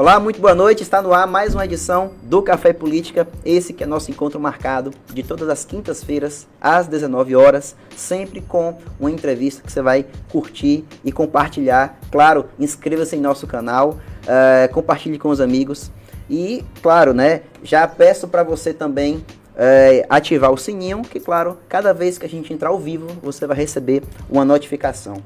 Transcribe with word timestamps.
Olá, 0.00 0.18
muito 0.18 0.40
boa 0.40 0.54
noite. 0.54 0.82
Está 0.82 1.02
no 1.02 1.12
ar 1.12 1.26
mais 1.26 1.54
uma 1.54 1.66
edição 1.66 2.12
do 2.22 2.40
Café 2.40 2.72
Política. 2.72 3.28
Esse 3.44 3.74
que 3.74 3.84
é 3.84 3.86
nosso 3.86 4.10
encontro 4.10 4.40
marcado 4.40 4.92
de 5.12 5.22
todas 5.22 5.46
as 5.50 5.62
quintas-feiras 5.62 6.48
às 6.58 6.86
19 6.86 7.36
horas, 7.36 7.76
sempre 7.94 8.40
com 8.40 8.78
uma 8.98 9.10
entrevista 9.10 9.60
que 9.62 9.70
você 9.70 9.82
vai 9.82 10.06
curtir 10.32 10.86
e 11.04 11.12
compartilhar. 11.12 12.00
Claro, 12.10 12.46
inscreva-se 12.58 13.14
em 13.14 13.20
nosso 13.20 13.46
canal, 13.46 13.90
uh, 13.90 14.72
compartilhe 14.72 15.18
com 15.18 15.28
os 15.28 15.38
amigos 15.38 15.90
e, 16.30 16.64
claro, 16.80 17.12
né, 17.12 17.42
já 17.62 17.86
peço 17.86 18.26
para 18.26 18.42
você 18.42 18.72
também 18.72 19.16
uh, 19.16 20.06
ativar 20.08 20.50
o 20.50 20.56
sininho, 20.56 21.02
que, 21.02 21.20
claro, 21.20 21.58
cada 21.68 21.92
vez 21.92 22.16
que 22.16 22.24
a 22.24 22.28
gente 22.28 22.54
entrar 22.54 22.70
ao 22.70 22.78
vivo, 22.78 23.06
você 23.22 23.46
vai 23.46 23.58
receber 23.58 24.02
uma 24.30 24.46
notificação. 24.46 25.22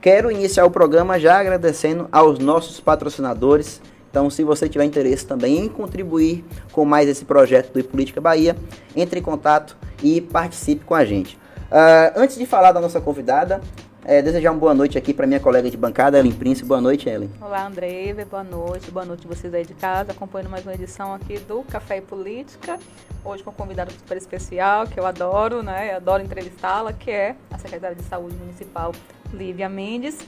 Quero 0.00 0.32
iniciar 0.32 0.64
o 0.64 0.70
programa 0.70 1.16
já 1.16 1.38
agradecendo 1.38 2.08
aos 2.10 2.40
nossos 2.40 2.80
patrocinadores 2.80 3.80
então, 4.16 4.30
se 4.30 4.42
você 4.42 4.66
tiver 4.66 4.86
interesse 4.86 5.26
também 5.26 5.58
em 5.58 5.68
contribuir 5.68 6.42
com 6.72 6.86
mais 6.86 7.06
esse 7.06 7.22
projeto 7.22 7.70
do 7.70 7.84
Política 7.84 8.18
Bahia, 8.18 8.56
entre 8.96 9.20
em 9.20 9.22
contato 9.22 9.76
e 10.02 10.22
participe 10.22 10.86
com 10.86 10.94
a 10.94 11.04
gente. 11.04 11.36
Uh, 11.70 12.16
antes 12.16 12.38
de 12.38 12.46
falar 12.46 12.72
da 12.72 12.80
nossa 12.80 12.98
convidada, 12.98 13.60
é, 14.06 14.22
desejar 14.22 14.52
uma 14.52 14.58
boa 14.58 14.72
noite 14.72 14.96
aqui 14.96 15.12
para 15.12 15.26
minha 15.26 15.38
colega 15.38 15.68
de 15.68 15.76
bancada, 15.76 16.18
Ellen 16.18 16.32
Prince. 16.32 16.64
Boa 16.64 16.80
noite, 16.80 17.10
Ellen. 17.10 17.30
Olá, 17.42 17.66
Andrei. 17.66 18.14
Boa 18.24 18.42
noite. 18.42 18.90
Boa 18.90 19.04
noite 19.04 19.26
vocês 19.26 19.52
aí 19.52 19.66
de 19.66 19.74
casa, 19.74 20.12
acompanhando 20.12 20.48
mais 20.48 20.64
uma 20.64 20.72
edição 20.72 21.12
aqui 21.12 21.38
do 21.40 21.62
Café 21.64 21.98
e 21.98 22.00
Política. 22.00 22.78
Hoje 23.22 23.42
com 23.42 23.50
um 23.50 23.52
convidado 23.52 23.92
super 23.92 24.16
especial, 24.16 24.86
que 24.86 24.98
eu 24.98 25.04
adoro, 25.04 25.62
né? 25.62 25.94
Adoro 25.94 26.22
entrevistá-la, 26.22 26.90
que 26.90 27.10
é 27.10 27.36
a 27.50 27.58
secretária 27.58 27.94
de 27.94 28.04
Saúde 28.04 28.34
Municipal, 28.36 28.92
Lívia 29.34 29.68
Mendes 29.68 30.26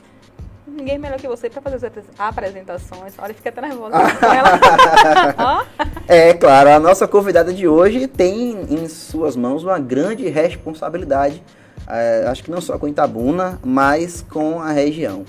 ninguém 0.69 0.99
melhor 0.99 1.19
que 1.19 1.27
você 1.27 1.49
para 1.51 1.63
fazer 1.63 1.87
as 1.87 1.93
apresentações. 2.19 3.15
Olha, 3.19 3.35
fica 3.35 3.49
até 3.49 3.61
nervosa 3.61 3.97
com 4.21 4.27
ela. 4.27 5.67
é, 6.07 6.35
claro, 6.35 6.71
a 6.71 6.79
nossa 6.79 7.09
convidada 7.09 7.53
de 7.53 7.67
hoje 7.67 8.07
tem 8.07 8.53
em 8.71 8.89
suas 8.89 9.37
mãos 9.37 9.65
uma 9.65 9.79
grande 9.79 10.29
responsabilidade, 10.29 11.43
é, 11.89 12.27
acho 12.29 12.45
que 12.45 12.51
não 12.51 12.61
só 12.61 12.79
com 12.79 12.87
Itabuna, 12.87 13.59
mas 13.65 14.23
com 14.29 14.61
a 14.61 14.71
região. 14.71 15.25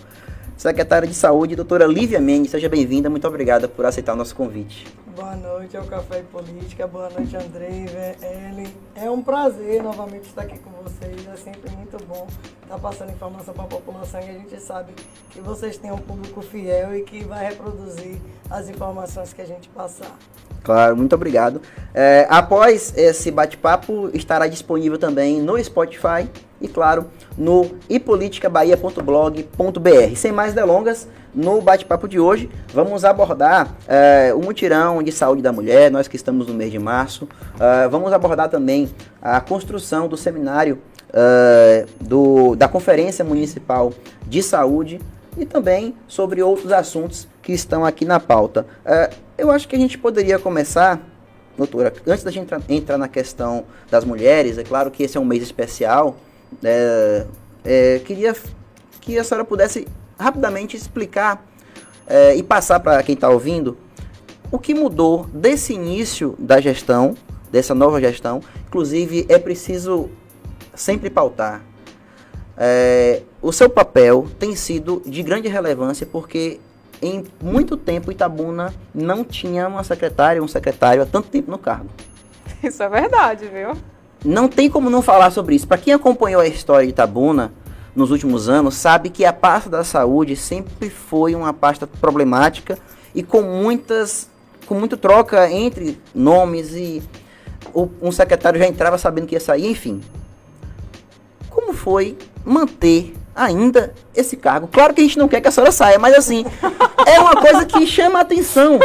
Secretária 0.59 1.07
de 1.07 1.13
Saúde, 1.13 1.55
doutora 1.55 1.87
Lívia 1.87 2.19
Mendes, 2.19 2.51
seja 2.51 2.67
bem-vinda, 2.67 3.09
muito 3.09 3.25
obrigada 3.25 3.65
por 3.65 3.85
aceitar 3.85 4.11
o 4.11 4.17
nosso 4.17 4.35
convite. 4.35 4.85
Boa 5.15 5.33
noite 5.33 5.77
ao 5.77 5.85
Café 5.85 6.19
e 6.19 6.23
Política, 6.23 6.85
boa 6.85 7.09
noite 7.09 7.33
Andrei, 7.37 7.85
Ellen. 8.21 8.67
É 8.93 9.09
um 9.09 9.21
prazer 9.21 9.81
novamente 9.81 10.25
estar 10.25 10.41
aqui 10.41 10.59
com 10.59 10.69
vocês, 10.83 11.25
é 11.33 11.37
sempre 11.37 11.71
muito 11.77 11.95
bom 12.03 12.27
estar 12.61 12.77
passando 12.77 13.09
informação 13.09 13.53
para 13.53 13.63
a 13.63 13.67
população 13.67 14.19
e 14.19 14.23
a 14.25 14.33
gente 14.33 14.59
sabe 14.59 14.91
que 15.29 15.39
vocês 15.39 15.77
têm 15.77 15.93
um 15.93 15.97
público 15.97 16.41
fiel 16.41 16.93
e 16.93 17.03
que 17.03 17.23
vai 17.23 17.47
reproduzir 17.47 18.17
as 18.49 18.67
informações 18.67 19.31
que 19.31 19.41
a 19.41 19.45
gente 19.45 19.69
passar. 19.69 20.13
Claro, 20.61 20.97
muito 20.97 21.15
obrigado. 21.15 21.61
É, 21.93 22.27
após 22.29 22.93
esse 22.97 23.31
bate-papo, 23.31 24.09
estará 24.13 24.45
disponível 24.45 24.97
também 24.97 25.39
no 25.41 25.57
Spotify 25.63 26.27
e, 26.61 26.67
claro, 26.67 27.07
no 27.37 27.71
ipoliticabahia.blog.br. 27.89 30.15
Sem 30.15 30.31
mais 30.31 30.53
delongas, 30.53 31.07
no 31.33 31.61
bate-papo 31.61 32.07
de 32.07 32.19
hoje, 32.19 32.49
vamos 32.73 33.05
abordar 33.05 33.75
é, 33.87 34.33
o 34.33 34.39
mutirão 34.39 35.01
de 35.03 35.11
saúde 35.11 35.41
da 35.41 35.51
mulher, 35.51 35.91
nós 35.91 36.07
que 36.07 36.15
estamos 36.15 36.47
no 36.47 36.53
mês 36.53 36.71
de 36.71 36.79
março. 36.79 37.27
É, 37.59 37.87
vamos 37.87 38.11
abordar 38.11 38.49
também 38.49 38.89
a 39.21 39.39
construção 39.39 40.07
do 40.07 40.17
seminário 40.17 40.79
é, 41.13 41.85
do, 42.01 42.55
da 42.55 42.67
Conferência 42.67 43.23
Municipal 43.23 43.93
de 44.27 44.41
Saúde 44.41 44.99
e 45.37 45.45
também 45.45 45.93
sobre 46.07 46.41
outros 46.41 46.71
assuntos 46.71 47.27
que 47.41 47.53
estão 47.53 47.85
aqui 47.85 48.05
na 48.05 48.19
pauta. 48.19 48.65
Eu 49.37 49.51
acho 49.51 49.67
que 49.67 49.75
a 49.75 49.79
gente 49.79 49.97
poderia 49.97 50.37
começar, 50.37 50.99
doutora, 51.55 51.93
antes 52.05 52.23
da 52.23 52.31
gente 52.31 52.53
entrar 52.67 52.97
na 52.97 53.07
questão 53.07 53.63
das 53.89 54.03
mulheres, 54.03 54.57
é 54.57 54.63
claro 54.63 54.91
que 54.91 55.03
esse 55.03 55.17
é 55.17 55.19
um 55.19 55.25
mês 55.25 55.41
especial, 55.41 56.17
é, 56.63 57.25
é, 57.63 57.99
queria 57.99 58.35
que 59.01 59.17
a 59.17 59.23
senhora 59.23 59.45
pudesse 59.45 59.87
rapidamente 60.17 60.75
explicar 60.75 61.45
é, 62.07 62.35
e 62.35 62.43
passar 62.43 62.79
para 62.79 63.01
quem 63.03 63.15
está 63.15 63.29
ouvindo 63.29 63.77
o 64.51 64.57
que 64.57 64.73
mudou 64.73 65.25
desse 65.33 65.73
início 65.73 66.35
da 66.39 66.59
gestão, 66.59 67.15
dessa 67.51 67.75
nova 67.75 67.99
gestão. 68.01 68.41
Inclusive, 68.67 69.25
é 69.29 69.37
preciso 69.37 70.09
sempre 70.75 71.09
pautar. 71.09 71.61
É, 72.57 73.21
o 73.41 73.51
seu 73.51 73.69
papel 73.69 74.27
tem 74.37 74.55
sido 74.55 75.01
de 75.05 75.23
grande 75.23 75.47
relevância 75.47 76.05
porque 76.05 76.59
em 77.01 77.23
muito 77.41 77.77
tempo 77.77 78.11
Itabuna 78.11 78.73
não 78.93 79.23
tinha 79.23 79.67
uma 79.67 79.83
secretária, 79.83 80.43
um 80.43 80.47
secretário 80.47 81.01
há 81.01 81.05
tanto 81.05 81.29
tempo 81.29 81.49
no 81.49 81.57
cargo. 81.57 81.89
Isso 82.61 82.83
é 82.83 82.89
verdade, 82.89 83.45
viu? 83.45 83.71
Não 84.23 84.47
tem 84.47 84.69
como 84.69 84.89
não 84.89 85.01
falar 85.01 85.31
sobre 85.31 85.55
isso. 85.55 85.67
Para 85.67 85.77
quem 85.77 85.93
acompanhou 85.93 86.41
a 86.41 86.47
história 86.47 86.85
de 86.85 86.91
Itabuna 86.91 87.53
nos 87.95 88.11
últimos 88.11 88.49
anos, 88.49 88.75
sabe 88.75 89.09
que 89.09 89.25
a 89.25 89.33
pasta 89.33 89.69
da 89.69 89.83
saúde 89.83 90.35
sempre 90.35 90.89
foi 90.89 91.35
uma 91.35 91.53
pasta 91.53 91.87
problemática 91.87 92.77
e 93.15 93.23
com 93.23 93.41
muitas 93.41 94.29
com 94.65 94.75
muito 94.75 94.95
troca 94.95 95.49
entre 95.51 95.99
nomes 96.13 96.75
e 96.75 97.01
um 97.99 98.11
secretário 98.11 98.59
já 98.59 98.67
entrava 98.67 98.99
sabendo 98.99 99.25
que 99.25 99.33
ia 99.33 99.39
sair, 99.39 99.71
enfim. 99.71 100.01
Como 101.49 101.73
foi 101.73 102.15
manter 102.45 103.15
ainda 103.39 103.93
esse 104.13 104.35
cargo. 104.35 104.67
Claro 104.67 104.93
que 104.93 104.99
a 104.99 105.03
gente 105.03 105.17
não 105.17 105.29
quer 105.29 105.39
que 105.39 105.47
a 105.47 105.51
senhora 105.51 105.71
saia, 105.71 105.97
mas 105.97 106.13
assim, 106.13 106.45
é 107.05 107.19
uma 107.19 107.35
coisa 107.37 107.65
que 107.65 107.87
chama 107.87 108.19
atenção. 108.19 108.77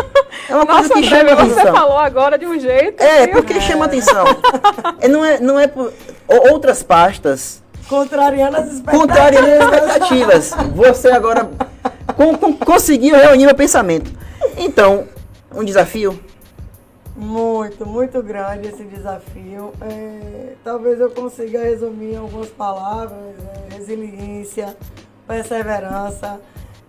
É 0.48 0.54
uma 0.54 0.64
Nossa, 0.64 0.88
coisa 0.88 0.94
que 0.94 1.02
chama 1.04 1.32
atenção. 1.32 1.64
Você 1.64 1.72
falou 1.72 1.98
agora 1.98 2.38
de 2.38 2.46
um 2.46 2.58
jeito. 2.58 3.02
É, 3.02 3.26
porque 3.26 3.54
é. 3.54 3.60
chama 3.60 3.86
atenção. 3.86 4.24
É, 5.00 5.08
não 5.08 5.24
é, 5.24 5.40
não 5.40 5.58
é 5.58 5.66
por, 5.66 5.92
outras 6.50 6.82
pastas. 6.82 7.62
Contrariando 7.88 8.56
as 8.56 8.72
expectativas. 8.72 9.00
Contrariando 9.00 9.74
as 9.74 9.84
expectativas. 9.84 10.54
Você 10.74 11.08
agora 11.10 11.50
com, 12.16 12.36
com, 12.36 12.52
conseguiu 12.52 13.16
reunir 13.16 13.46
meu 13.46 13.54
pensamento. 13.54 14.12
Então, 14.56 15.08
um 15.54 15.64
desafio 15.64 16.18
muito, 17.16 17.86
muito 17.86 18.22
grande 18.22 18.68
esse 18.68 18.84
desafio. 18.84 19.72
É, 19.80 20.54
talvez 20.62 21.00
eu 21.00 21.10
consiga 21.10 21.62
resumir 21.62 22.14
em 22.14 22.16
algumas 22.16 22.48
palavras: 22.50 23.34
é, 23.70 23.74
resiliência, 23.74 24.76
perseverança 25.26 26.40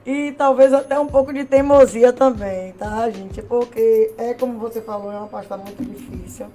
e 0.05 0.31
talvez 0.33 0.71
até 0.71 0.99
um 0.99 1.07
pouco 1.07 1.33
de 1.33 1.45
teimosia 1.45 2.13
também, 2.13 2.73
tá, 2.73 3.09
gente? 3.09 3.41
Porque 3.41 4.13
é 4.17 4.33
como 4.35 4.59
você 4.59 4.79
falou, 4.81 5.11
é 5.11 5.17
uma 5.17 5.27
pasta 5.27 5.57
muito 5.57 5.83
difícil. 5.83 6.45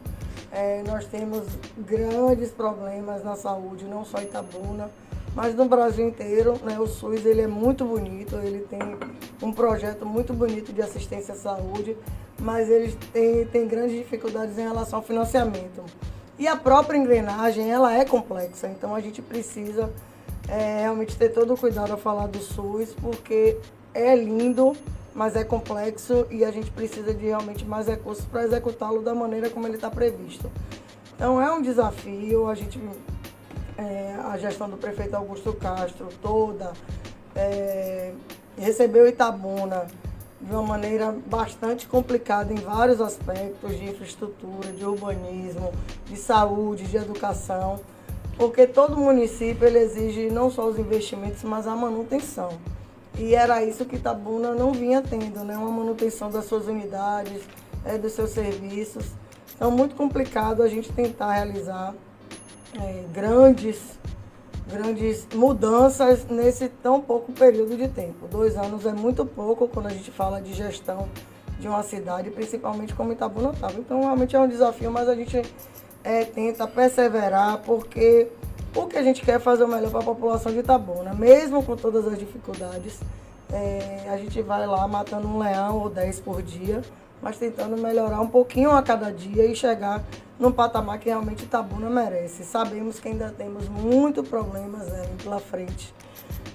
É, 0.53 0.83
nós 0.87 1.05
temos 1.07 1.45
grandes 1.79 2.51
problemas 2.51 3.25
na 3.25 3.37
saúde, 3.37 3.85
não 3.85 4.05
só 4.05 4.21
Itabuna, 4.21 4.91
mas 5.35 5.55
no 5.55 5.67
Brasil 5.67 6.07
inteiro. 6.07 6.59
Né? 6.63 6.79
O 6.79 6.87
SUS 6.87 7.25
ele 7.25 7.43
é 7.43 7.47
muito 7.47 7.85
bonito, 7.85 8.37
ele 8.37 8.61
tem 8.61 8.81
um 9.43 9.53
projeto 9.53 10.05
muito 10.05 10.33
bonito 10.33 10.73
de 10.73 10.83
assistência 10.83 11.35
à 11.35 11.37
saúde, 11.37 11.97
mas 12.39 12.69
eles 12.69 12.97
têm, 13.13 13.47
têm 13.47 13.67
grandes 13.67 13.97
dificuldades 13.97 14.59
em 14.59 14.63
relação 14.63 14.99
ao 14.99 15.05
financiamento. 15.05 15.85
E 16.39 16.49
a 16.49 16.57
própria 16.57 16.97
engrenagem, 16.97 17.71
ela 17.71 17.93
é 17.93 18.05
complexa, 18.05 18.67
então 18.69 18.95
a 18.95 19.01
gente 19.01 19.21
precisa 19.21 19.91
é, 20.49 20.81
realmente 20.81 21.17
ter 21.17 21.29
todo 21.29 21.53
o 21.53 21.57
cuidado 21.57 21.93
ao 21.93 21.99
falar 21.99 22.27
do 22.29 22.39
SUS, 22.39 22.95
porque 23.01 23.59
é 23.93 24.15
lindo, 24.15 24.75
mas 25.15 25.37
é 25.37 25.45
complexo 25.45 26.27
e 26.31 26.45
a 26.45 26.51
gente 26.51 26.71
precisa 26.71 27.13
de 27.13 27.27
realmente 27.27 27.65
mais 27.65 27.87
recursos 27.87 28.25
para 28.25 28.45
executá-lo 28.45 29.03
da 29.03 29.15
maneira 29.15 29.51
como 29.51 29.67
ele 29.67 29.75
está 29.75 29.91
previsto. 29.91 30.51
Então 31.15 31.41
é 31.41 31.53
um 31.53 31.61
desafio, 31.61 32.49
a 32.49 32.55
gente, 32.55 32.81
é, 33.81 34.15
a 34.25 34.37
gestão 34.37 34.69
do 34.69 34.77
prefeito 34.77 35.15
Augusto 35.15 35.55
Castro 35.55 36.09
toda, 36.21 36.73
é, 37.35 38.13
recebeu 38.59 39.09
Itabuna 39.09 39.87
de 40.41 40.53
uma 40.53 40.63
maneira 40.63 41.15
bastante 41.27 41.87
complicada 41.87 42.53
em 42.53 42.57
vários 42.57 43.01
aspectos 43.01 43.77
de 43.79 43.85
infraestrutura, 43.85 44.73
de 44.73 44.85
urbanismo, 44.85 45.73
de 46.07 46.17
saúde, 46.17 46.85
de 46.85 46.97
educação, 46.97 47.81
porque 48.37 48.67
todo 48.67 48.97
município 48.97 49.67
ele 49.67 49.79
exige 49.79 50.31
não 50.31 50.51
só 50.51 50.67
os 50.67 50.79
investimentos, 50.79 51.43
mas 51.43 51.67
a 51.67 51.75
manutenção. 51.75 52.51
E 53.19 53.35
era 53.35 53.63
isso 53.63 53.85
que 53.85 53.97
Itabuna 53.97 54.55
não 54.55 54.73
vinha 54.73 55.03
tendo, 55.03 55.45
né? 55.45 55.57
uma 55.57 55.71
manutenção 55.71 56.31
das 56.31 56.47
suas 56.47 56.67
unidades, 56.67 57.43
é, 57.85 57.99
dos 57.99 58.13
seus 58.13 58.31
serviços. 58.31 59.05
Então, 59.55 59.71
muito 59.71 59.95
complicado 59.95 60.63
a 60.63 60.69
gente 60.69 60.91
tentar 60.91 61.33
realizar 61.33 61.95
é, 62.79 63.05
grandes 63.13 63.99
grandes 64.71 65.27
mudanças 65.35 66.25
nesse 66.27 66.69
tão 66.69 67.01
pouco 67.01 67.33
período 67.33 67.77
de 67.77 67.89
tempo. 67.89 68.29
Dois 68.29 68.57
anos 68.57 68.87
é 68.87 68.93
muito 68.93 69.27
pouco 69.27 69.67
quando 69.67 69.87
a 69.87 69.91
gente 69.91 70.11
fala 70.13 70.41
de 70.41 70.55
gestão 70.55 71.09
de 71.59 71.69
uma 71.69 71.83
cidade, 71.83 72.31
principalmente 72.31 72.95
como 72.95 73.13
Itabuna 73.13 73.51
estava. 73.51 73.75
Então, 73.79 74.01
realmente 74.01 74.35
é 74.35 74.41
um 74.41 74.49
desafio, 74.49 74.91
mas 74.91 75.09
a 75.09 75.15
gente 75.15 75.43
é, 76.03 76.25
tenta 76.25 76.67
perseverar 76.67 77.59
porque 77.59 78.29
o 78.75 78.87
que 78.87 78.97
a 78.97 79.03
gente 79.03 79.23
quer 79.23 79.33
é 79.33 79.39
fazer 79.39 79.65
o 79.65 79.69
melhor 79.69 79.91
para 79.91 80.01
a 80.01 80.05
população 80.05 80.53
de 80.53 80.61
Itabuna, 80.61 81.13
mesmo 81.13 81.63
com 81.63 81.77
todas 81.77 82.07
as 82.07 82.19
dificuldades. 82.19 83.01
É, 83.53 84.07
a 84.09 84.17
gente 84.17 84.41
vai 84.43 84.65
lá 84.65 84.87
matando 84.87 85.27
um 85.27 85.39
leão 85.39 85.79
ou 85.79 85.91
dez 85.91 86.21
por 86.21 86.41
dia, 86.41 86.83
mas 87.23 87.37
tentando 87.37 87.77
melhorar 87.77 88.21
um 88.21 88.29
pouquinho 88.29 88.71
a 88.71 88.83
cada 88.83 89.13
dia 89.13 89.45
e 89.47 89.55
chegar 89.55 90.03
num 90.39 90.51
patamar 90.51 90.99
que 90.99 91.09
realmente 91.09 91.45
Itabuna 91.45 91.91
merece. 91.91 92.45
Sabemos 92.45 92.99
que 92.99 93.09
ainda 93.09 93.33
temos 93.37 93.69
muitos 93.69 94.27
problemas 94.29 94.87
né, 94.89 95.03
pela 95.23 95.39
frente, 95.39 95.95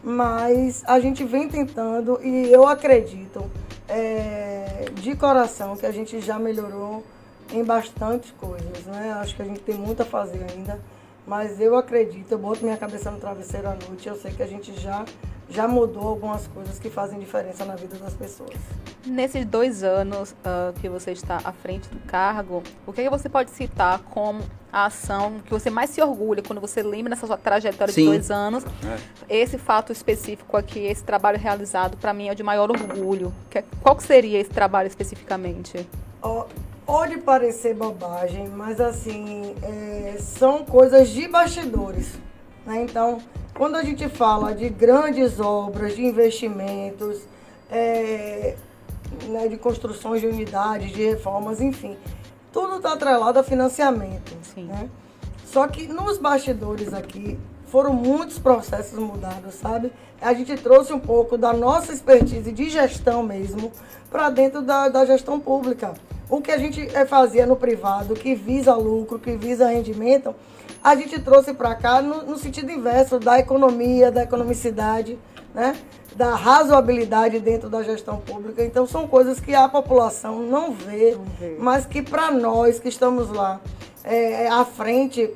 mas 0.04 0.84
a 0.88 1.00
gente 1.00 1.24
vem 1.24 1.48
tentando 1.48 2.20
e 2.24 2.52
eu 2.52 2.68
acredito 2.68 3.50
é, 3.88 4.86
de 4.94 5.16
coração 5.16 5.76
que 5.76 5.86
a 5.86 5.92
gente 5.92 6.20
já 6.20 6.40
melhorou 6.40 7.04
em 7.54 7.64
bastante 7.64 8.34
coisas, 8.34 8.86
né? 8.86 9.16
Acho 9.22 9.36
que 9.36 9.42
a 9.42 9.46
gente 9.46 9.60
tem 9.60 9.76
muito 9.76 10.02
a 10.02 10.06
fazer 10.06 10.44
ainda, 10.52 10.80
mas 11.26 11.60
eu 11.60 11.76
acredito, 11.76 12.32
eu 12.32 12.38
boto 12.38 12.64
minha 12.64 12.78
cabeça 12.78 13.10
no 13.12 13.20
travesseiro 13.20 13.68
à 13.68 13.76
noite, 13.88 14.08
eu 14.08 14.16
sei 14.16 14.32
que 14.32 14.44
a 14.44 14.48
gente 14.48 14.80
já 14.80 15.06
já 15.50 15.68
mudou 15.68 16.08
algumas 16.08 16.48
coisas 16.48 16.80
que 16.80 16.90
fazem 16.90 17.20
diferença 17.20 17.66
na 17.66 17.76
vida 17.76 17.98
das 17.98 18.14
pessoas. 18.14 18.56
Nesses 19.06 19.46
dois 19.46 19.84
anos 19.84 20.32
uh, 20.32 20.74
que 20.82 20.90
você 20.90 21.12
está 21.12 21.38
à 21.44 21.52
frente 21.52 21.88
do 21.90 22.00
cargo, 22.08 22.64
o 22.86 22.92
que, 22.92 23.02
é 23.02 23.04
que 23.04 23.10
você 23.10 23.30
pode 23.30 23.52
citar 23.52 24.00
como 24.00 24.42
a 24.74 24.86
ação 24.86 25.40
que 25.46 25.52
você 25.52 25.70
mais 25.70 25.92
se 25.92 26.02
orgulha 26.02 26.42
quando 26.42 26.60
você 26.60 26.82
lembra 26.82 27.12
nessa 27.12 27.28
sua 27.28 27.38
trajetória 27.38 27.94
Sim. 27.94 28.02
de 28.02 28.08
dois 28.08 28.32
anos? 28.32 28.66
É. 29.30 29.42
Esse 29.42 29.58
fato 29.58 29.92
específico 29.92 30.58
aqui, 30.58 30.80
esse 30.80 31.04
trabalho 31.04 31.38
realizado, 31.38 31.96
para 31.98 32.12
mim 32.14 32.30
é 32.30 32.36
de 32.36 32.42
maior 32.42 32.70
orgulho. 32.72 33.32
Qual 33.82 34.00
seria 34.00 34.40
esse 34.40 34.50
trabalho 34.50 34.88
especificamente? 34.88 35.88
Oh, 36.24 36.46
pode 36.86 37.18
parecer 37.18 37.74
bobagem, 37.74 38.48
mas 38.50 38.80
assim, 38.80 39.56
é, 39.64 40.18
são 40.20 40.64
coisas 40.64 41.10
de 41.10 41.28
bastidores. 41.28 42.14
Né? 42.66 42.84
Então, 42.84 43.20
quando 43.54 43.76
a 43.76 43.84
gente 43.84 44.08
fala 44.08 44.54
de 44.54 44.70
grandes 44.70 45.40
obras, 45.40 45.96
de 45.96 46.06
investimentos, 46.06 47.22
é, 47.72 48.56
né, 49.28 49.48
de 49.48 49.58
construções 49.58 50.22
de 50.22 50.28
unidades, 50.28 50.92
de 50.92 51.04
reformas, 51.04 51.60
enfim, 51.60 51.98
tudo 52.52 52.78
está 52.78 52.94
atrelado 52.94 53.40
a 53.40 53.44
financiamento. 53.44 54.36
Né? 54.56 54.90
Só 55.46 55.68
que 55.68 55.88
nos 55.88 56.18
bastidores 56.18 56.94
aqui 56.94 57.38
foram 57.76 57.92
muitos 57.92 58.40
processos 58.40 58.98
mudados, 58.98 59.56
sabe? 59.56 59.92
A 60.22 60.34
gente 60.34 60.56
trouxe 60.56 60.94
um 60.94 61.00
pouco 61.00 61.38
da 61.38 61.52
nossa 61.52 61.92
expertise 61.92 62.50
de 62.50 62.70
gestão 62.70 63.22
mesmo 63.22 63.70
para 64.10 64.30
dentro 64.30 64.62
da, 64.62 64.88
da 64.88 65.06
gestão 65.06 65.42
pública. 65.42 65.94
O 66.30 66.40
que 66.40 66.52
a 66.52 66.58
gente 66.58 66.80
é, 66.96 67.06
fazia 67.06 67.46
no 67.46 67.58
privado, 67.58 68.14
que 68.14 68.34
visa 68.34 68.74
lucro, 68.76 69.20
que 69.20 69.36
visa 69.36 69.68
rendimento, 69.68 70.34
a 70.82 70.96
gente 70.96 71.20
trouxe 71.20 71.54
para 71.54 71.76
cá 71.76 72.02
no, 72.02 72.24
no, 72.24 72.38
sentido 72.38 72.72
inverso 72.72 73.20
da 73.20 73.40
economia, 73.40 74.10
da 74.10 74.24
economicidade, 74.24 75.20
né? 75.54 75.76
da 76.16 76.34
razoabilidade 76.34 77.42
dentro 77.42 77.70
da 77.70 77.84
gestão 77.84 78.22
pública. 78.22 78.64
Então, 78.64 78.88
são 78.88 79.06
coisas 79.06 79.38
que 79.42 79.54
a 79.54 79.68
população 79.68 80.42
não 80.42 80.72
vê, 80.72 81.12
não 81.12 81.26
vê. 81.38 81.58
mas 81.60 81.86
que 81.86 82.02
para 82.02 82.32
nós 82.32 82.80
que 82.80 82.88
estamos 82.88 83.30
lá 83.30 83.60
é, 84.02 84.48
à 84.48 84.64
frente 84.64 85.30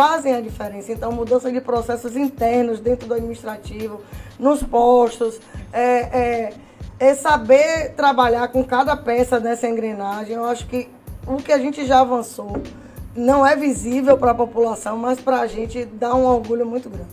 fazem 0.00 0.34
a 0.34 0.40
diferença. 0.40 0.90
Então, 0.90 1.12
mudança 1.12 1.52
de 1.52 1.60
processos 1.60 2.16
internos 2.16 2.80
dentro 2.80 3.06
do 3.06 3.12
administrativo, 3.12 4.00
nos 4.38 4.62
postos, 4.62 5.38
é, 5.70 5.84
é, 6.18 6.52
é 6.98 7.14
saber 7.14 7.90
trabalhar 7.90 8.48
com 8.48 8.64
cada 8.64 8.96
peça 8.96 9.38
dessa 9.38 9.68
engrenagem. 9.68 10.36
Eu 10.36 10.46
acho 10.46 10.66
que 10.68 10.88
o 11.26 11.36
que 11.36 11.52
a 11.52 11.58
gente 11.58 11.84
já 11.84 12.00
avançou 12.00 12.62
não 13.14 13.46
é 13.46 13.54
visível 13.54 14.16
para 14.16 14.30
a 14.30 14.34
população, 14.34 14.96
mas 14.96 15.20
para 15.20 15.40
a 15.40 15.46
gente 15.46 15.84
dá 15.84 16.14
um 16.14 16.24
orgulho 16.24 16.64
muito 16.64 16.88
grande. 16.88 17.10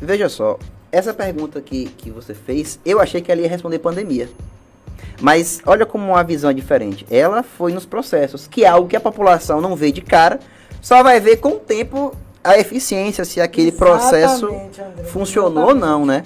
Veja 0.00 0.30
só, 0.30 0.58
essa 0.90 1.12
pergunta 1.12 1.60
que, 1.60 1.90
que 1.90 2.10
você 2.10 2.32
fez, 2.32 2.80
eu 2.86 3.00
achei 3.00 3.20
que 3.20 3.30
ela 3.30 3.42
ia 3.42 3.50
responder 3.50 3.80
pandemia. 3.80 4.30
Mas 5.20 5.60
olha 5.66 5.84
como 5.84 6.16
a 6.16 6.22
visão 6.22 6.48
é 6.48 6.54
diferente. 6.54 7.06
Ela 7.10 7.42
foi 7.42 7.74
nos 7.74 7.84
processos, 7.84 8.46
que 8.46 8.64
é 8.64 8.68
algo 8.68 8.88
que 8.88 8.96
a 8.96 9.00
população 9.00 9.60
não 9.60 9.76
vê 9.76 9.92
de 9.92 10.00
cara, 10.00 10.40
só 10.80 11.02
vai 11.02 11.20
ver 11.20 11.36
com 11.36 11.50
o 11.50 11.58
tempo 11.58 12.16
a 12.42 12.58
eficiência, 12.58 13.24
se 13.24 13.40
aquele 13.40 13.68
Exatamente, 13.68 14.00
processo 14.00 14.46
André, 14.46 15.04
funcionou 15.04 15.68
ou 15.68 15.74
não, 15.74 16.06
né? 16.06 16.24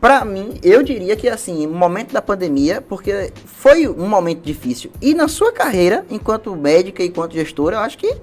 Pra 0.00 0.24
mim, 0.24 0.58
eu 0.64 0.82
diria 0.82 1.14
que 1.14 1.28
assim, 1.28 1.66
no 1.66 1.74
momento 1.74 2.12
da 2.12 2.20
pandemia, 2.20 2.80
porque 2.80 3.32
foi 3.46 3.86
um 3.86 4.08
momento 4.08 4.42
difícil. 4.42 4.90
E 5.00 5.14
na 5.14 5.28
sua 5.28 5.52
carreira, 5.52 6.04
enquanto 6.10 6.54
médica 6.56 7.02
e 7.02 7.06
enquanto 7.06 7.34
gestora, 7.34 7.76
eu 7.76 7.80
acho 7.80 7.98
que 7.98 8.16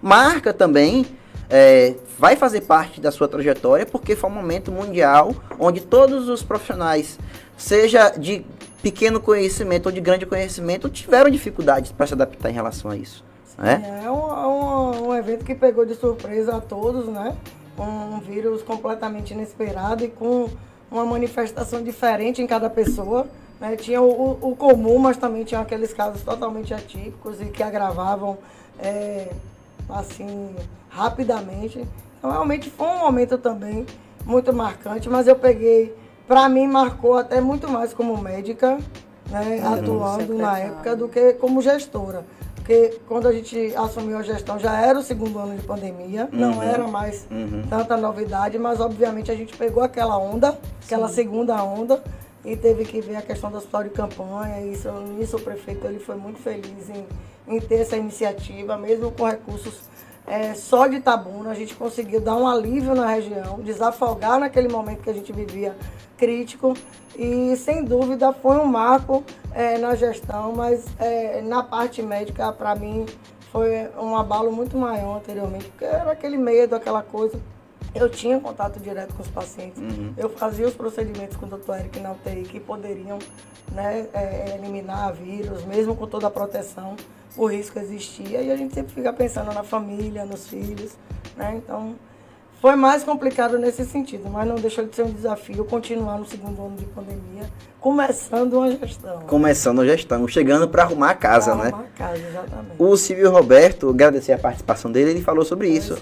marca 0.00 0.54
também, 0.54 1.04
é, 1.50 1.94
vai 2.18 2.36
fazer 2.36 2.62
parte 2.62 3.00
da 3.00 3.10
sua 3.10 3.28
trajetória, 3.28 3.84
porque 3.84 4.16
foi 4.16 4.30
um 4.30 4.32
momento 4.32 4.72
mundial 4.72 5.34
onde 5.58 5.80
todos 5.80 6.28
os 6.28 6.42
profissionais, 6.42 7.18
seja 7.56 8.10
de 8.10 8.44
pequeno 8.82 9.20
conhecimento 9.20 9.86
ou 9.86 9.92
de 9.92 10.00
grande 10.00 10.24
conhecimento, 10.24 10.88
tiveram 10.88 11.30
dificuldades 11.30 11.92
para 11.92 12.06
se 12.06 12.14
adaptar 12.14 12.50
em 12.50 12.54
relação 12.54 12.90
a 12.90 12.96
isso. 12.96 13.24
Né? 13.58 14.02
É, 14.04 14.10
um, 14.10 14.30
é 14.30 14.46
um, 14.46 15.08
um, 15.08 15.14
evento 15.14 15.44
que 15.44 15.54
pegou 15.54 15.86
de 15.86 15.94
surpresa 15.94 16.56
a 16.56 16.60
todos, 16.60 17.06
né? 17.06 17.36
Um 17.78 18.20
vírus 18.20 18.62
completamente 18.62 19.32
inesperado 19.32 20.04
e 20.04 20.08
com 20.08 20.48
uma 20.90 21.04
manifestação 21.04 21.82
diferente 21.82 22.42
em 22.42 22.46
cada 22.46 22.68
pessoa. 22.68 23.26
Né? 23.60 23.76
Tinha 23.76 24.00
o, 24.02 24.38
o, 24.40 24.56
comum, 24.56 24.98
mas 24.98 25.16
também 25.16 25.44
tinha 25.44 25.60
aqueles 25.60 25.92
casos 25.92 26.22
totalmente 26.22 26.74
atípicos 26.74 27.40
e 27.40 27.46
que 27.46 27.62
agravavam 27.62 28.38
é, 28.78 29.30
assim, 29.88 30.54
rapidamente. 30.88 31.86
Então, 32.18 32.30
realmente 32.30 32.70
foi 32.70 32.86
um 32.86 32.98
momento 32.98 33.38
também 33.38 33.86
muito 34.24 34.52
marcante, 34.52 35.08
mas 35.08 35.26
eu 35.26 35.36
peguei, 35.36 35.94
para 36.26 36.48
mim, 36.48 36.66
marcou 36.66 37.16
até 37.16 37.40
muito 37.40 37.68
mais 37.70 37.94
como 37.94 38.16
médica, 38.16 38.78
né, 39.30 39.62
atuando 39.64 40.34
na 40.34 40.58
época, 40.58 40.96
do 40.96 41.08
que 41.08 41.34
como 41.34 41.62
gestora. 41.62 42.24
Porque 42.66 42.98
quando 43.06 43.28
a 43.28 43.32
gente 43.32 43.72
assumiu 43.76 44.18
a 44.18 44.22
gestão 44.22 44.58
já 44.58 44.80
era 44.80 44.98
o 44.98 45.02
segundo 45.02 45.38
ano 45.38 45.56
de 45.56 45.62
pandemia, 45.62 46.28
uhum. 46.32 46.38
não 46.38 46.60
era 46.60 46.84
mais 46.88 47.24
uhum. 47.30 47.62
tanta 47.70 47.96
novidade, 47.96 48.58
mas 48.58 48.80
obviamente 48.80 49.30
a 49.30 49.36
gente 49.36 49.56
pegou 49.56 49.84
aquela 49.84 50.18
onda, 50.18 50.58
aquela 50.84 51.06
Sim. 51.06 51.14
segunda 51.14 51.62
onda, 51.62 52.02
e 52.44 52.56
teve 52.56 52.84
que 52.84 53.00
ver 53.00 53.16
a 53.16 53.22
questão 53.22 53.52
do 53.52 53.58
hospital 53.58 53.84
de 53.84 53.90
campanha. 53.90 54.62
E 54.62 54.72
isso, 54.72 54.90
nisso 55.16 55.36
o 55.36 55.40
prefeito 55.40 55.86
ele 55.86 56.00
foi 56.00 56.16
muito 56.16 56.40
feliz 56.40 56.90
em 56.90 57.06
em 57.48 57.60
ter 57.60 57.76
essa 57.76 57.96
iniciativa, 57.96 58.76
mesmo 58.76 59.10
com 59.12 59.24
recursos 59.24 59.82
é, 60.26 60.54
só 60.54 60.86
de 60.86 61.00
Tabuna, 61.00 61.50
a 61.50 61.54
gente 61.54 61.74
conseguiu 61.74 62.20
dar 62.20 62.36
um 62.36 62.46
alívio 62.46 62.94
na 62.94 63.06
região, 63.06 63.60
desafogar 63.60 64.40
naquele 64.40 64.68
momento 64.68 65.02
que 65.02 65.10
a 65.10 65.12
gente 65.12 65.32
vivia 65.32 65.76
crítico 66.16 66.74
e 67.16 67.56
sem 67.56 67.84
dúvida 67.84 68.32
foi 68.32 68.56
um 68.58 68.64
marco 68.64 69.22
é, 69.52 69.78
na 69.78 69.94
gestão, 69.94 70.52
mas 70.52 70.84
é, 70.98 71.40
na 71.42 71.62
parte 71.62 72.02
médica 72.02 72.52
para 72.52 72.74
mim 72.74 73.06
foi 73.52 73.88
um 73.98 74.16
abalo 74.16 74.52
muito 74.52 74.76
maior 74.76 75.18
anteriormente, 75.18 75.66
porque 75.66 75.84
era 75.84 76.10
aquele 76.12 76.36
medo, 76.36 76.74
aquela 76.74 77.02
coisa. 77.02 77.40
Eu 77.94 78.10
tinha 78.10 78.38
contato 78.38 78.78
direto 78.78 79.14
com 79.14 79.22
os 79.22 79.28
pacientes, 79.28 79.80
uhum. 79.80 80.12
eu 80.16 80.28
fazia 80.28 80.66
os 80.66 80.74
procedimentos 80.74 81.36
com 81.36 81.46
o 81.46 81.48
doutor 81.48 81.78
Eric 81.78 81.98
na 82.00 82.12
UTI 82.12 82.42
que 82.42 82.60
poderiam 82.60 83.18
né, 83.72 84.06
é, 84.12 84.56
eliminar 84.58 85.14
vírus, 85.14 85.64
mesmo 85.64 85.96
com 85.96 86.06
toda 86.06 86.26
a 86.26 86.30
proteção 86.30 86.96
o 87.36 87.46
risco 87.46 87.78
existia 87.78 88.40
e 88.40 88.50
a 88.50 88.56
gente 88.56 88.74
sempre 88.74 88.94
fica 88.94 89.12
pensando 89.12 89.52
na 89.52 89.62
família, 89.62 90.24
nos 90.24 90.48
filhos, 90.48 90.96
né? 91.36 91.54
Então, 91.56 91.94
foi 92.66 92.74
mais 92.74 93.04
complicado 93.04 93.60
nesse 93.60 93.84
sentido, 93.84 94.28
mas 94.28 94.44
não 94.44 94.56
deixou 94.56 94.84
de 94.84 94.96
ser 94.96 95.02
um 95.02 95.12
desafio 95.12 95.64
continuar 95.66 96.18
no 96.18 96.26
segundo 96.26 96.60
ano 96.60 96.76
de 96.76 96.84
pandemia, 96.86 97.48
começando 97.78 98.54
uma 98.54 98.72
gestão. 98.72 99.20
Começando 99.20 99.82
a 99.82 99.86
gestão, 99.86 100.26
chegando 100.26 100.68
para 100.68 100.82
arrumar 100.82 101.10
a 101.10 101.14
casa, 101.14 101.52
pra 101.52 101.62
né? 101.62 101.70
Arrumar 101.70 101.84
a 101.84 101.96
casa, 101.96 102.22
exatamente. 102.28 102.74
O 102.76 102.96
Silvio 102.96 103.30
Roberto, 103.30 103.88
agradecer 103.88 104.32
a 104.32 104.38
participação 104.38 104.90
dele, 104.90 105.10
ele 105.10 105.22
falou 105.22 105.44
sobre 105.44 105.68
isso. 105.68 105.96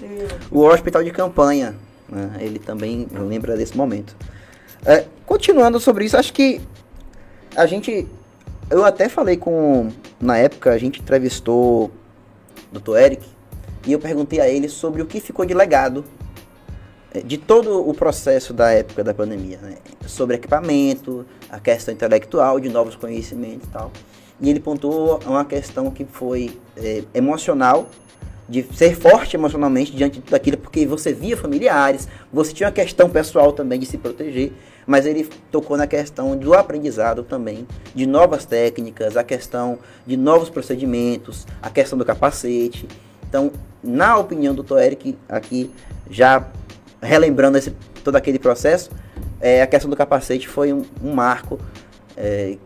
O 0.51 0.61
hospital 0.61 1.05
de 1.05 1.11
campanha, 1.11 1.75
né? 2.09 2.31
ele 2.41 2.59
também 2.59 3.07
lembra 3.13 3.59
desse 3.59 3.77
momento. 3.77 4.17
É, 4.87 5.05
continuando 5.27 5.79
sobre 5.79 6.07
isso, 6.07 6.17
acho 6.17 6.33
que 6.33 6.63
a 7.55 7.67
gente 7.67 8.09
eu 8.71 8.87
até 8.87 9.07
falei 9.07 9.37
com. 9.37 9.91
Na 10.19 10.39
época, 10.39 10.71
a 10.71 10.79
gente 10.79 11.03
entrevistou 11.03 11.91
o 12.73 12.79
Dr. 12.79 12.97
Eric 12.97 13.27
e 13.87 13.93
eu 13.93 13.99
perguntei 13.99 14.41
a 14.41 14.49
ele 14.49 14.71
sobre 14.71 15.03
o 15.03 15.07
que 15.07 15.21
ficou 15.21 15.45
de 15.45 15.53
legado 15.53 16.03
de 17.23 17.39
todo 17.39 17.89
o 17.89 17.95
processo 17.95 18.53
da 18.53 18.71
época 18.71 19.05
da 19.05 19.15
pandemia, 19.15 19.59
né? 19.63 19.77
sobre 20.07 20.37
equipamento, 20.37 21.25
a 21.49 21.61
questão 21.61 21.95
intelectual, 21.95 22.59
de 22.59 22.69
novos 22.69 22.97
conhecimentos 22.97 23.69
e 23.69 23.71
tal. 23.71 23.93
E 24.41 24.51
ele 24.51 24.61
pontuou 24.61 25.21
uma 25.27 25.45
questão 25.45 25.91
que 25.91 26.05
foi 26.05 26.59
é, 26.77 27.05
emocional, 27.15 27.89
de 28.49 28.63
ser 28.75 28.95
forte 28.95 29.37
emocionalmente 29.37 29.95
diante 29.95 30.21
daquilo, 30.21 30.59
porque 30.59 30.87
você 30.87 31.13
via 31.13 31.37
familiares, 31.37 32.09
você 32.33 32.53
tinha 32.53 32.69
uma 32.69 32.75
questão 32.75 33.09
pessoal 33.09 33.53
também 33.53 33.79
de 33.79 33.87
se 33.87 33.97
proteger 33.97 34.53
mas 34.87 35.07
ele 35.07 35.29
tocou 35.51 35.77
na 35.77 35.87
questão 35.87 36.37
do 36.37 36.55
aprendizado 36.55 37.23
também, 37.23 37.67
de 37.95 38.07
novas 38.07 38.45
técnicas, 38.45 39.17
a 39.17 39.25
questão 39.25 39.79
de 40.07 40.17
novos 40.17 40.51
procedimentos, 40.51 41.47
a 41.63 41.71
questão 41.71 41.99
do 41.99 42.05
capacete. 42.05 42.87
Então, 43.29 43.51
na 43.83 44.17
opinião 44.17 44.55
do 44.55 44.63
Dr. 44.63 44.79
Eric, 44.79 45.19
aqui 45.29 45.71
já 46.11 46.47
relembrando 47.05 47.59
esse, 47.59 47.71
todo 48.03 48.17
aquele 48.17 48.39
processo, 48.39 48.91
é, 49.41 49.63
a 49.63 49.67
questão 49.67 49.91
do 49.91 49.97
capacete 49.97 50.49
foi 50.49 50.73
um, 50.73 50.83
um 51.03 51.13
marco 51.13 51.59
é, 52.17 52.57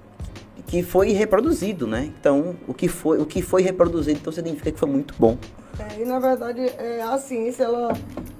que 0.66 0.82
foi 0.82 1.12
reproduzido, 1.12 1.86
né? 1.86 2.12
Então, 2.20 2.56
o 2.66 2.74
que 2.74 2.88
foi, 2.88 3.18
o 3.18 3.26
que 3.26 3.42
foi 3.42 3.62
reproduzido, 3.62 4.18
então 4.20 4.32
significa 4.32 4.70
que 4.70 4.78
foi 4.78 4.88
muito 4.88 5.14
bom. 5.18 5.36
É, 5.78 6.02
e 6.02 6.04
na 6.04 6.18
verdade, 6.18 6.60
é, 6.78 7.02
a 7.02 7.16
ciência 7.18 7.64
ela, 7.64 7.92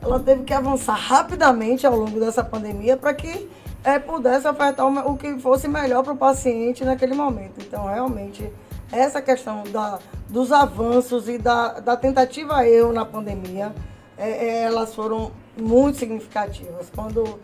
ela 0.02 0.21
teve 0.21 0.43
que 0.43 0.52
avançar 0.52 0.95
rapidamente 0.95 1.87
ao 1.87 1.97
longo 1.97 2.19
dessa 2.19 2.43
pandemia 2.43 2.97
para 2.97 3.14
que 3.14 3.49
é, 3.85 3.99
pudesse 3.99 4.47
ofertar 4.47 4.87
o, 4.87 5.17
que 5.17 5.38
fosse 5.38 5.69
melhor 5.69 6.02
para 6.02 6.12
o 6.12 6.17
paciente 6.17 6.85
naquele 6.85 7.14
momento. 7.14 7.61
Então, 7.61 7.87
realmente, 7.87 8.52
essa 8.90 9.23
questão 9.23 9.62
da, 9.64 9.99
dos 10.28 10.52
avanços 10.52 11.28
e 11.28 11.38
da, 11.38 11.81
da 11.81 11.97
tentativa 11.97 12.67
erro 12.67 12.93
na 12.93 13.05
pandemia, 13.05 13.73
é, 14.17 14.31
é, 14.31 14.62
elas 14.64 14.95
foram 14.95 15.31
muito 15.61 15.99
significativas. 15.99 16.91
Quando 16.95 17.38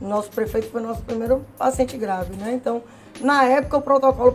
o 0.00 0.08
nosso 0.08 0.30
prefeito 0.30 0.70
foi 0.70 0.80
nosso 0.80 1.02
primeiro 1.02 1.44
paciente 1.56 1.96
grave, 1.96 2.36
né? 2.36 2.52
Então, 2.52 2.82
na 3.20 3.44
época, 3.44 3.78
o 3.78 3.82
protocolo 3.82 4.32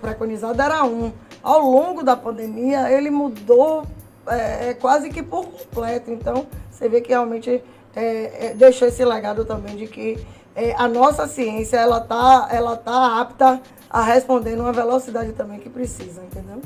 preconizado 0.00 0.60
era 0.60 0.84
um. 0.84 1.12
Ao 1.42 1.60
longo 1.60 2.02
da 2.02 2.16
pandemia, 2.16 2.90
ele 2.90 3.10
mudou 3.10 3.84
é, 4.26 4.70
é, 4.70 4.74
quase 4.74 5.10
que 5.10 5.22
por 5.22 5.46
completo. 5.46 6.10
Então, 6.10 6.46
você 6.70 6.88
vê 6.88 7.00
que 7.00 7.10
realmente 7.10 7.62
é, 7.94 8.46
é, 8.46 8.54
deixou 8.54 8.88
esse 8.88 9.04
legado 9.04 9.44
também 9.44 9.76
de 9.76 9.86
que 9.86 10.18
é, 10.54 10.74
a 10.76 10.88
nossa 10.88 11.26
ciência 11.26 11.76
ela 11.76 12.00
tá, 12.00 12.48
ela 12.50 12.76
tá 12.76 13.20
apta 13.20 13.60
a 13.90 14.02
responder 14.02 14.56
numa 14.56 14.72
velocidade 14.72 15.32
também 15.32 15.58
que 15.60 15.68
precisa, 15.68 16.22
entendeu? 16.22 16.60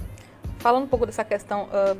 Falando 0.59 0.85
um 0.85 0.89
pouco 0.89 1.07
dessa 1.07 1.25
questão 1.25 1.65
uh, 1.65 1.97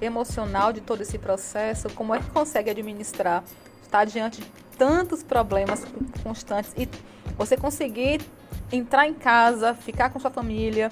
emocional 0.00 0.72
de 0.72 0.80
todo 0.80 1.00
esse 1.02 1.18
processo, 1.18 1.88
como 1.90 2.14
é 2.14 2.18
que 2.18 2.30
consegue 2.30 2.70
administrar, 2.70 3.42
estar 3.82 4.04
diante 4.04 4.40
de 4.40 4.46
tantos 4.76 5.22
problemas 5.22 5.84
constantes 6.22 6.72
e 6.76 6.88
você 7.36 7.56
conseguir 7.56 8.20
entrar 8.70 9.06
em 9.06 9.14
casa, 9.14 9.74
ficar 9.74 10.10
com 10.10 10.18
sua 10.18 10.30
família 10.30 10.90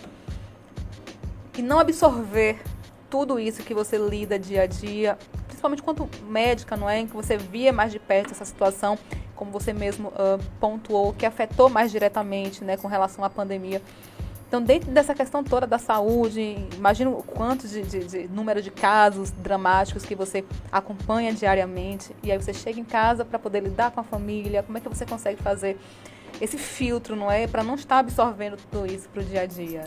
e 1.56 1.62
não 1.62 1.78
absorver 1.78 2.61
tudo 3.11 3.38
isso 3.38 3.62
que 3.62 3.75
você 3.75 3.96
lida 3.96 4.38
dia 4.38 4.62
a 4.62 4.66
dia, 4.66 5.18
principalmente 5.46 5.82
quanto 5.82 6.08
médica, 6.28 6.76
não 6.76 6.88
é? 6.88 6.99
Em 6.99 7.06
que 7.06 7.14
você 7.14 7.37
via 7.37 7.73
mais 7.73 7.92
de 7.92 7.99
perto 7.99 8.32
essa 8.32 8.44
situação, 8.44 8.99
como 9.37 9.50
você 9.50 9.73
mesmo 9.73 10.08
uh, 10.08 10.42
pontuou, 10.58 11.12
que 11.12 11.25
afetou 11.25 11.68
mais 11.68 11.90
diretamente, 11.90 12.64
né, 12.64 12.76
com 12.76 12.88
relação 12.88 13.25
à 13.25 13.30
pandemia. 13.30 13.80
Então, 14.54 14.62
dentro 14.62 14.88
dessa 14.92 15.16
questão 15.16 15.42
toda 15.42 15.66
da 15.66 15.78
saúde, 15.78 16.56
imagina 16.76 17.11
o 17.11 17.25
quanto 17.25 17.66
de, 17.66 17.82
de, 17.82 18.04
de, 18.04 18.28
número 18.28 18.62
de 18.62 18.70
casos 18.70 19.32
dramáticos 19.32 20.04
que 20.04 20.14
você 20.14 20.44
acompanha 20.70 21.32
diariamente, 21.32 22.14
e 22.23 22.30
aí 22.30 22.40
você 22.40 22.54
chega 22.54 22.78
em 22.78 22.84
casa 22.84 23.25
para 23.25 23.37
poder 23.37 23.64
lidar 23.64 23.90
com 23.90 23.99
a 23.99 24.04
família, 24.04 24.62
como 24.62 24.78
é 24.78 24.80
que 24.80 24.88
você 24.88 25.04
consegue 25.04 25.42
fazer 25.42 25.76
esse 26.40 26.56
filtro, 26.56 27.16
não 27.16 27.28
é? 27.28 27.49
Para 27.49 27.64
não 27.64 27.75
estar 27.75 27.99
absorvendo 27.99 28.56
tudo 28.70 28.87
isso 28.87 29.08
para 29.08 29.23
o 29.23 29.25
dia 29.25 29.40
a 29.40 29.46
dia. 29.46 29.82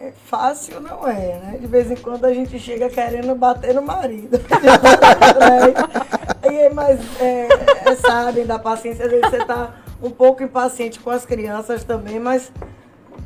É, 0.00 0.06
é, 0.06 0.12
fácil 0.12 0.80
não 0.80 1.06
é, 1.06 1.38
né? 1.40 1.58
De 1.60 1.66
vez 1.66 1.90
em 1.90 1.96
quando 1.96 2.24
a 2.24 2.32
gente 2.32 2.58
chega 2.58 2.88
querendo 2.88 3.34
bater 3.34 3.74
no 3.74 3.82
marido. 3.82 4.40
e, 6.42 6.70
mas 6.70 7.00
é, 7.20 7.48
é, 7.84 7.96
sabem 7.96 8.46
da 8.46 8.58
paciência, 8.58 9.04
às 9.04 9.10
vezes 9.10 9.28
você 9.28 9.42
está 9.42 9.74
um 10.02 10.10
pouco 10.10 10.42
impaciente 10.42 10.98
com 11.00 11.10
as 11.10 11.26
crianças 11.26 11.84
também, 11.84 12.18
mas 12.18 12.50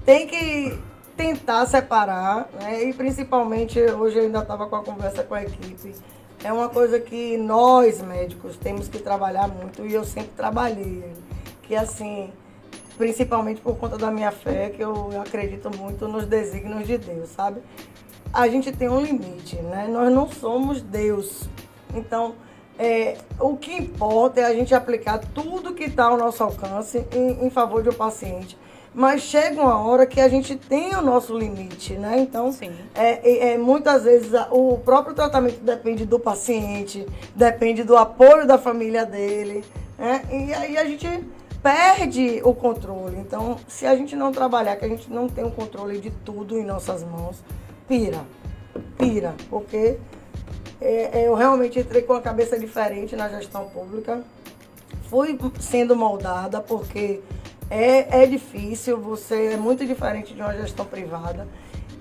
tem 0.09 0.27
que 0.27 0.79
tentar 1.19 1.67
separar, 1.67 2.49
né? 2.59 2.83
E 2.85 2.95
principalmente, 2.95 3.79
hoje 3.79 4.17
eu 4.17 4.23
ainda 4.23 4.39
estava 4.39 4.67
com 4.67 4.77
a 4.77 4.83
conversa 4.83 5.23
com 5.23 5.35
a 5.35 5.43
equipe, 5.43 5.95
é 6.43 6.51
uma 6.51 6.71
coisa 6.71 6.99
que 6.99 7.37
nós 7.37 8.01
médicos 8.01 8.57
temos 8.57 8.89
que 8.89 9.01
trabalhar 9.01 9.49
muito 9.49 9.85
e 9.85 9.93
eu 9.93 10.05
sempre 10.05 10.31
trabalhei 10.35 11.13
que 11.65 11.77
assim, 11.77 12.33
principalmente 12.97 13.61
por 13.61 13.77
conta 13.77 13.99
da 13.99 14.11
minha 14.11 14.33
fé, 14.33 14.71
que 14.71 14.83
eu 14.83 15.11
acredito 15.21 15.71
muito 15.77 16.09
nos 16.09 16.25
desígnios 16.25 16.87
de 16.87 16.97
Deus, 16.97 17.29
sabe? 17.29 17.61
A 18.33 18.49
gente 18.49 18.73
tem 18.73 18.89
um 18.89 19.03
limite, 19.03 19.57
né? 19.57 19.89
Nós 19.91 20.11
não 20.11 20.27
somos 20.27 20.81
Deus. 20.81 21.47
Então, 21.95 22.35
é, 22.79 23.19
o 23.39 23.59
que 23.59 23.75
importa 23.75 24.41
é 24.41 24.45
a 24.45 24.55
gente 24.55 24.75
aplicar 24.75 25.19
tudo 25.19 25.75
que 25.75 25.85
está 25.85 26.07
ao 26.07 26.17
nosso 26.17 26.43
alcance 26.43 27.07
em, 27.13 27.45
em 27.45 27.51
favor 27.51 27.83
de 27.83 27.91
um 27.91 27.95
paciente 27.95 28.57
mas 28.99 29.23
chega 29.23 29.63
uma 29.63 29.79
hora 29.79 30.05
que 30.05 30.21
a 30.21 30.29
gente 30.29 30.57
tem 30.57 30.93
o 30.97 31.01
nosso 31.01 31.39
limite, 31.39 31.93
né? 31.93 32.19
Então, 32.19 32.53
é, 32.97 33.11
é, 33.23 33.53
é, 33.53 33.57
muitas 33.57 34.03
vezes 34.03 34.33
o 34.51 34.77
próprio 34.79 35.15
tratamento 35.15 35.61
depende 35.61 36.05
do 36.05 36.19
paciente, 36.19 37.07
depende 37.33 37.85
do 37.85 37.97
apoio 37.97 38.45
da 38.45 38.59
família 38.59 39.07
dele, 39.07 39.65
né? 39.97 40.25
E 40.33 40.53
aí 40.53 40.77
a 40.77 40.85
gente 40.85 41.07
perde 41.63 42.41
o 42.43 42.53
controle. 42.53 43.19
Então, 43.19 43.57
se 43.69 43.87
a 43.87 43.95
gente 43.95 44.17
não 44.17 44.33
trabalhar, 44.33 44.75
que 44.75 44.85
a 44.85 44.89
gente 44.89 45.09
não 45.13 45.29
tem 45.29 45.45
o 45.45 45.51
controle 45.53 46.01
de 46.01 46.11
tudo 46.11 46.59
em 46.59 46.65
nossas 46.65 47.05
mãos, 47.05 47.41
pira, 47.87 48.27
pira, 48.99 49.33
porque 49.49 49.97
é, 50.81 51.21
é, 51.21 51.29
eu 51.29 51.35
realmente 51.37 51.79
entrei 51.79 52.03
com 52.03 52.15
a 52.15 52.21
cabeça 52.21 52.59
diferente 52.59 53.15
na 53.15 53.29
gestão 53.29 53.69
pública, 53.69 54.25
fui 55.09 55.39
sendo 55.61 55.95
moldada, 55.95 56.61
porque 56.61 57.21
é, 57.71 58.23
é 58.23 58.27
difícil, 58.27 58.99
você 58.99 59.53
é 59.53 59.57
muito 59.57 59.87
diferente 59.87 60.35
de 60.35 60.41
uma 60.41 60.55
gestão 60.55 60.85
privada. 60.85 61.47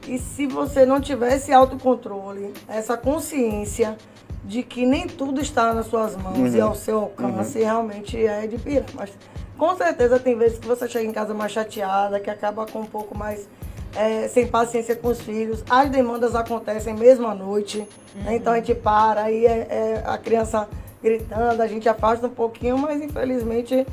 E 0.08 0.18
se 0.18 0.48
você 0.48 0.86
não 0.86 1.02
tiver 1.02 1.36
esse 1.36 1.52
autocontrole, 1.52 2.54
essa 2.68 2.96
consciência 2.96 3.98
de 4.44 4.64
que 4.64 4.86
nem 4.86 5.06
tudo 5.06 5.42
está 5.42 5.74
nas 5.74 5.88
suas 5.88 6.16
mãos 6.16 6.38
uhum. 6.38 6.56
e 6.56 6.62
ao 6.62 6.74
seu 6.74 7.00
alcance, 7.00 7.58
uhum. 7.58 7.66
realmente 7.66 8.26
é 8.26 8.48
de 8.48 8.58
pirar. 8.58 8.86
Mas 8.94 9.12
com 9.58 9.76
certeza 9.76 10.18
tem 10.18 10.38
vezes 10.38 10.60
que 10.60 10.68
você 10.68 10.88
chega 10.88 11.06
em 11.06 11.12
casa 11.12 11.34
mais 11.34 11.52
chateada, 11.52 12.20
que 12.20 12.30
acaba 12.30 12.66
com 12.66 12.80
um 12.80 12.86
pouco 12.86 13.18
mais 13.18 13.50
é, 13.94 14.30
sem 14.30 14.48
paciência 14.48 14.96
com 14.96 15.10
os 15.10 15.20
filhos. 15.20 15.64
As 15.70 15.90
demandas 15.90 16.36
acontecem 16.36 16.94
mesmo 16.94 17.28
à 17.28 17.36
noite, 17.36 17.80
uhum. 17.80 18.24
né? 18.24 18.36
então 18.38 18.54
a 18.54 18.58
gente 18.58 18.74
para, 18.76 19.24
aí 19.24 19.46
é, 19.46 19.68
é, 19.70 20.04
a 20.06 20.18
criança 20.18 20.70
gritando, 21.04 21.62
a 21.62 21.68
gente 21.68 21.88
afasta 21.90 22.28
um 22.28 22.32
pouquinho, 22.32 22.78
mas 22.78 23.02
infelizmente 23.02 23.86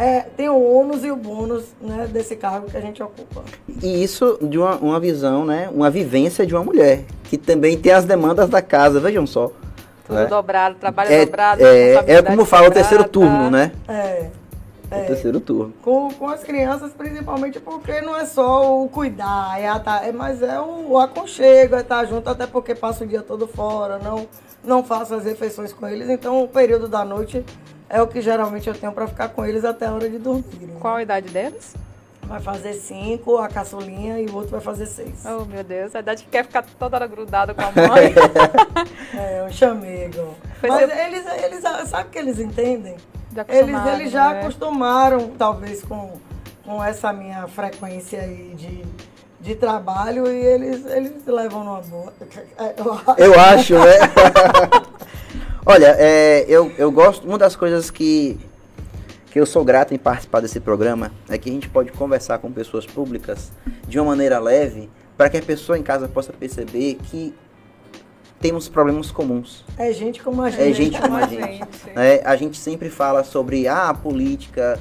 é, 0.00 0.20
tem 0.34 0.48
o 0.48 0.58
ônus 0.58 1.04
e 1.04 1.10
o 1.10 1.16
bônus 1.16 1.66
né, 1.78 2.08
desse 2.10 2.34
cargo 2.34 2.70
que 2.70 2.76
a 2.76 2.80
gente 2.80 3.02
ocupa. 3.02 3.44
E 3.82 4.02
isso 4.02 4.38
de 4.40 4.56
uma, 4.56 4.76
uma 4.76 4.98
visão, 4.98 5.44
né, 5.44 5.68
uma 5.70 5.90
vivência 5.90 6.46
de 6.46 6.54
uma 6.54 6.64
mulher, 6.64 7.04
que 7.24 7.36
também 7.36 7.76
tem 7.76 7.92
as 7.92 8.06
demandas 8.06 8.48
da 8.48 8.62
casa, 8.62 8.98
vejam 8.98 9.26
só. 9.26 9.52
Tudo 10.06 10.18
né? 10.18 10.24
dobrado, 10.24 10.76
trabalho 10.76 11.12
é, 11.12 11.26
dobrado. 11.26 11.62
É, 11.62 12.14
é 12.14 12.22
como 12.22 12.46
fala 12.46 12.68
o 12.68 12.70
terceiro 12.70 13.04
turno, 13.04 13.50
né? 13.50 13.72
É. 13.86 14.30
É, 14.90 15.02
o 15.02 15.06
terceiro 15.06 15.38
turno. 15.38 15.74
Com, 15.82 16.10
com 16.14 16.28
as 16.28 16.42
crianças, 16.42 16.92
principalmente 16.92 17.60
porque 17.60 18.00
não 18.00 18.16
é 18.16 18.24
só 18.24 18.82
o 18.82 18.88
cuidar, 18.88 19.60
é, 19.60 19.68
a, 19.68 20.00
é 20.02 20.12
mas 20.12 20.42
é 20.42 20.58
o, 20.58 20.92
o 20.92 20.98
aconchego, 20.98 21.76
é 21.76 21.80
estar 21.80 22.06
junto, 22.06 22.28
até 22.28 22.46
porque 22.46 22.74
passa 22.74 23.04
o 23.04 23.06
dia 23.06 23.20
todo 23.20 23.46
fora, 23.46 23.98
não, 23.98 24.26
não 24.64 24.82
faço 24.82 25.14
as 25.14 25.26
refeições 25.26 25.74
com 25.74 25.86
eles, 25.86 26.08
então 26.08 26.42
o 26.42 26.48
período 26.48 26.88
da 26.88 27.04
noite 27.04 27.44
é 27.90 28.00
o 28.00 28.06
que 28.06 28.22
geralmente 28.22 28.68
eu 28.68 28.74
tenho 28.74 28.92
para 28.92 29.08
ficar 29.08 29.28
com 29.30 29.44
eles 29.44 29.64
até 29.64 29.86
a 29.86 29.92
hora 29.92 30.08
de 30.08 30.18
dormir. 30.18 30.44
Né? 30.60 30.76
Qual 30.78 30.94
a 30.94 31.02
idade 31.02 31.28
deles? 31.28 31.74
Vai 32.22 32.40
fazer 32.40 32.74
cinco, 32.74 33.38
a 33.38 33.48
caçulinha, 33.48 34.20
e 34.20 34.26
o 34.26 34.36
outro 34.36 34.52
vai 34.52 34.60
fazer 34.60 34.86
seis. 34.86 35.24
Oh, 35.26 35.44
meu 35.44 35.64
Deus, 35.64 35.96
a 35.96 35.98
idade 35.98 36.22
que 36.22 36.30
quer 36.30 36.44
ficar 36.44 36.64
toda 36.78 36.96
hora 36.96 37.06
grudada 37.08 37.52
com 37.52 37.60
a 37.60 37.72
mãe. 37.88 38.14
é, 39.18 39.42
um 39.42 39.50
chamego. 39.50 40.36
Mas 40.62 40.88
eles, 40.88 41.26
eles, 41.26 41.88
sabe 41.88 42.10
que 42.10 42.18
eles 42.18 42.38
entendem? 42.38 42.94
Eles, 43.48 43.86
eles 43.86 44.12
já 44.12 44.32
né? 44.32 44.40
acostumaram, 44.40 45.32
talvez, 45.36 45.82
com, 45.82 46.20
com 46.64 46.84
essa 46.84 47.12
minha 47.12 47.48
frequência 47.48 48.20
aí 48.20 48.54
de, 48.56 48.84
de 49.40 49.56
trabalho 49.56 50.28
e 50.28 50.36
eles, 50.36 50.86
eles 50.86 51.26
levam 51.26 51.64
numa 51.64 51.80
boa. 51.80 52.12
Eu 53.18 53.40
acho, 53.40 53.74
né? 53.74 53.98
Olha, 55.64 55.94
é, 55.98 56.46
eu, 56.48 56.72
eu 56.78 56.90
gosto, 56.90 57.26
uma 57.26 57.36
das 57.36 57.54
coisas 57.54 57.90
que, 57.90 58.38
que 59.30 59.38
eu 59.38 59.44
sou 59.44 59.62
grato 59.62 59.92
em 59.92 59.98
participar 59.98 60.40
desse 60.40 60.58
programa 60.58 61.12
é 61.28 61.36
que 61.36 61.50
a 61.50 61.52
gente 61.52 61.68
pode 61.68 61.92
conversar 61.92 62.38
com 62.38 62.50
pessoas 62.50 62.86
públicas 62.86 63.52
de 63.86 63.98
uma 63.98 64.06
maneira 64.06 64.38
leve 64.38 64.88
para 65.18 65.28
que 65.28 65.36
a 65.36 65.42
pessoa 65.42 65.78
em 65.78 65.82
casa 65.82 66.08
possa 66.08 66.32
perceber 66.32 66.94
que 67.04 67.34
temos 68.40 68.70
problemas 68.70 69.10
comuns. 69.10 69.62
É 69.76 69.92
gente 69.92 70.22
como 70.22 70.42
a 70.42 70.48
gente. 70.48 70.62
É 70.62 70.72
gente 70.72 70.98
como 70.98 71.14
a 71.14 71.26
gente. 71.26 71.62
É, 71.94 72.22
a 72.24 72.34
gente 72.36 72.56
sempre 72.56 72.88
fala 72.88 73.22
sobre 73.22 73.68
ah, 73.68 73.90
a 73.90 73.94
política. 73.94 74.78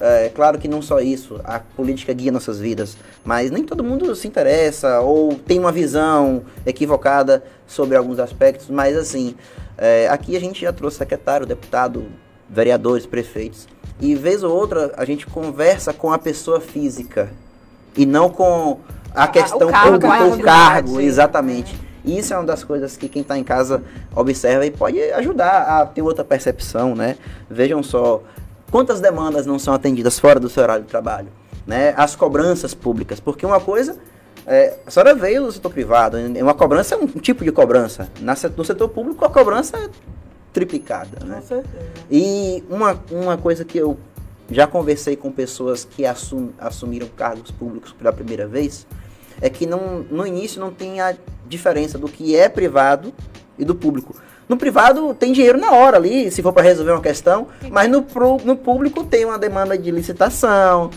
É 0.00 0.30
claro 0.34 0.58
que 0.58 0.66
não 0.66 0.80
só 0.80 0.98
isso, 0.98 1.38
a 1.44 1.60
política 1.60 2.14
guia 2.14 2.32
nossas 2.32 2.58
vidas, 2.58 2.96
mas 3.22 3.50
nem 3.50 3.62
todo 3.62 3.84
mundo 3.84 4.16
se 4.16 4.26
interessa 4.26 5.00
ou 5.00 5.34
tem 5.34 5.58
uma 5.58 5.70
visão 5.70 6.42
equivocada 6.64 7.44
sobre 7.66 7.94
alguns 7.94 8.18
aspectos, 8.18 8.70
mas 8.70 8.96
assim, 8.96 9.36
é, 9.76 10.08
aqui 10.08 10.36
a 10.36 10.40
gente 10.40 10.62
já 10.62 10.72
trouxe 10.72 10.98
secretário, 10.98 11.46
deputado, 11.46 12.06
vereadores, 12.48 13.06
prefeitos, 13.06 13.66
e 14.00 14.14
vez 14.14 14.42
ou 14.42 14.54
outra 14.54 14.92
a 14.96 15.04
gente 15.04 15.26
conversa 15.26 15.92
com 15.92 16.12
a 16.12 16.18
pessoa 16.18 16.60
física 16.60 17.30
e 17.96 18.04
não 18.04 18.28
com 18.28 18.80
a 19.14 19.28
questão 19.28 19.68
o 19.68 19.72
cargo, 19.72 20.06
o 20.06 20.42
cargo, 20.42 21.00
exatamente. 21.00 21.78
E 22.04 22.18
isso 22.18 22.34
é 22.34 22.36
uma 22.36 22.44
das 22.44 22.64
coisas 22.64 22.96
que 22.96 23.08
quem 23.08 23.22
está 23.22 23.38
em 23.38 23.44
casa 23.44 23.82
observa 24.14 24.66
e 24.66 24.70
pode 24.70 25.00
ajudar 25.12 25.62
a 25.62 25.86
ter 25.86 26.02
outra 26.02 26.24
percepção, 26.24 26.96
né? 26.96 27.16
Vejam 27.48 27.80
só, 27.80 28.22
Quantas 28.72 29.02
demandas 29.02 29.44
não 29.44 29.58
são 29.58 29.74
atendidas 29.74 30.18
fora 30.18 30.40
do 30.40 30.48
seu 30.48 30.62
horário 30.62 30.82
de 30.82 30.88
trabalho? 30.88 31.28
Né? 31.66 31.92
As 31.94 32.16
cobranças 32.16 32.72
públicas, 32.72 33.20
porque 33.20 33.44
uma 33.44 33.60
coisa 33.60 33.98
é, 34.46 34.76
a 34.86 34.90
senhora 34.90 35.14
veio 35.14 35.44
do 35.44 35.52
setor 35.52 35.70
privado, 35.70 36.16
uma 36.18 36.54
cobrança 36.54 36.94
é 36.94 36.98
um 36.98 37.06
tipo 37.06 37.44
de 37.44 37.52
cobrança. 37.52 38.08
Na, 38.20 38.34
no 38.56 38.64
setor 38.64 38.88
público, 38.88 39.24
a 39.24 39.30
cobrança 39.30 39.76
é 39.76 39.88
triplicada. 40.52 41.24
Né? 41.24 41.36
Com 41.36 41.46
certeza. 41.46 41.84
E 42.10 42.64
uma, 42.68 43.00
uma 43.10 43.36
coisa 43.36 43.64
que 43.64 43.78
eu 43.78 43.96
já 44.50 44.66
conversei 44.66 45.16
com 45.16 45.30
pessoas 45.30 45.84
que 45.84 46.04
assum, 46.04 46.50
assumiram 46.58 47.08
cargos 47.08 47.50
públicos 47.50 47.92
pela 47.92 48.12
primeira 48.12 48.46
vez, 48.46 48.86
é 49.40 49.48
que 49.48 49.66
não, 49.66 50.04
no 50.10 50.26
início 50.26 50.60
não 50.60 50.72
tem 50.72 51.00
a 51.00 51.14
diferença 51.46 51.98
do 51.98 52.08
que 52.08 52.36
é 52.36 52.48
privado 52.48 53.12
e 53.58 53.64
do 53.64 53.74
público. 53.74 54.14
No 54.48 54.56
privado 54.56 55.14
tem 55.14 55.32
dinheiro 55.32 55.58
na 55.58 55.72
hora 55.72 55.96
ali, 55.96 56.30
se 56.30 56.42
for 56.42 56.52
para 56.52 56.62
resolver 56.62 56.92
uma 56.92 57.00
questão, 57.00 57.46
mas 57.70 57.90
no, 57.90 58.04
no 58.44 58.56
público 58.56 59.04
tem 59.04 59.24
uma 59.24 59.38
demanda 59.38 59.78
de 59.78 59.90
licitação, 59.90 60.90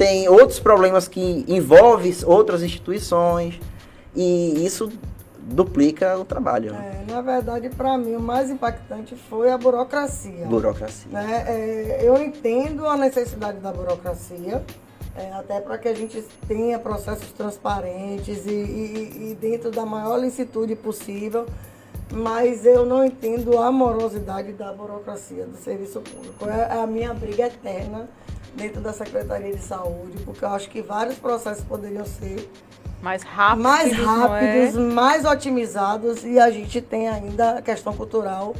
tem 0.00 0.26
outros 0.30 0.58
problemas 0.58 1.06
que 1.06 1.44
envolvem 1.46 2.10
outras 2.24 2.62
instituições, 2.62 3.60
e 4.16 4.64
isso 4.64 4.90
duplica 5.38 6.18
o 6.18 6.24
trabalho. 6.24 6.74
É, 6.74 7.04
na 7.06 7.20
verdade, 7.20 7.68
para 7.68 7.98
mim, 7.98 8.14
o 8.14 8.20
mais 8.20 8.48
impactante 8.48 9.14
foi 9.14 9.50
a 9.50 9.58
burocracia. 9.58 10.46
Burocracia. 10.46 11.10
Né? 11.12 11.44
É, 11.46 12.00
eu 12.02 12.16
entendo 12.16 12.86
a 12.86 12.96
necessidade 12.96 13.58
da 13.58 13.70
burocracia, 13.70 14.64
é, 15.14 15.32
até 15.34 15.60
para 15.60 15.76
que 15.76 15.88
a 15.88 15.94
gente 15.94 16.24
tenha 16.48 16.78
processos 16.78 17.30
transparentes 17.32 18.46
e, 18.46 18.50
e, 18.50 19.32
e, 19.32 19.38
dentro 19.38 19.70
da 19.70 19.84
maior 19.84 20.16
licitude 20.16 20.76
possível, 20.76 21.44
mas 22.10 22.64
eu 22.64 22.86
não 22.86 23.04
entendo 23.04 23.58
a 23.58 23.70
morosidade 23.70 24.54
da 24.54 24.72
burocracia 24.72 25.44
do 25.44 25.58
serviço 25.58 26.00
público. 26.00 26.48
É 26.48 26.80
a 26.80 26.86
minha 26.86 27.12
briga 27.12 27.48
eterna 27.48 28.08
dentro 28.54 28.80
da 28.80 28.92
Secretaria 28.92 29.54
de 29.54 29.62
Saúde, 29.62 30.18
porque 30.24 30.44
eu 30.44 30.48
acho 30.50 30.68
que 30.68 30.82
vários 30.82 31.16
processos 31.16 31.64
poderiam 31.64 32.04
ser 32.04 32.50
mais 33.02 33.22
rápidos, 33.22 33.62
mais, 33.62 33.92
é? 33.92 33.94
rápidos, 34.02 34.76
é? 34.76 34.78
mais 34.78 35.24
otimizados 35.24 36.24
e 36.24 36.38
a 36.38 36.50
gente 36.50 36.80
tem 36.80 37.08
ainda 37.08 37.58
a 37.58 37.62
questão 37.62 37.94
cultural 37.94 38.54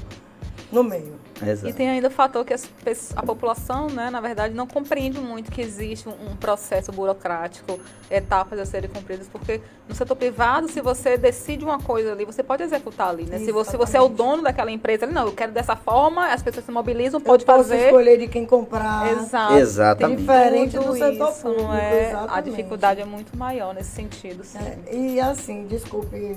no 0.72 0.82
meio. 0.82 1.14
Exato. 1.42 1.68
E 1.68 1.72
tem 1.72 1.88
ainda 1.88 2.08
o 2.08 2.10
fator 2.10 2.44
que 2.44 2.54
a 2.54 3.22
população, 3.22 3.88
né, 3.88 4.10
na 4.10 4.20
verdade, 4.20 4.54
não 4.54 4.66
compreende 4.66 5.18
muito 5.18 5.50
que 5.50 5.60
existe 5.60 6.08
um, 6.08 6.36
processo 6.36 6.90
burocrático, 6.92 7.78
etapas 8.10 8.58
a 8.58 8.66
serem 8.66 8.88
cumpridas, 8.90 9.28
porque 9.28 9.60
no 9.88 9.94
setor 9.94 10.16
privado, 10.16 10.68
se 10.68 10.80
você 10.80 11.16
decide 11.16 11.64
uma 11.64 11.78
coisa 11.80 12.12
ali, 12.12 12.24
você 12.24 12.42
pode 12.42 12.62
executar 12.62 13.08
ali, 13.08 13.24
né? 13.24 13.38
Se 13.38 13.52
você, 13.52 13.76
você 13.76 13.96
é 13.96 14.00
o 14.00 14.08
dono 14.08 14.42
daquela 14.42 14.70
empresa, 14.70 15.06
não, 15.06 15.26
eu 15.26 15.32
quero 15.32 15.52
dessa 15.52 15.76
forma, 15.76 16.28
as 16.28 16.42
pessoas 16.42 16.64
se 16.64 16.72
mobilizam, 16.72 17.20
pode 17.20 17.42
eu 17.42 17.46
posso 17.46 17.68
fazer. 17.68 17.86
escolher 17.86 18.18
de 18.18 18.28
quem 18.28 18.46
comprar. 18.46 19.12
Exato. 19.12 19.54
Exatamente. 19.54 20.20
Diferente 20.20 20.78
do 20.78 20.92
setor 20.94 21.30
isso, 21.30 21.42
público, 21.42 21.72
é, 21.72 22.08
exatamente. 22.08 22.38
A 22.38 22.40
dificuldade 22.40 23.00
é 23.00 23.04
muito 23.04 23.36
maior 23.36 23.74
nesse 23.74 23.90
sentido, 23.90 24.44
sim. 24.44 24.58
É, 24.58 24.94
e 24.94 25.20
assim, 25.20 25.66
desculpe, 25.66 26.36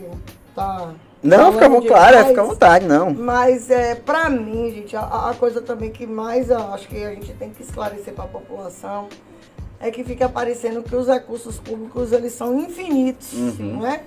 tá 0.55 0.93
não, 1.23 1.53
fica 1.53 1.69
muito 1.69 1.87
claro, 1.87 2.25
fica 2.25 2.41
à 2.41 2.43
vontade, 2.43 2.85
não. 2.85 3.13
Mas 3.13 3.71
é, 3.71 3.95
para 3.95 4.29
mim, 4.29 4.71
gente, 4.71 4.95
a, 4.95 5.29
a, 5.29 5.33
coisa 5.33 5.61
também 5.61 5.89
que 5.89 6.05
mais 6.05 6.49
eu 6.49 6.57
acho 6.73 6.87
que 6.87 7.01
a 7.01 7.11
gente 7.11 7.31
tem 7.33 7.49
que 7.49 7.63
esclarecer 7.63 8.13
para 8.13 8.25
a 8.25 8.27
população 8.27 9.07
é 9.79 9.89
que 9.89 10.03
fica 10.03 10.27
parecendo 10.27 10.83
que 10.83 10.95
os 10.95 11.07
recursos 11.07 11.59
públicos 11.59 12.11
eles 12.11 12.33
são 12.33 12.59
infinitos, 12.59 13.33
uhum. 13.33 13.77
não 13.79 13.87
é? 13.87 14.01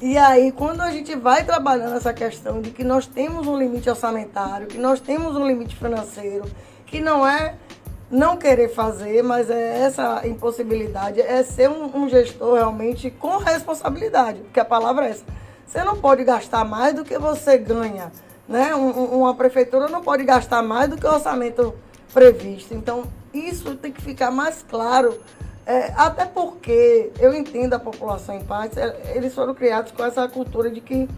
E 0.00 0.16
aí, 0.16 0.50
quando 0.52 0.80
a 0.80 0.90
gente 0.90 1.14
vai 1.14 1.44
trabalhando 1.44 1.96
essa 1.96 2.12
questão 2.12 2.60
de 2.60 2.70
que 2.70 2.82
nós 2.82 3.06
temos 3.06 3.46
um 3.46 3.58
limite 3.58 3.90
orçamentário, 3.90 4.66
que 4.66 4.78
nós 4.78 4.98
temos 4.98 5.36
um 5.36 5.46
limite 5.46 5.76
financeiro, 5.76 6.44
que 6.86 7.00
não 7.00 7.26
é 7.26 7.54
não 8.10 8.36
querer 8.36 8.68
fazer, 8.68 9.22
mas 9.22 9.50
é 9.50 9.82
essa 9.82 10.26
impossibilidade, 10.26 11.20
é 11.20 11.42
ser 11.42 11.68
um, 11.68 11.96
um 11.96 12.08
gestor 12.08 12.54
realmente 12.54 13.10
com 13.10 13.36
responsabilidade, 13.36 14.40
porque 14.40 14.58
a 14.58 14.64
palavra 14.64 15.06
é 15.06 15.10
essa 15.10 15.39
você 15.70 15.84
não 15.84 15.96
pode 15.96 16.24
gastar 16.24 16.64
mais 16.64 16.94
do 16.94 17.04
que 17.04 17.16
você 17.16 17.56
ganha. 17.56 18.10
Né? 18.48 18.74
Um, 18.74 19.20
uma 19.20 19.34
prefeitura 19.34 19.88
não 19.88 20.02
pode 20.02 20.24
gastar 20.24 20.62
mais 20.62 20.90
do 20.90 20.96
que 20.96 21.06
o 21.06 21.12
orçamento 21.12 21.72
previsto. 22.12 22.74
Então, 22.74 23.04
isso 23.32 23.76
tem 23.76 23.92
que 23.92 24.02
ficar 24.02 24.32
mais 24.32 24.64
claro. 24.68 25.16
É, 25.64 25.92
até 25.96 26.24
porque 26.24 27.12
eu 27.20 27.32
entendo 27.32 27.74
a 27.74 27.78
população 27.78 28.34
em 28.34 28.42
paz, 28.42 28.76
é, 28.76 29.12
eles 29.14 29.32
foram 29.32 29.54
criados 29.54 29.92
com 29.92 30.04
essa 30.04 30.28
cultura 30.28 30.68
de 30.68 30.80
que 30.80 31.08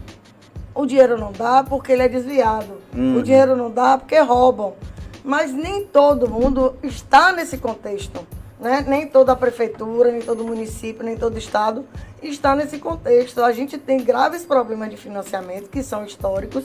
o 0.75 0.85
dinheiro 0.85 1.17
não 1.17 1.31
dá 1.31 1.63
porque 1.63 1.91
ele 1.91 2.03
é 2.03 2.07
desviado. 2.07 2.77
Uhum. 2.93 3.17
O 3.17 3.23
dinheiro 3.23 3.55
não 3.55 3.71
dá 3.71 3.97
porque 3.97 4.19
roubam. 4.19 4.75
Mas 5.23 5.51
nem 5.51 5.83
todo 5.87 6.29
mundo 6.29 6.75
está 6.83 7.31
nesse 7.31 7.57
contexto. 7.57 8.27
Né? 8.63 8.81
Nem 8.87 9.05
toda 9.05 9.33
a 9.33 9.35
prefeitura, 9.35 10.09
nem 10.09 10.21
todo 10.21 10.45
município, 10.45 11.03
nem 11.03 11.17
todo 11.17 11.37
estado 11.37 11.85
está 12.21 12.55
nesse 12.55 12.79
contexto. 12.79 13.43
A 13.43 13.51
gente 13.51 13.77
tem 13.77 14.01
graves 14.01 14.45
problemas 14.45 14.89
de 14.89 14.95
financiamento 14.95 15.69
que 15.69 15.83
são 15.83 16.05
históricos 16.05 16.63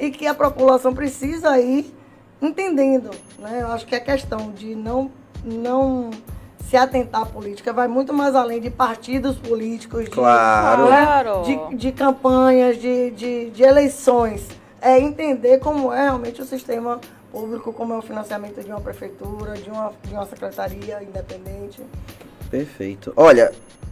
e 0.00 0.10
que 0.10 0.26
a 0.26 0.32
população 0.32 0.94
precisa 0.94 1.60
ir 1.60 1.94
entendendo. 2.40 3.10
Né? 3.38 3.58
Eu 3.60 3.70
acho 3.72 3.84
que 3.84 3.94
a 3.94 4.00
questão 4.00 4.52
de 4.52 4.74
não, 4.74 5.10
não 5.44 6.08
se 6.66 6.78
atentar 6.78 7.20
à 7.20 7.26
política 7.26 7.74
vai 7.74 7.88
muito 7.88 8.14
mais 8.14 8.34
além 8.34 8.58
de 8.58 8.70
partidos 8.70 9.36
políticos, 9.36 10.04
de, 10.04 10.10
claro. 10.12 10.88
Né? 10.88 11.68
de, 11.68 11.76
de, 11.76 11.92
campanhas, 11.92 12.80
de, 12.80 13.10
de, 13.10 13.50
de 13.50 13.62
eleições. 13.62 14.48
É 14.80 14.98
entender 14.98 15.58
como 15.58 15.92
é 15.92 16.04
realmente 16.04 16.40
o 16.40 16.44
sistema 16.46 17.00
público, 17.34 17.72
como 17.72 17.92
é 17.92 17.98
o 17.98 18.02
financiamento 18.02 18.62
de 18.62 18.70
uma 18.70 18.80
prefeitura, 18.80 19.54
de 19.54 19.68
uma, 19.68 19.92
de 20.04 20.14
uma 20.14 20.24
secretaria 20.24 21.02
independente. 21.02 21.82
Perfeito. 22.48 23.12
Olha, 23.16 23.50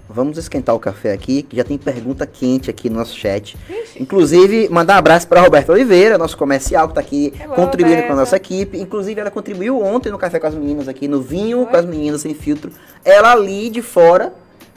vamos 0.08 0.38
esquentar 0.38 0.76
o 0.76 0.78
café 0.78 1.12
aqui, 1.12 1.42
que 1.42 1.56
já 1.56 1.64
tem 1.64 1.76
pergunta 1.76 2.24
quente 2.24 2.70
aqui 2.70 2.88
no 2.88 2.98
nosso 3.00 3.16
chat. 3.16 3.56
Inclusive, 3.98 4.68
mandar 4.68 4.94
um 4.94 4.98
abraço 4.98 5.26
para 5.26 5.40
Roberta 5.40 5.72
Oliveira, 5.72 6.16
nosso 6.16 6.36
comercial, 6.36 6.86
que 6.86 6.92
está 6.92 7.00
aqui 7.00 7.32
Hello, 7.34 7.54
contribuindo 7.56 7.96
Roberta. 7.96 8.06
com 8.06 8.12
a 8.12 8.16
nossa 8.16 8.36
equipe. 8.36 8.78
Inclusive, 8.78 9.20
ela 9.20 9.30
contribuiu 9.30 9.82
ontem 9.82 10.10
no 10.12 10.18
Café 10.18 10.38
com 10.38 10.46
as 10.46 10.54
Meninas 10.54 10.86
aqui, 10.86 11.08
no 11.08 11.20
Vinho 11.20 11.60
Oi? 11.60 11.66
com 11.66 11.76
as 11.76 11.84
Meninas 11.84 12.20
Sem 12.20 12.34
Filtro. 12.34 12.70
Ela 13.04 13.32
ali 13.32 13.68
de 13.68 13.82
fora 13.82 14.32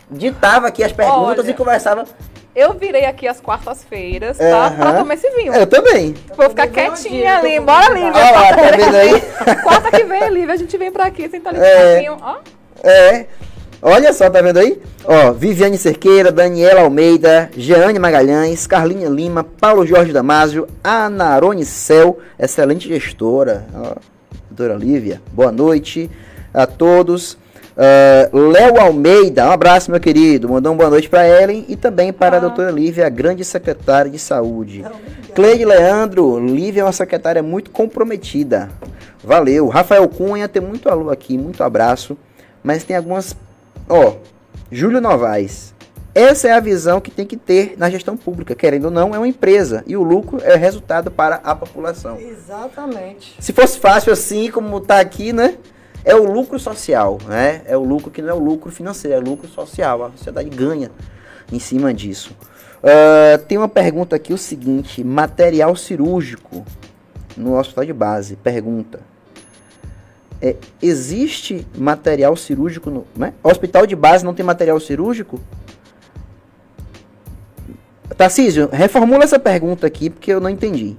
ditava 0.10 0.68
aqui 0.68 0.84
as 0.84 0.92
perguntas 0.92 1.46
Olha, 1.46 1.52
e 1.52 1.54
conversava. 1.54 2.06
Eu 2.56 2.74
virei 2.74 3.06
aqui 3.06 3.28
às 3.28 3.42
quartas-feiras, 3.42 4.38
tá? 4.38 4.72
Pra 4.72 4.94
tomar 4.94 5.16
esse 5.16 5.30
vinho. 5.32 5.54
Eu 5.54 5.68
também. 5.68 6.16
Vou 6.38 6.50
ficar 6.50 6.68
quietinha 6.68 7.40
ali. 7.40 7.60
Bora, 7.60 7.94
Lívia. 7.94 8.12
Olha 8.14 8.32
lá, 8.32 8.56
tá 8.56 8.78
vendo 8.78 8.96
aí? 8.96 9.22
Quarta 9.62 9.92
que 9.92 10.04
vem, 10.06 10.30
Lívia, 10.30 10.54
a 10.54 10.58
gente 10.58 10.78
vem 10.78 10.92
pra 10.92 11.06
aqui, 11.08 11.28
sentar 11.28 11.54
ali 11.54 11.64
é, 11.66 12.12
um 12.12 12.18
Ó. 12.22 12.38
É. 12.82 13.26
Olha 13.82 14.14
só, 14.14 14.30
tá 14.30 14.42
vendo 14.42 14.58
aí? 14.58 14.82
Ó, 15.04 15.34
Viviane 15.34 15.78
Cerqueira, 15.78 16.32
Daniela 16.32 16.82
Almeida, 16.82 17.52
Jeane 17.56 18.00
Magalhães, 18.00 18.66
Carlinha 18.66 19.10
Lima, 19.10 19.44
Paulo 19.44 19.86
Jorge 19.86 20.14
Damásio, 20.14 20.68
Anarone 20.84 21.66
Cel, 21.66 22.18
excelente 22.40 22.88
gestora. 22.88 23.68
Ó, 23.76 23.96
doutora 24.50 24.80
Lívia, 24.80 25.22
boa 25.34 25.52
noite 25.52 26.10
a 26.54 26.66
todos. 26.66 27.38
Uh, 27.76 28.38
Léo 28.52 28.80
Almeida, 28.80 29.50
um 29.50 29.52
abraço, 29.52 29.92
meu 29.92 30.00
querido. 30.00 30.48
Mandou 30.48 30.72
uma 30.72 30.78
boa 30.78 30.90
noite 30.90 31.10
para 31.10 31.28
Ellen 31.28 31.66
e 31.68 31.76
também 31.76 32.14
para 32.14 32.38
ah. 32.38 32.40
a 32.40 32.42
doutora 32.42 32.72
Lívia, 32.72 33.06
a 33.06 33.10
grande 33.10 33.44
secretária 33.44 34.10
de 34.10 34.18
saúde. 34.18 34.86
Cleide 35.34 35.66
Leandro, 35.66 36.40
Lívia 36.40 36.82
é 36.82 36.86
uma 36.86 36.94
secretária 36.94 37.44
muito 37.44 37.72
comprometida. 37.72 38.70
Valeu. 39.22 39.68
Rafael 39.68 40.08
Cunha, 40.08 40.48
tem 40.48 40.62
muito 40.62 40.88
alô 40.88 41.10
aqui, 41.10 41.38
muito 41.38 41.64
abraço. 41.64 42.18
Mas 42.64 42.84
tem 42.84 42.96
algumas. 42.96 43.36
Ó, 43.90 44.16
Júlio 44.72 45.02
Novaes. 45.02 45.76
Essa 46.14 46.48
é 46.48 46.52
a 46.54 46.62
visão 46.62 47.02
que 47.02 47.12
tem 47.12 47.26
que 47.26 47.36
ter 47.36 47.76
na 47.78 47.90
gestão 47.90 48.16
pública. 48.16 48.56
Querendo 48.56 48.86
ou 48.86 48.92
não, 48.92 49.14
é 49.14 49.18
uma 49.18 49.28
empresa. 49.28 49.84
E 49.86 49.98
o 49.98 50.04
lucro 50.04 50.40
é 50.42 50.56
resultado 50.56 51.12
para 51.12 51.42
a 51.44 51.54
população. 51.54 52.18
Exatamente. 52.18 53.36
Se 53.38 53.52
fosse 53.52 53.78
fácil 53.78 54.14
assim, 54.14 54.50
como 54.50 54.78
está 54.78 55.02
aqui, 55.02 55.34
né? 55.34 55.58
É 56.06 56.16
o 56.16 56.32
lucro 56.32 56.60
social, 56.60 57.18
né? 57.28 57.64
É 57.66 57.76
o 57.76 57.84
lucro 57.84 58.12
que 58.12 58.22
não 58.22 58.30
é 58.30 58.34
o 58.34 58.40
lucro 58.40 58.72
financeiro, 58.72 59.18
é 59.18 59.20
o 59.20 59.28
lucro 59.28 59.48
social. 59.48 60.04
A 60.04 60.12
sociedade 60.12 60.50
ganha 60.50 60.92
em 61.52 61.60
cima 61.60 61.92
disso. 61.92 62.36
Uh, 62.84 63.44
tem 63.46 63.58
uma 63.58 63.68
pergunta 63.68 64.16
aqui, 64.16 64.32
o 64.32 64.38
seguinte: 64.38 65.04
material 65.04 65.76
cirúrgico 65.76 66.64
no 67.36 67.58
hospital 67.58 67.84
de 67.84 67.94
base. 67.94 68.36
Pergunta: 68.36 69.00
é, 70.40 70.56
existe 70.80 71.66
material 71.76 72.36
cirúrgico 72.36 72.92
no 72.92 73.08
né? 73.16 73.34
hospital 73.44 73.88
de 73.88 73.96
base? 73.96 74.24
Não 74.24 74.36
tem 74.36 74.46
material 74.46 74.80
cirúrgico? 74.80 75.42
Tarcísio, 78.16 78.70
reformula 78.72 79.24
essa 79.24 79.40
pergunta 79.40 79.88
aqui 79.88 80.12
porque 80.12 80.32
eu 80.32 80.40
não 80.40 80.50
entendi. 80.50 80.96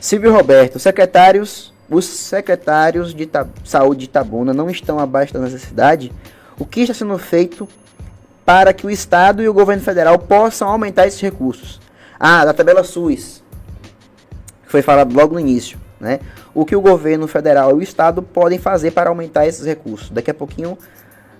Silvio 0.00 0.32
Roberto, 0.32 0.78
secretários 0.78 1.74
os 1.90 2.04
secretários 2.04 3.14
de 3.14 3.28
saúde 3.64 4.00
de 4.00 4.04
Itabuna 4.06 4.52
não 4.52 4.68
estão 4.68 4.98
abaixo 4.98 5.32
da 5.32 5.40
necessidade, 5.40 6.12
o 6.58 6.64
que 6.64 6.80
está 6.80 6.94
sendo 6.94 7.16
feito 7.18 7.68
para 8.44 8.72
que 8.72 8.86
o 8.86 8.90
Estado 8.90 9.42
e 9.42 9.48
o 9.48 9.54
governo 9.54 9.82
federal 9.82 10.18
possam 10.18 10.68
aumentar 10.68 11.06
esses 11.06 11.20
recursos? 11.20 11.80
Ah, 12.18 12.44
da 12.44 12.52
tabela 12.52 12.82
SUS, 12.82 13.42
que 14.64 14.70
foi 14.70 14.82
falado 14.82 15.14
logo 15.14 15.34
no 15.34 15.40
início. 15.40 15.78
Né? 16.00 16.20
O 16.54 16.64
que 16.64 16.76
o 16.76 16.80
governo 16.80 17.26
federal 17.26 17.70
e 17.70 17.74
o 17.74 17.82
estado 17.82 18.22
podem 18.22 18.58
fazer 18.58 18.92
para 18.92 19.10
aumentar 19.10 19.46
esses 19.46 19.64
recursos? 19.64 20.10
Daqui 20.10 20.30
a 20.30 20.34
pouquinho 20.34 20.78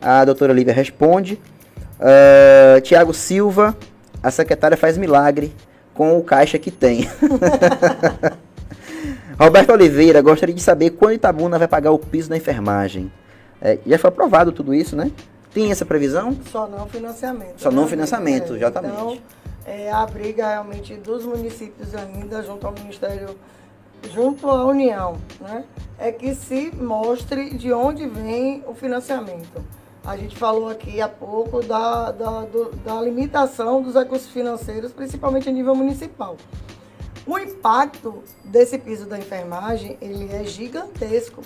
a 0.01 0.25
doutora 0.25 0.53
Lívia 0.53 0.73
responde. 0.73 1.41
Uh, 1.99 2.81
Tiago 2.83 3.13
Silva, 3.13 3.77
a 4.23 4.31
secretária 4.31 4.77
faz 4.77 4.97
milagre 4.97 5.53
com 5.95 6.17
o 6.17 6.23
caixa 6.23 6.59
que 6.59 6.71
tem. 6.71 7.09
Roberto 9.39 9.71
Oliveira, 9.71 10.21
gostaria 10.21 10.53
de 10.53 10.61
saber 10.61 10.91
quando 10.91 11.13
Itabuna 11.13 11.61
vai 11.61 11.69
pagar 11.69 11.93
o 11.93 11.99
piso 11.99 12.29
da 12.29 12.37
enfermagem. 12.37 13.11
É, 13.63 13.79
já 13.87 13.97
foi 13.97 14.09
aprovado 14.09 14.51
tudo 14.51 14.75
isso, 14.75 14.97
né? 14.97 15.13
Tem 15.55 15.71
essa 15.71 15.87
previsão? 15.87 16.37
Só 16.51 16.67
não 16.67 16.89
financiamento. 16.89 17.55
Só 17.57 17.71
não 17.71 17.85
né? 17.85 17.89
financiamento, 17.89 18.55
é, 18.55 18.57
exatamente. 18.57 18.95
Então, 18.95 19.19
é 19.65 19.93
a 19.93 20.05
briga 20.07 20.49
realmente 20.49 20.95
dos 20.97 21.25
municípios 21.25 21.95
ainda 21.95 22.43
junto 22.43 22.67
ao 22.67 22.73
Ministério, 22.73 23.37
junto 24.13 24.51
à 24.51 24.65
União, 24.65 25.17
né? 25.41 25.63
É 26.01 26.11
que 26.11 26.35
se 26.35 26.75
mostre 26.75 27.51
de 27.57 27.73
onde 27.73 28.09
vem 28.09 28.65
o 28.67 28.75
financiamento. 28.75 29.65
A 30.05 30.17
gente 30.17 30.37
falou 30.37 30.69
aqui 30.69 31.01
há 31.01 31.09
pouco 31.09 31.63
da, 31.63 32.11
da, 32.11 32.41
do, 32.41 32.73
da 32.85 33.01
limitação 33.01 33.83
dos 33.83 33.95
recursos 33.95 34.31
financeiros, 34.31 34.91
principalmente 34.91 35.49
a 35.49 35.53
nível 35.53 35.77
municipal. 35.77 36.37
O 37.29 37.39
impacto 37.39 38.23
desse 38.43 38.79
piso 38.79 39.05
da 39.05 39.19
enfermagem, 39.19 39.99
ele 40.01 40.35
é 40.35 40.45
gigantesco. 40.45 41.43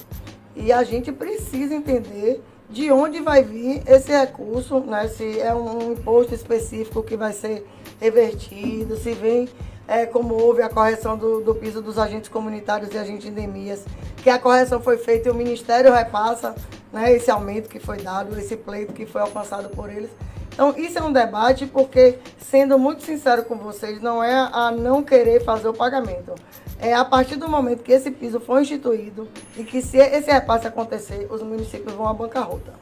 E 0.54 0.70
a 0.70 0.84
gente 0.84 1.10
precisa 1.10 1.74
entender 1.74 2.40
de 2.70 2.92
onde 2.92 3.18
vai 3.18 3.42
vir 3.42 3.82
esse 3.84 4.12
recurso, 4.12 4.78
né? 4.78 5.08
se 5.08 5.40
é 5.40 5.52
um 5.52 5.94
imposto 5.94 6.32
específico 6.32 7.02
que 7.02 7.16
vai 7.16 7.32
ser 7.32 7.66
revertido, 8.00 8.96
se 8.96 9.10
vem 9.10 9.48
é, 9.88 10.06
como 10.06 10.34
houve 10.34 10.62
a 10.62 10.68
correção 10.68 11.18
do, 11.18 11.40
do, 11.40 11.52
piso 11.52 11.82
dos 11.82 11.98
agentes 11.98 12.30
comunitários 12.30 12.94
e 12.94 12.98
agentes 12.98 13.24
de 13.24 13.30
endemias, 13.30 13.84
que 14.22 14.30
a 14.30 14.38
correção 14.38 14.80
foi 14.80 14.98
feita 14.98 15.28
e 15.28 15.32
o 15.32 15.34
Ministério 15.34 15.92
repassa 15.92 16.54
né, 16.92 17.12
esse 17.12 17.28
aumento 17.28 17.68
que 17.68 17.80
foi 17.80 17.96
dado, 17.96 18.38
esse 18.38 18.56
pleito 18.56 18.92
que 18.92 19.04
foi 19.04 19.20
alcançado 19.20 19.68
por 19.70 19.90
eles. 19.90 20.10
Então, 20.52 20.74
isso 20.76 20.98
é 20.98 21.02
um 21.02 21.12
debate 21.12 21.66
porque, 21.66 22.18
sendo 22.38 22.78
muito 22.78 23.02
sincero 23.02 23.44
com 23.44 23.56
vocês, 23.56 24.00
não 24.00 24.22
é 24.22 24.48
a 24.52 24.70
não 24.70 25.02
querer 25.02 25.42
fazer 25.44 25.68
o 25.68 25.72
pagamento. 25.72 26.34
É 26.78 26.94
a 26.94 27.04
partir 27.04 27.36
do 27.36 27.48
momento 27.48 27.82
que 27.82 27.92
esse 27.92 28.10
piso 28.10 28.40
for 28.40 28.60
instituído 28.60 29.28
e 29.56 29.64
que 29.64 29.80
se 29.80 29.98
esse 29.98 30.30
repasse 30.30 30.66
acontecer, 30.66 31.26
os 31.30 31.42
municípios 31.42 31.94
vão 31.94 32.08
à 32.08 32.12
bancarrota. 32.12 32.72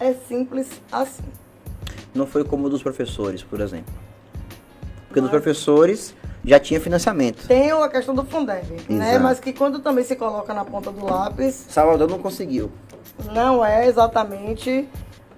É 0.00 0.14
simples 0.14 0.68
assim. 0.90 1.22
Não 2.14 2.26
foi 2.26 2.42
como 2.42 2.66
o 2.66 2.70
dos 2.70 2.82
professores, 2.82 3.42
por 3.42 3.60
exemplo. 3.60 3.94
Porque 5.06 5.20
Mas... 5.20 5.30
dos 5.30 5.30
professores 5.30 6.14
já 6.44 6.58
tinha 6.58 6.80
financiamento. 6.80 7.46
Tem 7.46 7.70
a 7.70 7.88
questão 7.88 8.14
do 8.14 8.24
Fundeb, 8.24 8.82
né? 8.88 9.18
Mas 9.18 9.38
que 9.38 9.52
quando 9.52 9.78
também 9.78 10.04
se 10.04 10.16
coloca 10.16 10.52
na 10.52 10.64
ponta 10.64 10.90
do 10.90 11.04
lápis. 11.04 11.66
Salvador 11.68 12.10
não 12.10 12.18
conseguiu. 12.18 12.70
Não 13.32 13.64
é 13.64 13.86
exatamente 13.86 14.88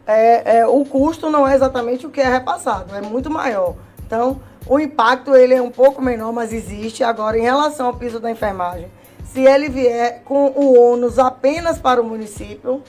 é, 0.06 0.58
é, 0.58 0.66
o 0.66 0.84
custo 0.84 1.30
não 1.30 1.46
é 1.46 1.54
exatamente 1.54 2.06
o 2.06 2.10
que 2.10 2.20
é 2.20 2.28
repassado, 2.28 2.94
é 2.94 3.00
muito 3.00 3.30
maior. 3.30 3.74
Então, 4.06 4.40
o 4.66 4.78
impacto 4.78 5.34
ele 5.34 5.54
é 5.54 5.62
um 5.62 5.70
pouco 5.70 6.00
menor, 6.00 6.32
mas 6.32 6.52
existe. 6.52 7.02
Agora, 7.02 7.38
em 7.38 7.42
relação 7.42 7.86
ao 7.86 7.94
piso 7.94 8.20
da 8.20 8.30
enfermagem, 8.30 8.88
se 9.24 9.40
ele 9.40 9.68
vier 9.68 10.22
com 10.24 10.46
o 10.54 10.78
ônus 10.78 11.18
apenas 11.18 11.78
para 11.78 12.00
o 12.00 12.04
município, 12.04 12.82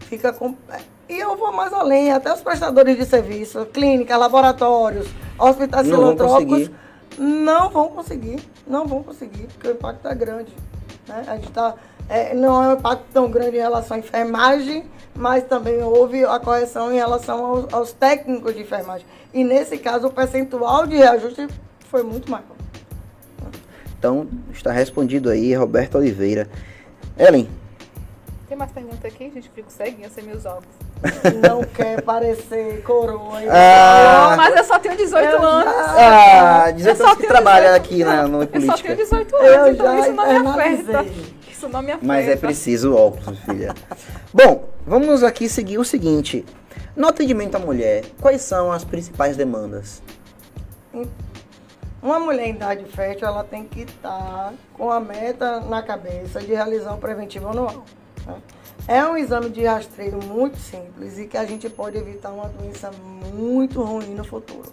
fica 0.00 0.32
com. 0.32 0.54
E 1.08 1.18
eu 1.18 1.36
vou 1.36 1.52
mais 1.52 1.72
além, 1.72 2.12
até 2.12 2.32
os 2.32 2.40
prestadores 2.40 2.96
de 2.96 3.04
serviço, 3.04 3.66
clínica, 3.66 4.16
laboratórios, 4.16 5.08
hospitais 5.38 5.86
não 5.86 5.98
filantrópicos, 5.98 6.70
não 7.18 7.70
vão 7.70 7.88
conseguir, 7.88 8.40
não 8.66 8.86
vão 8.86 9.02
conseguir, 9.02 9.46
porque 9.54 9.68
o 9.68 9.72
impacto 9.72 10.08
é 10.08 10.14
grande. 10.14 10.52
Né? 11.08 11.24
A 11.26 11.36
gente 11.36 11.50
tá, 11.50 11.74
é, 12.08 12.34
não 12.34 12.62
é 12.62 12.68
um 12.68 12.72
impacto 12.74 13.04
tão 13.12 13.30
grande 13.30 13.56
em 13.56 13.60
relação 13.60 13.96
à 13.96 14.00
enfermagem, 14.00 14.84
mas 15.14 15.44
também 15.44 15.82
houve 15.82 16.24
a 16.24 16.38
correção 16.38 16.92
em 16.92 16.96
relação 16.96 17.44
aos, 17.44 17.74
aos 17.74 17.92
técnicos 17.92 18.54
de 18.54 18.62
enfermagem. 18.62 19.06
E 19.32 19.44
nesse 19.44 19.78
caso, 19.78 20.08
o 20.08 20.12
percentual 20.12 20.86
de 20.86 20.96
reajuste 20.96 21.48
foi 21.88 22.02
muito 22.02 22.30
maior. 22.30 22.46
Então, 23.98 24.26
está 24.52 24.72
respondido 24.72 25.30
aí, 25.30 25.54
Roberto 25.54 25.96
Oliveira. 25.96 26.48
Ellen. 27.18 27.48
Tem 28.48 28.56
mais 28.56 28.72
pergunta 28.72 29.06
aqui? 29.06 29.26
A 29.26 29.30
gente 29.30 29.48
fica 29.50 29.70
ceguinha 29.70 30.10
sem 30.10 30.24
meus 30.24 30.44
óculos. 30.44 30.74
Não 31.42 31.64
quer 31.64 32.02
parecer 32.02 32.82
coroa. 32.82 33.40
Ah, 33.50 34.34
mas 34.36 34.56
eu 34.56 34.64
só 34.64 34.78
tenho 34.78 34.96
18 34.96 35.28
eu 35.28 35.42
anos. 35.42 35.72
Já... 35.72 36.64
Ah, 36.64 36.70
18 36.70 37.02
anos 37.02 37.16
que 37.16 37.26
trabalha 37.26 37.74
aqui 37.74 38.04
na, 38.04 38.28
no 38.28 38.46
política. 38.46 38.62
Eu 38.62 38.76
só 38.76 38.82
tenho 38.82 38.96
18 38.96 39.36
anos, 39.36 39.48
eu 39.48 39.72
então 39.72 39.98
isso 39.98 40.12
não 40.12 40.40
me 40.40 40.48
afeta. 40.48 41.04
Me 41.68 41.92
afeta. 41.92 41.98
Mas 42.02 42.28
é 42.28 42.36
preciso 42.36 42.94
óculos, 42.94 43.38
filha. 43.40 43.74
Bom, 44.32 44.68
vamos 44.86 45.22
aqui 45.22 45.48
seguir 45.48 45.78
o 45.78 45.84
seguinte. 45.84 46.44
No 46.96 47.08
atendimento 47.08 47.54
à 47.54 47.58
mulher, 47.58 48.04
quais 48.20 48.42
são 48.42 48.70
as 48.70 48.84
principais 48.84 49.36
demandas? 49.36 50.02
Uma 52.02 52.18
mulher 52.18 52.48
em 52.48 52.50
idade 52.50 52.84
fértil, 52.84 53.28
ela 53.28 53.44
tem 53.44 53.64
que 53.64 53.82
estar 53.82 54.52
com 54.74 54.90
a 54.90 55.00
meta 55.00 55.60
na 55.60 55.82
cabeça 55.82 56.40
de 56.40 56.52
realizar 56.52 56.94
o 56.94 56.98
preventivo 56.98 57.48
anual. 57.48 57.84
Né? 58.26 58.42
É 58.88 59.04
um 59.04 59.16
exame 59.16 59.48
de 59.48 59.64
rastreio 59.64 60.18
muito 60.22 60.58
simples 60.58 61.18
e 61.18 61.26
que 61.28 61.36
a 61.36 61.44
gente 61.44 61.70
pode 61.70 61.96
evitar 61.96 62.30
uma 62.30 62.48
doença 62.48 62.90
muito 63.32 63.80
ruim 63.80 64.14
no 64.14 64.24
futuro. 64.24 64.72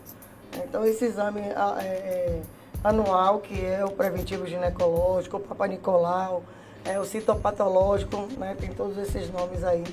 Então, 0.55 0.83
esse 0.83 1.05
exame 1.05 1.41
é, 1.41 1.53
é, 1.53 2.41
anual, 2.83 3.39
que 3.39 3.63
é 3.63 3.85
o 3.85 3.91
preventivo 3.91 4.47
ginecológico, 4.47 5.37
o 5.37 5.39
Papa 5.39 5.67
Nicolau, 5.67 6.43
é, 6.89 6.99
o 6.99 7.05
citopatológico, 7.05 8.27
né, 8.37 8.55
tem 8.59 8.69
todos 8.69 8.97
esses 8.97 9.31
nomes 9.31 9.63
aí, 9.63 9.83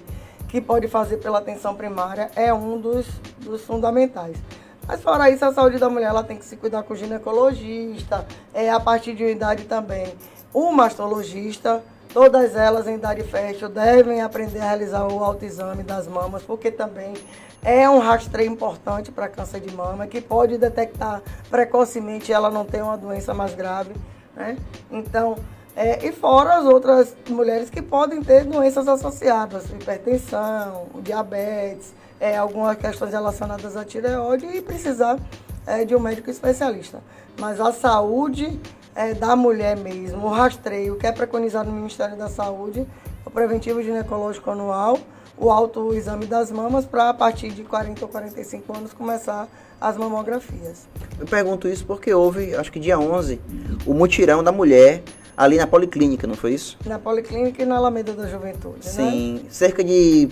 que 0.48 0.60
pode 0.60 0.88
fazer 0.88 1.18
pela 1.18 1.38
atenção 1.38 1.74
primária, 1.74 2.30
é 2.34 2.52
um 2.52 2.80
dos, 2.80 3.06
dos 3.38 3.62
fundamentais. 3.62 4.36
Mas 4.86 5.02
fora 5.02 5.28
isso, 5.28 5.44
a 5.44 5.52
saúde 5.52 5.78
da 5.78 5.90
mulher 5.90 6.06
ela 6.06 6.22
tem 6.22 6.36
que 6.36 6.44
se 6.44 6.56
cuidar 6.56 6.82
com 6.84 6.94
o 6.94 6.96
ginecologista, 6.96 8.26
é, 8.54 8.70
a 8.70 8.80
partir 8.80 9.14
de 9.14 9.24
uma 9.24 9.30
idade 9.30 9.64
também, 9.64 10.14
o 10.54 10.70
mastologista, 10.70 11.82
Todas 12.16 12.56
elas 12.56 12.88
em 12.88 12.94
idade 12.94 13.22
fértil 13.24 13.68
devem 13.68 14.22
aprender 14.22 14.60
a 14.60 14.64
realizar 14.64 15.06
o 15.06 15.22
autoexame 15.22 15.82
das 15.82 16.06
mamas, 16.06 16.42
porque 16.42 16.70
também 16.70 17.12
é 17.62 17.86
um 17.90 17.98
rastreio 17.98 18.50
importante 18.50 19.12
para 19.12 19.28
câncer 19.28 19.60
de 19.60 19.70
mama, 19.74 20.06
que 20.06 20.22
pode 20.22 20.56
detectar 20.56 21.20
precocemente 21.50 22.32
ela 22.32 22.48
não 22.50 22.64
ter 22.64 22.82
uma 22.82 22.96
doença 22.96 23.34
mais 23.34 23.54
grave. 23.54 23.92
Né? 24.34 24.56
Então, 24.90 25.36
é, 25.76 26.08
e 26.08 26.10
fora 26.10 26.56
as 26.56 26.64
outras 26.64 27.14
mulheres 27.28 27.68
que 27.68 27.82
podem 27.82 28.22
ter 28.22 28.44
doenças 28.44 28.88
associadas, 28.88 29.66
hipertensão, 29.70 30.86
diabetes, 31.02 31.92
é, 32.18 32.38
algumas 32.38 32.78
questões 32.78 33.12
relacionadas 33.12 33.76
à 33.76 33.84
tireoide 33.84 34.46
e 34.46 34.62
precisar 34.62 35.18
é, 35.66 35.84
de 35.84 35.94
um 35.94 36.00
médico 36.00 36.30
especialista. 36.30 37.02
Mas 37.38 37.60
a 37.60 37.72
saúde 37.72 38.58
é, 38.94 39.12
da 39.12 39.36
mulher 39.36 39.76
mesmo, 39.76 40.26
o 40.26 40.30
rastreio 40.30 40.96
que 40.96 41.06
é 41.06 41.12
preconizado 41.12 41.70
no 41.70 41.76
Ministério 41.76 42.16
da 42.16 42.28
Saúde, 42.28 42.86
o 43.26 43.30
preventivo 43.30 43.82
ginecológico 43.82 44.50
anual, 44.50 44.98
o 45.36 45.50
autoexame 45.50 46.24
das 46.24 46.50
mamas 46.50 46.86
para 46.86 47.10
a 47.10 47.14
partir 47.14 47.50
de 47.50 47.62
40 47.62 48.02
ou 48.02 48.08
45 48.08 48.74
anos 48.74 48.92
começar 48.94 49.46
as 49.78 49.98
mamografias. 49.98 50.88
Eu 51.20 51.26
pergunto 51.26 51.68
isso 51.68 51.84
porque 51.84 52.14
houve, 52.14 52.54
acho 52.56 52.72
que 52.72 52.80
dia 52.80 52.98
11, 52.98 53.38
o 53.84 53.92
mutirão 53.92 54.42
da 54.42 54.50
mulher 54.50 55.02
ali 55.36 55.58
na 55.58 55.66
Policlínica, 55.66 56.26
não 56.26 56.34
foi 56.34 56.54
isso? 56.54 56.78
Na 56.86 56.98
Policlínica 56.98 57.62
e 57.62 57.66
na 57.66 57.76
Alameda 57.76 58.12
da 58.12 58.26
Juventude, 58.26 58.84
né? 58.84 58.90
Sim, 58.90 59.34
né? 59.34 59.40
cerca 59.50 59.84
de 59.84 60.30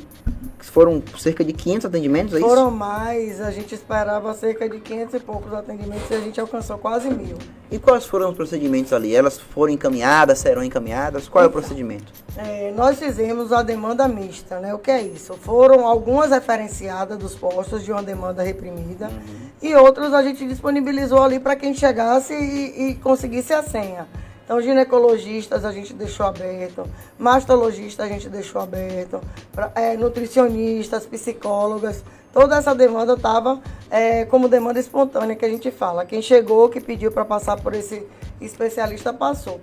foram 0.61 1.03
cerca 1.19 1.45
de 1.45 1.53
500 1.53 1.87
atendimentos, 1.87 2.35
é 2.35 2.39
isso? 2.39 2.49
Foram 2.49 2.71
mais, 2.71 3.41
a 3.41 3.51
gente 3.51 3.75
esperava 3.75 4.33
cerca 4.33 4.69
de 4.69 4.81
500 4.81 5.15
e 5.15 5.21
poucos 5.21 5.53
atendimentos 5.53 6.11
e 6.11 6.15
a 6.15 6.21
gente 6.21 6.41
alcançou 6.41 6.79
quase 6.79 7.11
mil. 7.11 7.37
E 7.71 7.79
quais 7.79 8.07
foram 8.07 8.31
os 8.31 8.37
procedimentos 8.37 8.93
ali? 8.93 9.15
Elas 9.15 9.39
foram 9.39 9.73
encaminhadas, 9.73 10.39
serão 10.39 10.65
encaminhadas? 10.65 11.29
Qual 11.29 11.45
é 11.45 11.47
o 11.47 11.51
procedimento? 11.51 12.13
É, 12.37 12.73
nós 12.75 12.99
fizemos 12.99 13.53
a 13.53 13.63
demanda 13.63 14.09
mista, 14.09 14.59
né? 14.59 14.75
O 14.75 14.79
que 14.79 14.91
é 14.91 15.03
isso? 15.03 15.35
Foram 15.35 15.87
algumas 15.87 16.31
referenciadas 16.31 17.19
dos 17.19 17.35
postos 17.35 17.85
de 17.85 17.93
uma 17.93 18.03
demanda 18.03 18.43
reprimida 18.43 19.09
uhum. 19.09 19.51
e 19.63 19.75
outros 19.75 20.13
a 20.15 20.23
gente 20.23 20.47
disponibilizou 20.47 21.23
ali 21.23 21.39
para 21.39 21.55
quem 21.57 21.75
chegasse 21.75 22.33
e, 22.33 22.91
e 22.91 22.95
conseguisse 22.97 23.53
a 23.53 23.63
senha. 23.63 24.09
Então, 24.45 24.61
ginecologistas 24.61 25.65
a 25.65 25.73
gente 25.73 25.95
deixou 25.95 26.27
aberto, 26.27 26.87
mastologistas 27.19 28.05
a 28.05 28.09
gente 28.09 28.29
deixou 28.29 28.61
aberto, 28.61 29.21
pra, 29.51 29.73
é, 29.75 29.97
nutricionistas, 29.97 31.07
psicólogas, 31.07 32.05
toda 32.31 32.57
essa 32.57 32.75
demanda 32.75 33.15
estava 33.15 33.61
é, 33.91 34.27
como 34.27 34.47
demanda 34.47 34.79
espontânea 34.79 35.35
que 35.35 35.47
a 35.47 35.49
gente 35.49 35.71
fala. 35.71 36.05
Quem 36.05 36.21
chegou, 36.21 36.69
que 36.69 36.79
pediu 36.79 37.11
para 37.11 37.25
passar 37.25 37.59
por 37.59 37.75
esse 37.75 38.07
especialista, 38.39 39.15
passou. 39.15 39.61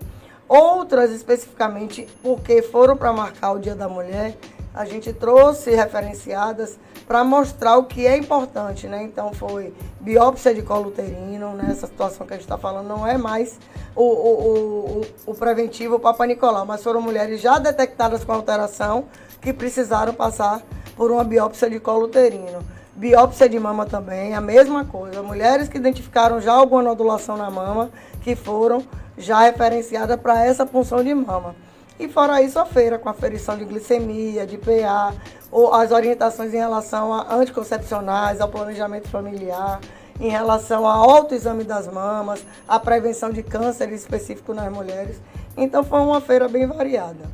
Outras, 0.47 1.11
especificamente, 1.11 2.07
porque 2.23 2.63
foram 2.63 2.97
para 2.97 3.13
marcar 3.13 3.51
o 3.51 3.59
Dia 3.59 3.75
da 3.75 3.87
Mulher, 3.87 4.35
a 4.73 4.85
gente 4.85 5.11
trouxe 5.11 5.71
referenciadas 5.71 6.79
para 7.07 7.23
mostrar 7.23 7.77
o 7.77 7.83
que 7.83 8.07
é 8.07 8.15
importante, 8.15 8.87
né? 8.87 9.03
Então 9.03 9.33
foi 9.33 9.73
biópsia 9.99 10.53
de 10.53 10.61
colo 10.61 10.87
uterino, 10.89 11.53
né? 11.53 11.67
Essa 11.71 11.87
situação 11.87 12.25
que 12.25 12.33
a 12.33 12.37
gente 12.37 12.45
está 12.45 12.57
falando 12.57 12.87
não 12.87 13.05
é 13.05 13.17
mais 13.17 13.59
o, 13.95 14.03
o, 14.03 15.01
o, 15.01 15.31
o 15.31 15.35
preventivo 15.35 15.99
Papa 15.99 16.25
Nicolau, 16.25 16.65
mas 16.65 16.81
foram 16.81 17.01
mulheres 17.01 17.41
já 17.41 17.59
detectadas 17.59 18.23
com 18.23 18.31
alteração 18.31 19.05
que 19.41 19.51
precisaram 19.51 20.13
passar 20.13 20.61
por 20.95 21.11
uma 21.11 21.23
biópsia 21.23 21.69
de 21.69 21.79
colo 21.79 22.05
uterino. 22.05 22.63
Biópsia 22.95 23.49
de 23.49 23.59
mama 23.59 23.85
também, 23.85 24.35
a 24.35 24.41
mesma 24.41 24.85
coisa. 24.85 25.23
Mulheres 25.23 25.67
que 25.67 25.77
identificaram 25.77 26.39
já 26.39 26.53
alguma 26.53 26.83
nodulação 26.83 27.35
na 27.35 27.49
mama, 27.49 27.89
que 28.21 28.35
foram 28.35 28.85
já 29.17 29.41
referenciadas 29.41 30.19
para 30.19 30.45
essa 30.45 30.65
punção 30.65 31.03
de 31.03 31.13
mama. 31.13 31.55
E 32.01 32.07
fora 32.07 32.41
isso, 32.41 32.57
a 32.57 32.65
feira 32.65 32.97
com 32.97 33.09
aferição 33.09 33.55
de 33.55 33.63
glicemia, 33.63 34.43
de 34.43 34.57
PA, 34.57 35.13
ou 35.51 35.71
as 35.71 35.91
orientações 35.91 36.51
em 36.51 36.57
relação 36.57 37.13
a 37.13 37.35
anticoncepcionais, 37.35 38.41
ao 38.41 38.49
planejamento 38.49 39.07
familiar, 39.07 39.79
em 40.19 40.27
relação 40.27 40.87
ao 40.87 41.11
autoexame 41.11 41.63
das 41.63 41.87
mamas, 41.87 42.43
a 42.67 42.79
prevenção 42.79 43.29
de 43.29 43.43
câncer 43.43 43.93
específico 43.93 44.51
nas 44.51 44.73
mulheres. 44.73 45.21
Então 45.55 45.83
foi 45.83 45.99
uma 45.99 46.19
feira 46.19 46.47
bem 46.47 46.65
variada. 46.65 47.29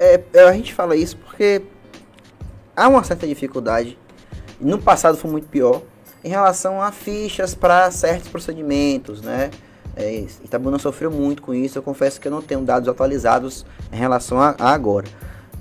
É, 0.00 0.20
a 0.48 0.52
gente 0.52 0.74
fala 0.74 0.96
isso 0.96 1.16
porque 1.18 1.62
há 2.74 2.88
uma 2.88 3.04
certa 3.04 3.24
dificuldade. 3.24 3.96
No 4.60 4.82
passado 4.82 5.16
foi 5.16 5.30
muito 5.30 5.46
pior 5.46 5.80
em 6.24 6.28
relação 6.28 6.82
a 6.82 6.90
fichas 6.90 7.54
para 7.54 7.88
certos 7.92 8.28
procedimentos, 8.28 9.22
né? 9.22 9.52
É, 9.96 10.24
Itabuna 10.44 10.78
sofreu 10.78 11.10
muito 11.10 11.42
com 11.42 11.54
isso. 11.54 11.78
Eu 11.78 11.82
confesso 11.82 12.20
que 12.20 12.28
eu 12.28 12.32
não 12.32 12.42
tenho 12.42 12.62
dados 12.62 12.88
atualizados 12.88 13.64
em 13.92 13.96
relação 13.96 14.40
a, 14.40 14.54
a, 14.58 14.72
agora. 14.72 15.06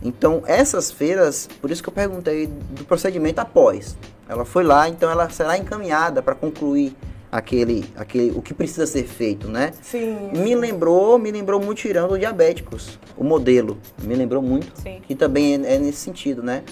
Então, 0.04 0.42
essas 0.48 0.92
feiras, 0.92 1.48
por 1.62 1.70
isso 1.70 1.84
que 1.84 1.90
eu 1.90 1.94
perguntei 1.94 2.48
do 2.48 2.84
procedimento 2.86 3.40
após. 3.40 3.96
Ela 4.28 4.46
foi 4.46 4.64
lá, 4.64 4.90
então 4.90 5.10
ela 5.12 5.30
será 5.30 5.58
encaminhada 5.58 6.22
para 6.22 6.34
concluir 6.34 6.96
aquele, 7.32 7.86
aquele, 7.96 8.32
o 8.32 8.42
que 8.42 8.54
precisa 8.54 8.86
ser 8.86 9.04
feito, 9.04 9.48
né? 9.48 9.72
Sim. 9.82 10.32
Me 10.34 10.56
lembrou, 10.56 11.18
me 11.20 11.32
lembrou 11.32 11.60
muito 11.62 11.80
tirando 11.80 12.18
diabéticos, 12.18 13.00
o 13.16 13.24
modelo. 13.24 13.78
Me 14.02 14.16
lembrou 14.16 14.42
muito. 14.42 14.72
Sim. 14.82 15.02
Que 15.08 15.16
também 15.16 15.54
é, 15.54 15.76
é 15.76 15.80
nesse 15.80 16.00
sentido, 16.00 16.42
né? 16.42 16.64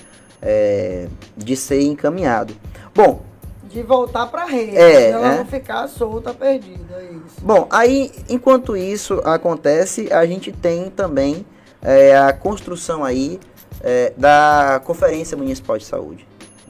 É, 0.41 1.08
de 1.36 1.56
ser 1.56 1.82
encaminhado. 1.82 2.54
Bom, 2.95 3.22
de 3.69 3.84
voltar 3.84 4.25
para 4.25 4.43
a 4.43 4.45
rede, 4.45 4.75
é, 4.75 5.12
ela 5.12 5.34
é. 5.34 5.38
não 5.38 5.45
ficar 5.45 5.88
solta, 5.88 6.34
perdida, 6.34 6.95
é 6.95 7.03
isso. 7.03 7.36
Bom, 7.41 7.67
aí 7.69 8.12
enquanto 8.27 8.75
isso 8.75 9.21
acontece, 9.23 10.12
a 10.12 10.25
gente 10.25 10.51
tem 10.51 10.89
também 10.89 11.45
é, 11.82 12.17
a 12.17 12.34
construção 12.34 13.03
aí 13.03 13.39
é, 13.82 14.12
da 14.17 14.82
Conferência 14.84 15.38
Municipal 15.38 15.77
de 15.77 15.86
Saúde. 15.86 16.27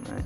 Né? 0.08 0.24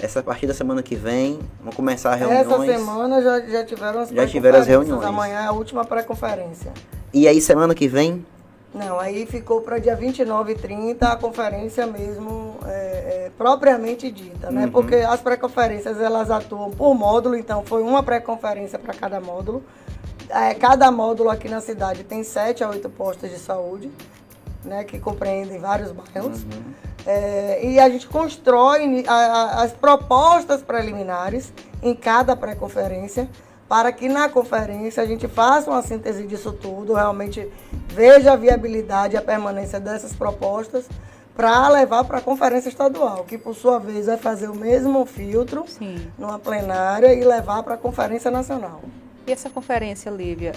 Essa 0.00 0.20
a 0.20 0.22
partir 0.22 0.46
da 0.46 0.54
semana 0.54 0.82
que 0.82 0.96
vem, 0.96 1.38
vão 1.62 1.72
começar 1.72 2.14
reuniões. 2.14 2.46
Essa 2.46 2.78
semana 2.78 3.22
já, 3.22 3.40
já 3.40 3.64
tiveram 3.64 4.00
as 4.00 4.08
Já 4.08 4.26
tiveram 4.26 4.58
as 4.58 4.66
reuniões. 4.66 5.04
Amanhã 5.04 5.40
é 5.40 5.46
a 5.46 5.52
última 5.52 5.84
pré-conferência. 5.84 6.72
E 7.12 7.28
aí 7.28 7.40
semana 7.40 7.74
que 7.74 7.86
vem? 7.86 8.24
Não, 8.72 9.00
aí 9.00 9.26
ficou 9.26 9.62
para 9.62 9.78
dia 9.78 9.96
29 9.96 10.52
e 10.52 10.54
30 10.54 11.08
a 11.08 11.16
conferência 11.16 11.86
mesmo 11.86 12.56
é, 12.64 12.68
é, 12.68 13.30
propriamente 13.36 14.10
dita, 14.10 14.50
né? 14.50 14.66
Uhum. 14.66 14.70
Porque 14.70 14.94
as 14.94 15.20
pré-conferências 15.20 16.00
elas 16.00 16.30
atuam 16.30 16.70
por 16.70 16.94
módulo, 16.94 17.34
então 17.34 17.64
foi 17.64 17.82
uma 17.82 18.02
pré-conferência 18.02 18.78
para 18.78 18.94
cada 18.94 19.20
módulo. 19.20 19.64
É, 20.28 20.54
cada 20.54 20.88
módulo 20.92 21.30
aqui 21.30 21.48
na 21.48 21.60
cidade 21.60 22.04
tem 22.04 22.22
sete 22.22 22.62
a 22.62 22.68
oito 22.68 22.88
postos 22.88 23.28
de 23.28 23.38
saúde, 23.38 23.90
né? 24.64 24.84
Que 24.84 25.00
compreendem 25.00 25.58
vários 25.58 25.90
bairros. 25.90 26.44
Uhum. 26.44 26.72
É, 27.04 27.66
e 27.66 27.80
a 27.80 27.88
gente 27.88 28.06
constrói 28.06 29.04
a, 29.08 29.12
a, 29.12 29.62
as 29.64 29.72
propostas 29.72 30.62
preliminares 30.62 31.52
em 31.82 31.94
cada 31.94 32.36
pré-conferência 32.36 33.28
para 33.70 33.92
que 33.92 34.08
na 34.08 34.28
conferência 34.28 35.00
a 35.00 35.06
gente 35.06 35.28
faça 35.28 35.70
uma 35.70 35.80
síntese 35.80 36.26
disso 36.26 36.52
tudo, 36.52 36.92
realmente 36.92 37.48
veja 37.86 38.32
a 38.32 38.36
viabilidade 38.36 39.14
e 39.14 39.16
a 39.16 39.22
permanência 39.22 39.78
dessas 39.78 40.12
propostas 40.12 40.88
para 41.36 41.68
levar 41.68 42.02
para 42.02 42.18
a 42.18 42.20
conferência 42.20 42.68
estadual, 42.68 43.22
que 43.22 43.38
por 43.38 43.54
sua 43.54 43.78
vez 43.78 44.06
vai 44.06 44.16
fazer 44.16 44.48
o 44.48 44.56
mesmo 44.56 45.06
filtro 45.06 45.64
Sim. 45.68 46.10
numa 46.18 46.36
plenária 46.36 47.14
e 47.14 47.22
levar 47.22 47.62
para 47.62 47.74
a 47.74 47.78
conferência 47.78 48.28
nacional. 48.28 48.82
E 49.24 49.30
essa 49.30 49.48
conferência, 49.48 50.10
Lívia, 50.10 50.52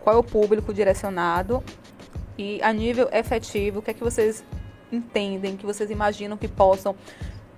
qual 0.00 0.16
é 0.16 0.18
o 0.18 0.24
público 0.24 0.72
direcionado 0.72 1.62
e 2.38 2.62
a 2.62 2.72
nível 2.72 3.10
efetivo, 3.12 3.80
o 3.80 3.82
que 3.82 3.90
é 3.90 3.94
que 3.94 4.02
vocês 4.02 4.42
entendem, 4.90 5.54
que 5.54 5.66
vocês 5.66 5.90
imaginam 5.90 6.38
que 6.38 6.48
possam 6.48 6.96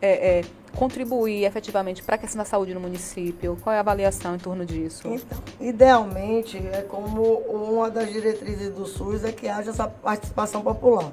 é, 0.05 0.39
é, 0.41 0.45
contribuir 0.77 1.45
efetivamente 1.45 2.03
para 2.03 2.17
a 2.17 2.19
questão 2.19 2.39
da 2.39 2.45
saúde 2.45 2.75
no 2.75 2.81
município? 2.81 3.57
Qual 3.63 3.73
é 3.73 3.79
a 3.79 3.81
avaliação 3.81 4.35
em 4.35 4.39
torno 4.39 4.65
disso? 4.67 5.09
Então, 5.09 5.39
idealmente, 5.61 6.59
é 6.73 6.83
como 6.83 7.23
uma 7.49 7.91
das 7.91 8.13
diretrizes 8.13 8.71
do 8.71 8.85
SUS 8.87 9.25
é 9.25 9.33
que 9.33 9.49
haja 9.49 9.71
essa 9.71 9.87
participação 9.89 10.61
popular. 10.63 11.11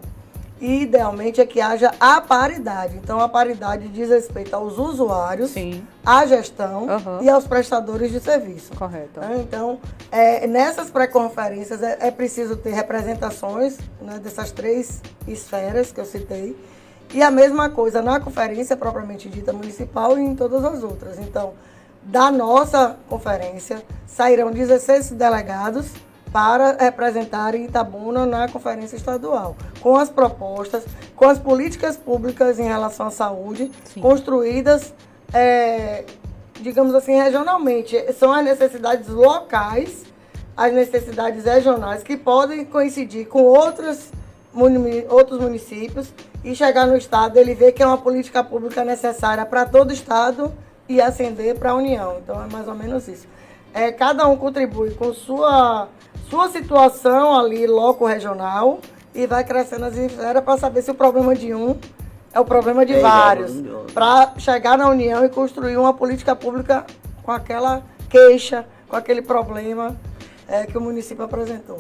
E 0.60 0.82
idealmente 0.84 1.42
é 1.42 1.46
que 1.46 1.60
haja 1.60 1.92
a 2.00 2.22
paridade. 2.22 2.96
Então, 2.96 3.20
a 3.20 3.28
paridade 3.28 3.88
diz 3.88 4.10
respeito 4.10 4.54
aos 4.56 4.78
usuários, 4.78 5.50
Sim. 5.50 5.84
à 6.06 6.24
gestão 6.28 6.84
Uhum. 6.84 7.24
e 7.24 7.30
aos 7.30 7.48
prestadores 7.48 8.12
de 8.12 8.20
serviço. 8.20 8.72
Correto. 8.76 9.20
né? 9.20 9.38
Então, 9.40 9.80
é, 10.12 10.46
nessas 10.46 10.92
pré-conferências 10.92 11.82
é, 11.82 11.98
é 12.02 12.12
preciso 12.12 12.56
ter 12.58 12.74
representações 12.76 13.80
né, 14.00 14.20
dessas 14.20 14.52
três 14.52 15.02
esferas 15.28 15.92
que 15.92 16.00
eu 16.00 16.06
citei. 16.06 16.56
E 17.14 17.22
a 17.22 17.30
mesma 17.30 17.70
coisa 17.70 18.02
na 18.02 18.20
conferência 18.20 18.76
propriamente 18.78 19.28
dita 19.30 19.52
municipal 19.52 20.18
e 20.18 20.22
em 20.22 20.36
todas 20.36 20.64
as 20.64 20.82
outras. 20.84 21.20
Então, 21.20 21.54
da 22.04 22.32
nossa 22.32 22.98
conferência, 23.10 23.84
sairão 24.08 24.52
16 24.52 25.12
delegados 25.12 25.88
para 26.32 26.78
representarem 26.80 27.66
Itabuna 27.66 28.26
na 28.26 28.48
conferência 28.48 28.96
estadual, 28.96 29.58
com 29.82 29.98
as 29.98 30.10
propostas, 30.10 30.86
com 31.16 31.26
as 31.26 31.38
políticas 31.38 31.98
públicas 31.98 32.58
em 32.58 32.64
relação 32.68 33.08
à 33.08 33.12
saúde, 33.12 33.70
Sim. 33.94 34.00
construídas, 34.00 34.94
é, 35.34 36.06
digamos 36.62 36.96
assim, 36.96 37.22
regionalmente. 37.22 37.98
São 38.14 38.32
as 38.32 38.46
necessidades 38.46 39.10
locais, 39.10 40.06
as 40.56 40.72
necessidades 40.72 41.44
regionais, 41.44 42.02
que 42.02 42.16
podem 42.16 42.64
coincidir 42.64 43.28
com 43.28 43.44
outros, 43.44 44.10
muni- 44.10 44.12
outros 45.10 45.40
municípios 45.40 46.14
e 46.44 46.56
chegar 46.56 46.86
no 46.88 46.98
Estado, 46.98 47.38
ele 47.38 47.54
vê 47.54 47.72
que 47.72 47.82
é 47.82 47.86
uma 47.86 47.98
política 47.98 48.44
pública 48.44 48.84
necessária 48.84 49.46
para 49.46 49.66
todo 49.66 49.90
o 49.90 49.94
Estado 49.94 50.52
e 50.90 51.00
ascender 51.00 51.58
para 51.58 51.72
a 51.72 51.76
União. 51.76 52.18
Então 52.24 52.44
é 52.44 52.52
mais 52.52 52.68
ou 52.68 52.76
menos 52.76 53.08
isso. 53.08 53.28
É, 53.74 53.92
cada 53.92 54.28
um 54.28 54.36
contribui 54.36 54.92
com 54.92 55.14
sua, 55.14 55.88
sua 56.30 56.50
situação 56.50 57.38
ali, 57.38 57.66
loco 57.66 58.06
regional, 58.06 58.80
e 59.14 59.26
vai 59.26 59.44
crescendo 59.44 59.86
as 59.86 59.96
esferas 59.96 60.44
para 60.44 60.58
saber 60.58 60.82
se 60.82 60.92
o 60.92 60.96
problema 60.96 61.36
de 61.36 61.54
um 61.54 61.78
é 62.34 62.40
o 62.40 62.46
problema 62.46 62.86
de 62.86 62.94
É 62.94 62.96
ao 62.98 63.02
vários. 63.02 63.52
Para 63.94 64.34
chegar 64.38 64.78
na 64.78 64.90
União 64.90 65.24
e 65.26 65.30
construir 65.30 65.78
uma 65.78 65.94
política 65.94 66.36
pública 66.36 66.86
com 67.24 67.32
aquela 67.32 67.84
queixa, 68.10 68.66
com 68.88 68.96
aquele 68.96 69.22
problema 69.22 69.96
é, 70.48 70.66
que 70.66 70.78
o 70.78 70.82
município 70.82 71.24
apresentou. 71.24 71.80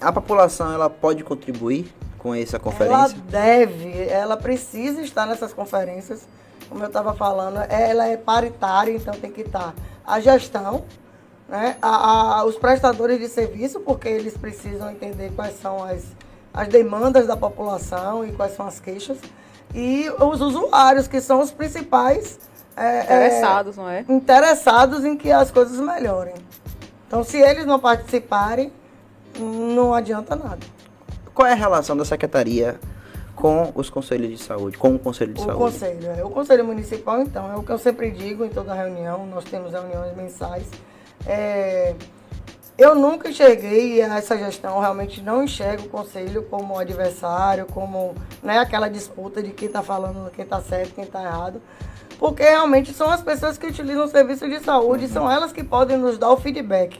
A 0.00 0.12
população 0.12 0.72
ela 0.72 0.88
pode 0.88 1.24
contribuir 1.24 1.92
com 2.18 2.34
essa 2.34 2.56
Ela 2.56 2.64
conferência? 2.64 3.18
deve, 3.28 4.08
ela 4.08 4.36
precisa 4.36 5.00
estar 5.02 5.26
nessas 5.26 5.52
conferências, 5.52 6.26
como 6.68 6.82
eu 6.82 6.86
estava 6.88 7.14
falando, 7.14 7.58
ela 7.68 8.06
é 8.06 8.16
paritária, 8.16 8.92
então 8.92 9.14
tem 9.14 9.30
que 9.30 9.42
estar 9.42 9.74
a 10.04 10.18
gestão, 10.20 10.84
né, 11.48 11.76
a- 11.80 12.40
a- 12.40 12.44
os 12.44 12.56
prestadores 12.56 13.18
de 13.20 13.28
serviço, 13.28 13.80
porque 13.80 14.08
eles 14.08 14.36
precisam 14.36 14.90
entender 14.90 15.30
quais 15.36 15.60
são 15.60 15.82
as, 15.84 16.04
as 16.52 16.68
demandas 16.68 17.26
da 17.26 17.36
população 17.36 18.24
e 18.24 18.32
quais 18.32 18.56
são 18.56 18.66
as 18.66 18.80
queixas, 18.80 19.18
e 19.74 20.08
os 20.20 20.40
usuários, 20.40 21.06
que 21.06 21.20
são 21.20 21.40
os 21.40 21.50
principais 21.50 22.38
é, 22.78 22.98
é, 22.98 23.02
Interessados, 23.04 23.76
não 23.78 23.88
é? 23.88 24.04
interessados 24.08 25.04
em 25.04 25.16
que 25.16 25.32
as 25.32 25.50
coisas 25.50 25.78
melhorem. 25.80 26.34
Então, 27.06 27.24
se 27.24 27.38
eles 27.38 27.64
não 27.64 27.78
participarem, 27.78 28.70
não 29.38 29.94
adianta 29.94 30.34
nada. 30.36 30.58
Qual 31.34 31.46
é 31.46 31.52
a 31.52 31.56
relação 31.56 31.96
da 31.96 32.04
secretaria 32.04 32.78
com 33.34 33.70
os 33.74 33.90
conselhos 33.90 34.30
de 34.30 34.38
saúde, 34.38 34.78
com 34.78 34.94
o 34.94 34.98
conselho 34.98 35.34
de 35.34 35.40
O 35.40 35.44
saúde? 35.44 35.58
conselho, 35.58 36.10
é. 36.10 36.24
O 36.24 36.30
conselho 36.30 36.64
municipal, 36.64 37.20
então, 37.20 37.52
é 37.52 37.56
o 37.56 37.62
que 37.62 37.70
eu 37.70 37.78
sempre 37.78 38.10
digo 38.10 38.44
em 38.44 38.48
toda 38.48 38.72
reunião, 38.72 39.26
nós 39.26 39.44
temos 39.44 39.72
reuniões 39.72 40.16
mensais. 40.16 40.64
É, 41.26 41.94
eu 42.78 42.94
nunca 42.94 43.28
enxerguei 43.30 44.00
essa 44.00 44.36
gestão, 44.36 44.78
realmente 44.80 45.22
não 45.22 45.42
enxergo 45.42 45.84
o 45.84 45.88
conselho 45.88 46.42
como 46.44 46.78
adversário, 46.78 47.66
como 47.66 48.14
né, 48.42 48.58
aquela 48.58 48.88
disputa 48.88 49.42
de 49.42 49.50
quem 49.50 49.66
está 49.66 49.82
falando, 49.82 50.30
quem 50.30 50.44
está 50.44 50.60
certo, 50.60 50.94
quem 50.94 51.04
está 51.04 51.22
errado. 51.22 51.60
Porque 52.18 52.42
realmente 52.42 52.92
são 52.94 53.10
as 53.10 53.22
pessoas 53.22 53.58
que 53.58 53.66
utilizam 53.66 54.04
o 54.04 54.08
serviço 54.08 54.48
de 54.48 54.60
saúde, 54.60 55.08
são 55.08 55.30
elas 55.30 55.52
que 55.52 55.62
podem 55.62 55.98
nos 55.98 56.16
dar 56.16 56.30
o 56.30 56.36
feedback. 56.36 56.98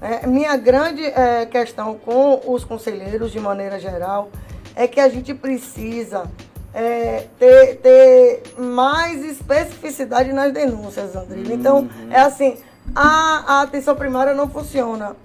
É, 0.00 0.26
minha 0.26 0.56
grande 0.56 1.04
é, 1.04 1.46
questão 1.46 1.94
com 1.96 2.40
os 2.46 2.64
conselheiros, 2.64 3.32
de 3.32 3.40
maneira 3.40 3.78
geral, 3.80 4.30
é 4.76 4.86
que 4.86 5.00
a 5.00 5.08
gente 5.08 5.34
precisa 5.34 6.24
é, 6.72 7.26
ter, 7.38 7.76
ter 7.78 8.42
mais 8.56 9.24
especificidade 9.24 10.32
nas 10.32 10.52
denúncias, 10.52 11.16
André. 11.16 11.42
Então, 11.52 11.78
Uhum. 11.80 12.12
é 12.12 12.20
assim, 12.20 12.56
a, 12.94 13.54
a 13.58 13.62
atenção 13.62 13.96
primária 13.96 14.34
não 14.34 14.48
funciona. 14.48 15.16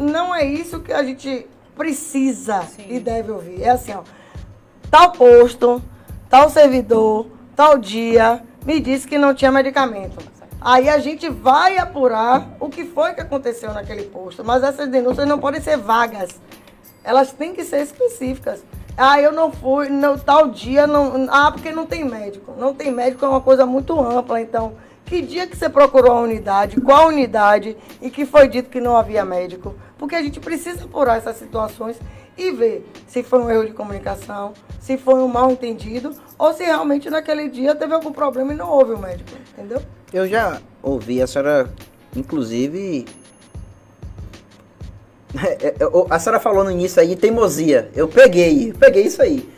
Não 0.00 0.34
é 0.34 0.44
isso 0.44 0.80
que 0.80 0.92
a 0.92 1.02
gente 1.02 1.46
precisa 1.76 2.62
Sim. 2.62 2.86
e 2.88 3.00
deve 3.00 3.30
ouvir. 3.32 3.62
É 3.62 3.70
assim, 3.70 3.94
ó, 3.94 4.02
tal 4.90 5.12
posto, 5.12 5.82
tal 6.28 6.50
servidor, 6.50 7.26
tal 7.56 7.78
dia, 7.78 8.42
me 8.66 8.80
disse 8.80 9.06
que 9.06 9.16
não 9.18 9.34
tinha 9.34 9.50
medicamento. 9.50 10.16
Aí 10.64 10.88
a 10.88 10.96
gente 10.96 11.28
vai 11.28 11.76
apurar 11.76 12.56
o 12.58 12.70
que 12.70 12.86
foi 12.86 13.12
que 13.12 13.20
aconteceu 13.20 13.74
naquele 13.74 14.04
posto. 14.04 14.42
Mas 14.42 14.62
essas 14.62 14.88
denúncias 14.88 15.28
não 15.28 15.38
podem 15.38 15.60
ser 15.60 15.76
vagas. 15.76 16.40
Elas 17.04 17.32
têm 17.32 17.52
que 17.52 17.62
ser 17.62 17.82
específicas. 17.82 18.64
Ah, 18.96 19.20
eu 19.20 19.30
não 19.30 19.52
fui, 19.52 19.90
no 19.90 20.18
tal 20.18 20.48
dia 20.48 20.86
não. 20.86 21.26
Ah, 21.30 21.52
porque 21.52 21.70
não 21.70 21.84
tem 21.84 22.02
médico. 22.02 22.54
Não 22.58 22.72
tem 22.72 22.90
médico 22.90 23.26
é 23.26 23.28
uma 23.28 23.42
coisa 23.42 23.66
muito 23.66 24.00
ampla. 24.00 24.40
Então, 24.40 24.72
que 25.04 25.20
dia 25.20 25.46
que 25.46 25.54
você 25.54 25.68
procurou 25.68 26.12
a 26.12 26.20
unidade? 26.22 26.80
Qual 26.80 27.08
unidade? 27.08 27.76
E 28.00 28.08
que 28.08 28.24
foi 28.24 28.48
dito 28.48 28.70
que 28.70 28.80
não 28.80 28.96
havia 28.96 29.22
médico? 29.22 29.74
Porque 29.98 30.16
a 30.16 30.22
gente 30.22 30.40
precisa 30.40 30.84
apurar 30.84 31.18
essas 31.18 31.36
situações 31.36 31.98
e 32.38 32.50
ver 32.52 32.90
se 33.06 33.22
foi 33.22 33.38
um 33.38 33.50
erro 33.50 33.66
de 33.66 33.74
comunicação, 33.74 34.54
se 34.80 34.96
foi 34.96 35.16
um 35.16 35.28
mal 35.28 35.50
entendido, 35.50 36.14
ou 36.38 36.54
se 36.54 36.64
realmente 36.64 37.10
naquele 37.10 37.50
dia 37.50 37.74
teve 37.74 37.92
algum 37.92 38.12
problema 38.12 38.54
e 38.54 38.56
não 38.56 38.70
houve 38.70 38.94
o 38.94 38.98
médico. 38.98 39.30
Entendeu? 39.52 39.82
Eu 40.14 40.28
já 40.28 40.62
ouvi 40.80 41.20
a 41.20 41.26
senhora, 41.26 41.68
inclusive. 42.14 43.04
A 46.08 46.18
senhora 46.20 46.38
falou 46.38 46.62
no 46.62 46.70
início 46.70 47.02
aí 47.02 47.16
teimosia. 47.16 47.90
Eu 47.96 48.06
peguei, 48.06 48.72
peguei 48.78 49.06
isso 49.06 49.20
aí. 49.20 49.52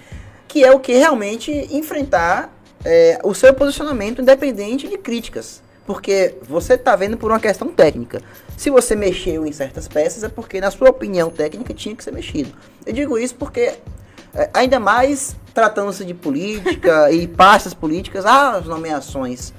Que 0.49 0.65
é 0.65 0.73
o 0.73 0.81
que 0.81 0.95
realmente 0.95 1.53
enfrentar 1.71 2.51
é, 2.83 3.21
o 3.23 3.35
seu 3.35 3.53
posicionamento 3.53 4.23
independente 4.23 4.89
de 4.89 4.97
críticas. 4.97 5.61
Porque 5.85 6.37
você 6.49 6.73
está 6.73 6.97
vendo 6.97 7.19
por 7.19 7.31
uma 7.31 7.39
questão 7.39 7.69
técnica. 7.69 8.23
Se 8.57 8.71
você 8.71 8.97
mexeu 8.97 9.45
em 9.45 9.53
certas 9.53 9.87
peças, 9.87 10.25
é 10.25 10.29
porque, 10.31 10.59
na 10.59 10.71
sua 10.71 10.89
opinião 10.89 11.29
técnica, 11.29 11.75
tinha 11.75 11.95
que 11.95 12.03
ser 12.03 12.15
mexido. 12.15 12.55
Eu 12.87 12.95
digo 12.95 13.19
isso 13.19 13.35
porque, 13.35 13.75
é, 14.35 14.49
ainda 14.55 14.81
mais 14.81 15.37
tratando-se 15.53 16.03
de 16.03 16.15
política 16.15 17.11
e 17.13 17.27
pastas 17.29 17.75
políticas, 17.75 18.25
há 18.25 18.53
as 18.53 18.65
nomeações. 18.65 19.53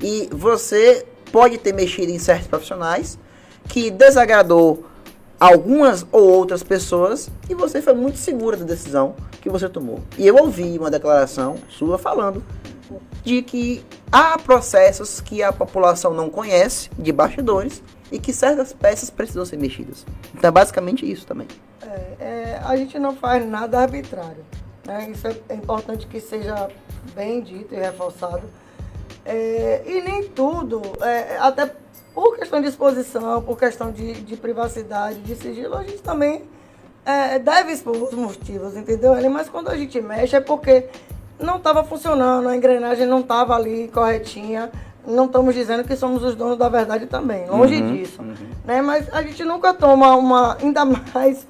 E 0.00 0.28
você 0.32 1.06
pode 1.30 1.58
ter 1.58 1.72
mexido 1.72 2.12
em 2.12 2.18
certos 2.18 2.46
profissionais 2.46 3.18
que 3.68 3.90
desagradou 3.90 4.84
algumas 5.38 6.06
ou 6.12 6.22
outras 6.22 6.62
pessoas 6.62 7.28
e 7.48 7.54
você 7.54 7.82
foi 7.82 7.94
muito 7.94 8.18
segura 8.18 8.56
da 8.56 8.64
decisão 8.64 9.14
que 9.40 9.50
você 9.50 9.68
tomou. 9.68 10.00
E 10.16 10.26
eu 10.26 10.36
ouvi 10.36 10.78
uma 10.78 10.90
declaração 10.90 11.56
sua 11.68 11.98
falando 11.98 12.42
de 13.22 13.42
que 13.42 13.84
há 14.12 14.38
processos 14.38 15.20
que 15.20 15.42
a 15.42 15.52
população 15.52 16.12
não 16.14 16.30
conhece 16.30 16.90
de 16.98 17.10
bastidores 17.10 17.82
e 18.12 18.18
que 18.18 18.32
certas 18.32 18.72
peças 18.72 19.10
precisam 19.10 19.44
ser 19.44 19.56
mexidas. 19.56 20.06
Então 20.34 20.48
é 20.48 20.50
basicamente 20.50 21.10
isso 21.10 21.26
também. 21.26 21.48
É, 21.82 22.16
é, 22.20 22.60
a 22.64 22.76
gente 22.76 22.98
não 22.98 23.16
faz 23.16 23.46
nada 23.48 23.80
arbitrário. 23.80 24.44
né? 24.86 25.10
Isso 25.10 25.26
é, 25.26 25.36
é 25.48 25.54
importante 25.54 26.06
que 26.06 26.20
seja 26.20 26.68
bem 27.14 27.40
dito 27.42 27.74
e 27.74 27.78
reforçado. 27.78 28.42
É, 29.24 29.82
e 29.86 30.02
nem 30.02 30.24
tudo, 30.24 30.82
é, 31.00 31.38
até 31.38 31.70
por 32.14 32.36
questão 32.36 32.60
de 32.60 32.68
exposição, 32.68 33.42
por 33.42 33.58
questão 33.58 33.90
de, 33.90 34.12
de 34.14 34.36
privacidade, 34.36 35.18
de 35.20 35.34
sigilo, 35.34 35.76
a 35.76 35.82
gente 35.82 36.02
também 36.02 36.42
é, 37.04 37.38
deve 37.38 37.72
expor 37.72 37.96
os 37.96 38.12
motivos, 38.12 38.76
entendeu? 38.76 39.14
Mas 39.30 39.48
quando 39.48 39.68
a 39.68 39.76
gente 39.76 40.00
mexe 40.00 40.36
é 40.36 40.40
porque 40.40 40.88
não 41.38 41.56
estava 41.56 41.82
funcionando, 41.84 42.48
a 42.48 42.56
engrenagem 42.56 43.06
não 43.06 43.20
estava 43.20 43.54
ali 43.54 43.88
corretinha. 43.88 44.70
Não 45.06 45.26
estamos 45.26 45.54
dizendo 45.54 45.84
que 45.84 45.94
somos 45.96 46.22
os 46.22 46.34
donos 46.34 46.56
da 46.56 46.68
verdade 46.68 47.04
também, 47.06 47.46
longe 47.46 47.78
disso. 47.78 48.22
Né? 48.64 48.80
Mas 48.80 49.12
a 49.12 49.22
gente 49.22 49.44
nunca 49.44 49.74
toma 49.74 50.16
uma, 50.16 50.56
ainda 50.56 50.82
mais 50.86 51.46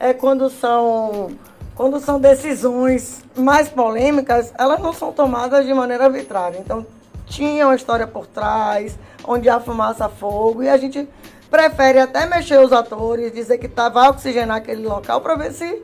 é, 0.00 0.12
quando 0.12 0.50
são 0.50 1.30
quando 1.76 2.00
são 2.00 2.18
decisões 2.18 3.22
mais 3.36 3.68
polêmicas, 3.68 4.52
elas 4.58 4.80
não 4.80 4.94
são 4.94 5.12
tomadas 5.12 5.66
de 5.66 5.74
maneira 5.74 6.06
arbitrária. 6.06 6.58
Então, 6.58 6.86
tinha 7.26 7.66
uma 7.66 7.74
história 7.74 8.06
por 8.06 8.26
trás, 8.26 8.98
onde 9.24 9.48
há 9.48 9.60
fumaça, 9.60 10.08
fogo, 10.08 10.62
e 10.62 10.68
a 10.68 10.76
gente 10.76 11.08
prefere 11.50 11.98
até 11.98 12.26
mexer 12.26 12.60
os 12.60 12.72
atores, 12.72 13.32
dizer 13.32 13.58
que 13.58 13.68
tá, 13.68 13.88
vai 13.88 14.08
oxigenar 14.08 14.58
aquele 14.58 14.86
local 14.86 15.20
para 15.20 15.36
ver 15.36 15.52
se, 15.52 15.82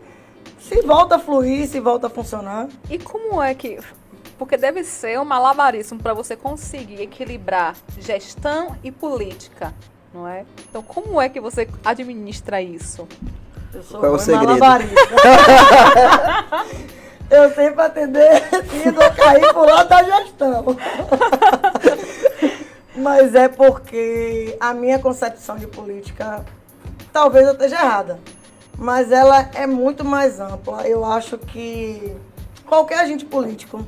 se 0.61 0.81
volta 0.83 1.16
a 1.16 1.18
fluir, 1.18 1.66
se 1.66 1.81
volta 1.81 2.07
a 2.07 2.11
funcionar. 2.11 2.68
E 2.88 2.98
como 2.98 3.42
é 3.42 3.55
que. 3.55 3.78
Porque 4.38 4.57
deve 4.57 4.83
ser 4.83 5.20
um 5.20 5.24
malabarismo 5.24 6.00
para 6.00 6.14
você 6.14 6.35
conseguir 6.35 7.00
equilibrar 7.00 7.76
gestão 7.98 8.76
e 8.83 8.90
política, 8.90 9.72
não 10.12 10.26
é? 10.26 10.44
Então, 10.68 10.83
como 10.83 11.20
é 11.20 11.28
que 11.28 11.40
você 11.40 11.68
administra 11.85 12.61
isso? 12.61 13.07
Eu 13.72 13.83
sou 13.83 14.00
Qual 14.00 14.12
é 14.12 14.16
o 14.16 14.18
segredo? 14.18 14.59
Eu 17.32 17.54
sempre 17.54 17.80
atender 17.80 18.42
e 18.74 18.90
não 18.90 19.10
cair 19.14 19.54
por 19.54 19.66
lado 19.66 19.88
da 19.88 20.02
gestão. 20.02 20.76
Mas 22.94 23.34
é 23.34 23.48
porque 23.48 24.54
a 24.60 24.74
minha 24.74 24.98
concepção 24.98 25.56
de 25.56 25.66
política, 25.66 26.44
talvez 27.10 27.46
eu 27.46 27.54
esteja 27.54 27.76
errada, 27.76 28.20
mas 28.76 29.10
ela 29.10 29.48
é 29.54 29.66
muito 29.66 30.04
mais 30.04 30.38
ampla. 30.38 30.86
Eu 30.86 31.04
acho 31.06 31.38
que 31.38 32.14
qualquer 32.66 32.98
agente 32.98 33.24
político 33.24 33.84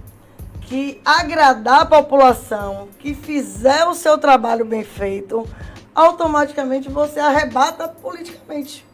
que 0.62 1.02
agradar 1.04 1.82
a 1.82 1.86
população, 1.86 2.88
que 2.98 3.14
fizer 3.14 3.84
o 3.86 3.94
seu 3.94 4.16
trabalho 4.16 4.64
bem 4.64 4.82
feito, 4.82 5.46
automaticamente 5.94 6.88
você 6.88 7.20
arrebata 7.20 7.86
politicamente. 7.86 8.86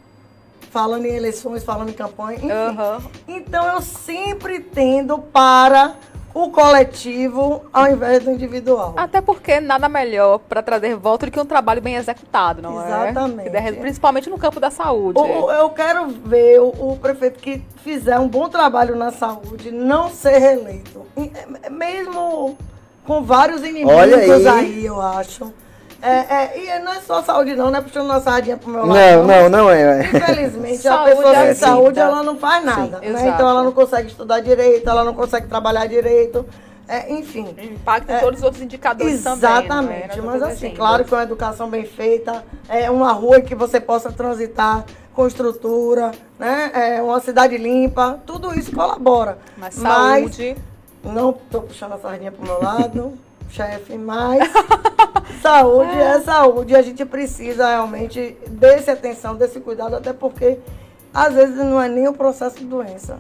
Falando 0.71 1.05
em 1.07 1.15
eleições, 1.17 1.65
falando 1.65 1.91
em 1.91 1.95
campanha, 1.95 2.37
enfim. 2.39 2.51
Aham. 2.51 3.03
Então 3.29 3.67
eu 3.67 3.81
sempre 3.81 4.61
tendo 4.61 5.19
para 5.19 5.95
o 6.33 6.49
coletivo 6.51 7.63
ao 7.73 7.89
invés 7.89 8.23
do 8.23 8.31
individual. 8.31 8.95
Até 8.97 9.21
porque 9.21 9.59
nada 9.59 9.89
melhor 9.89 10.39
para 10.39 10.63
trazer 10.63 10.95
voto 10.95 11.27
do 11.27 11.33
que 11.33 11.41
um 11.41 11.45
trabalho 11.45 11.83
bem 11.83 11.97
executado, 11.97 12.63
não 12.63 12.81
é? 12.81 12.87
Exatamente. 13.11 13.45
Que 13.45 13.51
der- 13.51 13.81
Principalmente 13.81 14.31
no 14.31 14.39
campo 14.39 14.61
da 14.61 14.71
saúde. 14.71 15.19
O- 15.19 15.51
eu 15.51 15.71
quero 15.71 16.07
ver 16.07 16.61
o, 16.61 16.69
o 16.93 16.97
prefeito 17.03 17.41
que 17.41 17.61
fizer 17.83 18.17
um 18.21 18.29
bom 18.29 18.49
trabalho 18.49 18.95
na 18.95 19.11
saúde 19.11 19.73
não 19.73 20.09
ser 20.09 20.39
reeleito. 20.39 21.05
E, 21.17 21.33
é, 21.65 21.69
Mesmo 21.69 22.57
com 23.05 23.23
vários 23.25 23.61
inimigos 23.63 23.93
Olha 23.93 24.19
aí. 24.19 24.47
aí. 24.49 24.87
eu 24.87 25.01
acho. 25.01 25.53
É, 26.03 26.35
é, 26.35 26.79
e 26.79 26.79
não 26.81 26.93
é 26.93 27.01
só 27.01 27.23
saúde 27.23 27.55
não, 27.55 27.71
não 27.71 27.79
é 27.79 27.83
puxando 27.83 28.07
uma 28.07 28.21
sardinha 28.21 28.57
pro 28.57 28.71
meu 28.71 28.87
lado. 28.87 29.23
Não, 29.23 29.27
não, 29.27 29.49
não 29.49 29.71
é. 29.71 30.01
Infelizmente, 30.07 30.89
a 30.89 30.99
pessoa 31.05 31.31
é 31.31 31.35
sem 31.35 31.51
assim, 31.51 31.61
saúde, 31.61 31.95
tá? 31.97 32.03
ela 32.03 32.23
não 32.23 32.39
faz 32.39 32.65
nada. 32.65 33.01
Sim, 33.01 33.11
né? 33.11 33.29
Então 33.29 33.49
ela 33.49 33.63
não 33.63 33.73
consegue 33.73 34.09
estudar 34.09 34.41
direito, 34.41 34.89
ela 34.89 35.05
não 35.05 35.15
consegue 35.15 35.47
trabalhar 35.47 35.87
direito. 35.87 36.47
É, 36.89 37.13
enfim. 37.13 37.55
Impacta 37.57 38.17
em 38.17 38.21
todos 38.21 38.41
os 38.41 38.45
outros 38.45 38.63
indicadores 38.63 39.23
também. 39.23 39.39
Exatamente, 39.39 40.19
é? 40.19 40.23
Nas 40.23 40.25
mas 40.25 40.43
assim, 40.43 40.71
claro 40.75 41.05
que 41.05 41.15
uma 41.15 41.23
educação 41.23 41.69
bem 41.69 41.85
feita, 41.85 42.45
é 42.69 42.91
uma 42.91 43.13
rua 43.13 43.39
em 43.39 43.43
que 43.43 43.55
você 43.55 43.79
possa 43.79 44.11
transitar 44.11 44.85
com 45.15 45.27
estrutura, 45.27 46.11
né? 46.37 46.71
É 46.75 47.03
uma 47.03 47.21
cidade 47.21 47.57
limpa, 47.57 48.19
tudo 48.27 48.59
isso 48.59 48.73
colabora. 48.73 49.39
Mas 49.57 49.75
saúde. 49.75 50.57
não 51.05 51.33
tô 51.33 51.61
puxando 51.61 51.93
a 51.93 51.99
sardinha 51.99 52.33
pro 52.33 52.43
meu 52.45 52.61
lado, 52.61 53.13
chefe, 53.51 53.97
mas 53.99 54.51
saúde 55.43 55.97
é 55.97 56.21
saúde. 56.21 56.73
E 56.73 56.77
a 56.77 56.83
gente 56.83 57.05
precisa 57.05 57.69
realmente 57.69 58.37
desse 58.49 58.91
atenção, 58.91 59.35
desse 59.35 59.61
cuidado, 59.61 59.97
até 59.97 60.13
porque 60.13 60.59
às 61.13 61.35
vezes 61.35 61.57
não 61.57 61.81
é 61.81 61.89
nem 61.89 62.09
o 62.09 62.13
processo 62.13 62.59
de 62.59 62.65
doença. 62.65 63.19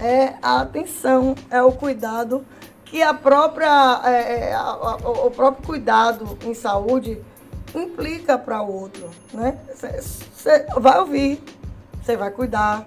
É 0.00 0.34
a 0.42 0.60
atenção, 0.60 1.34
é 1.50 1.62
o 1.62 1.72
cuidado 1.72 2.44
que 2.84 3.02
a 3.02 3.12
própria, 3.14 4.00
é, 4.04 4.48
é, 4.50 4.54
a- 4.54 4.58
a- 4.60 5.26
o 5.26 5.30
próprio 5.30 5.66
cuidado 5.66 6.38
em 6.44 6.54
saúde 6.54 7.20
implica 7.74 8.38
para 8.38 8.62
o 8.62 8.72
outro, 8.72 9.08
né? 9.32 9.58
Você 9.74 10.66
vai 10.76 10.98
ouvir, 11.00 11.42
você 12.02 12.16
vai 12.16 12.30
cuidar. 12.30 12.86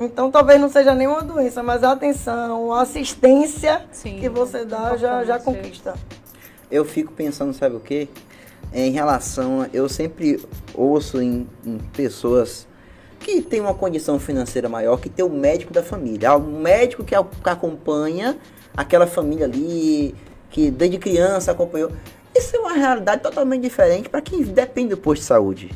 Então 0.00 0.30
talvez 0.30 0.60
não 0.60 0.68
seja 0.70 0.94
nenhuma 0.94 1.22
doença, 1.22 1.62
mas 1.62 1.84
a 1.84 1.92
atenção, 1.92 2.72
a 2.72 2.82
assistência 2.82 3.84
Sim, 3.92 4.18
que 4.18 4.28
você 4.28 4.64
dá 4.64 4.96
já, 4.96 5.24
já 5.24 5.36
importante. 5.36 5.44
conquista. 5.62 5.94
Eu 6.70 6.84
fico 6.84 7.12
pensando, 7.12 7.52
sabe 7.52 7.76
o 7.76 7.80
quê? 7.80 8.08
Em 8.72 8.90
relação, 8.90 9.62
a, 9.62 9.68
eu 9.72 9.88
sempre 9.88 10.40
ouço 10.74 11.20
em, 11.20 11.46
em 11.64 11.78
pessoas 11.92 12.66
que 13.20 13.40
têm 13.40 13.60
uma 13.60 13.74
condição 13.74 14.18
financeira 14.18 14.68
maior, 14.68 14.98
que 15.00 15.08
tem 15.08 15.24
o 15.24 15.28
médico 15.30 15.72
da 15.72 15.82
família. 15.82 16.36
Um 16.36 16.60
médico 16.60 17.04
que, 17.04 17.14
a- 17.14 17.22
que 17.24 17.48
acompanha 17.48 18.36
aquela 18.76 19.06
família 19.06 19.46
ali, 19.46 20.14
que 20.50 20.70
desde 20.70 20.98
criança 20.98 21.52
acompanhou. 21.52 21.90
Isso 22.34 22.56
é 22.56 22.58
uma 22.58 22.72
realidade 22.72 23.22
totalmente 23.22 23.62
diferente 23.62 24.08
para 24.08 24.20
quem 24.20 24.42
depende 24.42 24.90
do 24.90 24.96
posto 24.96 25.20
de 25.22 25.26
saúde. 25.26 25.70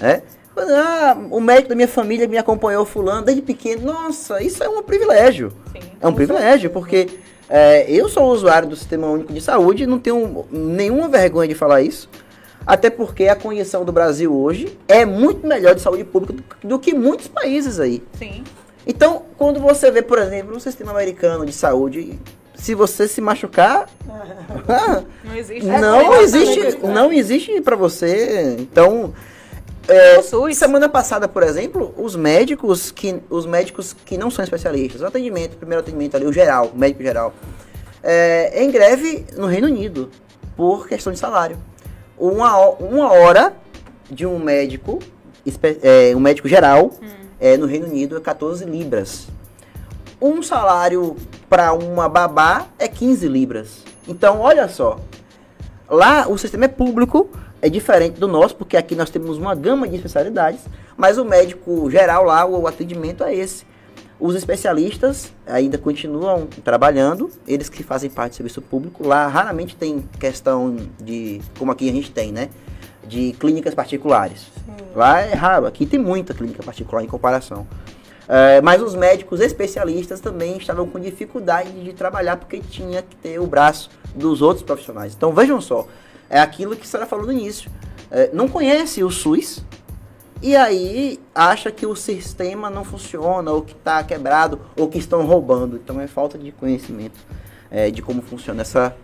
né? 0.00 0.22
Ah, 0.56 1.16
o 1.30 1.40
médico 1.40 1.68
da 1.68 1.74
minha 1.74 1.86
família 1.88 2.26
me 2.26 2.36
acompanhou 2.38 2.84
fulano 2.84 3.22
desde 3.24 3.42
pequeno. 3.42 3.92
Nossa, 3.92 4.42
isso 4.42 4.62
é 4.62 4.68
um 4.68 4.82
privilégio. 4.82 5.52
Sim. 5.72 5.80
É 6.00 6.06
um 6.06 6.12
privilégio, 6.12 6.70
porque 6.70 7.08
é, 7.48 7.90
eu 7.90 8.08
sou 8.08 8.30
usuário 8.30 8.68
do 8.68 8.76
Sistema 8.76 9.06
Único 9.06 9.32
de 9.32 9.40
Saúde 9.40 9.84
e 9.84 9.86
não 9.86 9.98
tenho 9.98 10.46
nenhuma 10.50 11.08
vergonha 11.08 11.48
de 11.48 11.54
falar 11.54 11.82
isso. 11.82 12.08
Até 12.66 12.90
porque 12.90 13.28
a 13.28 13.36
condição 13.36 13.84
do 13.84 13.92
Brasil 13.92 14.34
hoje 14.34 14.78
é 14.86 15.04
muito 15.06 15.46
melhor 15.46 15.74
de 15.74 15.80
saúde 15.80 16.04
pública 16.04 16.34
do, 16.34 16.68
do 16.68 16.78
que 16.78 16.92
muitos 16.92 17.26
países 17.26 17.80
aí. 17.80 18.02
Sim. 18.18 18.44
Então, 18.86 19.22
quando 19.38 19.60
você 19.60 19.90
vê, 19.90 20.02
por 20.02 20.18
exemplo, 20.18 20.52
no 20.52 20.60
sistema 20.60 20.90
americano 20.90 21.46
de 21.46 21.52
saúde, 21.52 22.18
se 22.54 22.74
você 22.74 23.08
se 23.08 23.20
machucar, 23.20 23.88
Não 25.24 25.36
existe. 25.36 25.64
não 25.66 26.00
É 26.14 26.22
existe, 26.22 26.54
completamente 26.56 26.94
não 26.94 27.12
existe 27.12 27.60
para 27.60 27.76
você. 27.76 28.56
Então, 28.58 29.14
é, 29.88 30.54
semana 30.54 30.88
passada, 30.88 31.26
por 31.26 31.42
exemplo, 31.42 31.94
os 31.96 32.14
médicos 32.14 32.90
que 32.90 33.20
os 33.30 33.46
médicos 33.46 33.94
que 34.04 34.18
não 34.18 34.30
são 34.30 34.42
especialistas, 34.42 35.00
o 35.00 35.06
atendimento, 35.06 35.54
o 35.54 35.56
primeiro 35.56 35.80
atendimento 35.80 36.16
ali, 36.16 36.26
o 36.26 36.32
geral, 36.32 36.70
o 36.74 36.78
médico 36.78 37.02
geral, 37.02 37.32
é, 38.02 38.62
em 38.62 38.70
greve 38.70 39.24
no 39.36 39.46
Reino 39.46 39.66
Unido 39.66 40.10
por 40.56 40.86
questão 40.86 41.12
de 41.12 41.18
salário. 41.18 41.56
Uma, 42.18 42.58
uma 42.80 43.12
hora 43.12 43.54
de 44.10 44.26
um 44.26 44.38
médico, 44.38 44.98
é, 45.82 46.14
um 46.14 46.20
médico 46.20 46.48
geral, 46.48 46.90
é, 47.40 47.56
no 47.56 47.66
Reino 47.66 47.86
Unido 47.86 48.16
é 48.16 48.20
14 48.20 48.64
libras. 48.64 49.28
Um 50.20 50.42
salário 50.42 51.16
para 51.48 51.72
uma 51.72 52.08
babá 52.08 52.66
é 52.78 52.88
15 52.88 53.28
libras. 53.28 53.84
Então, 54.06 54.40
olha 54.40 54.68
só. 54.68 54.98
Lá 55.88 56.28
o 56.28 56.36
sistema 56.36 56.64
é 56.64 56.68
público, 56.68 57.30
é 57.60 57.68
diferente 57.68 58.18
do 58.18 58.28
nosso, 58.28 58.54
porque 58.54 58.76
aqui 58.76 58.94
nós 58.94 59.10
temos 59.10 59.38
uma 59.38 59.54
gama 59.54 59.88
de 59.88 59.96
especialidades, 59.96 60.60
mas 60.96 61.18
o 61.18 61.24
médico 61.24 61.90
geral 61.90 62.24
lá, 62.24 62.44
o 62.46 62.66
atendimento 62.66 63.24
é 63.24 63.34
esse. 63.34 63.66
Os 64.20 64.34
especialistas 64.34 65.32
ainda 65.46 65.78
continuam 65.78 66.48
trabalhando, 66.64 67.30
eles 67.46 67.68
que 67.68 67.84
fazem 67.84 68.10
parte 68.10 68.32
do 68.32 68.36
serviço 68.36 68.60
público, 68.60 69.06
lá 69.06 69.28
raramente 69.28 69.76
tem 69.76 70.04
questão 70.18 70.76
de, 71.00 71.40
como 71.56 71.70
aqui 71.70 71.88
a 71.88 71.92
gente 71.92 72.10
tem, 72.10 72.32
né? 72.32 72.48
De 73.06 73.32
clínicas 73.38 73.74
particulares. 73.74 74.48
Lá 74.94 75.20
é 75.20 75.34
raro, 75.34 75.66
aqui 75.66 75.86
tem 75.86 76.00
muita 76.00 76.34
clínica 76.34 76.62
particular 76.62 77.02
em 77.02 77.06
comparação. 77.06 77.66
É, 78.28 78.60
mas 78.60 78.82
os 78.82 78.94
médicos 78.94 79.40
especialistas 79.40 80.20
também 80.20 80.58
estavam 80.58 80.86
com 80.86 81.00
dificuldade 81.00 81.70
de 81.82 81.92
trabalhar 81.94 82.36
porque 82.36 82.58
tinha 82.58 83.00
que 83.00 83.16
ter 83.16 83.38
o 83.40 83.46
braço 83.46 83.88
dos 84.14 84.42
outros 84.42 84.62
profissionais. 84.62 85.14
Então 85.16 85.32
vejam 85.32 85.60
só, 85.60 85.86
é 86.30 86.40
aquilo 86.40 86.76
que 86.76 86.82
a 86.82 86.86
senhora 86.86 87.08
falou 87.08 87.26
no 87.26 87.32
início. 87.32 87.70
É, 88.10 88.30
não 88.32 88.48
conhece 88.48 89.02
o 89.02 89.10
SUS 89.10 89.62
e 90.40 90.54
aí 90.54 91.18
acha 91.34 91.70
que 91.70 91.84
o 91.84 91.96
sistema 91.96 92.70
não 92.70 92.84
funciona, 92.84 93.50
ou 93.50 93.62
que 93.62 93.72
está 93.72 94.02
quebrado, 94.04 94.60
ou 94.76 94.88
que 94.88 94.98
estão 94.98 95.26
roubando. 95.26 95.76
Então 95.76 96.00
é 96.00 96.06
falta 96.06 96.38
de 96.38 96.52
conhecimento 96.52 97.18
é, 97.70 97.90
de 97.90 98.00
como 98.00 98.22
funciona 98.22 98.62
essa, 98.62 98.94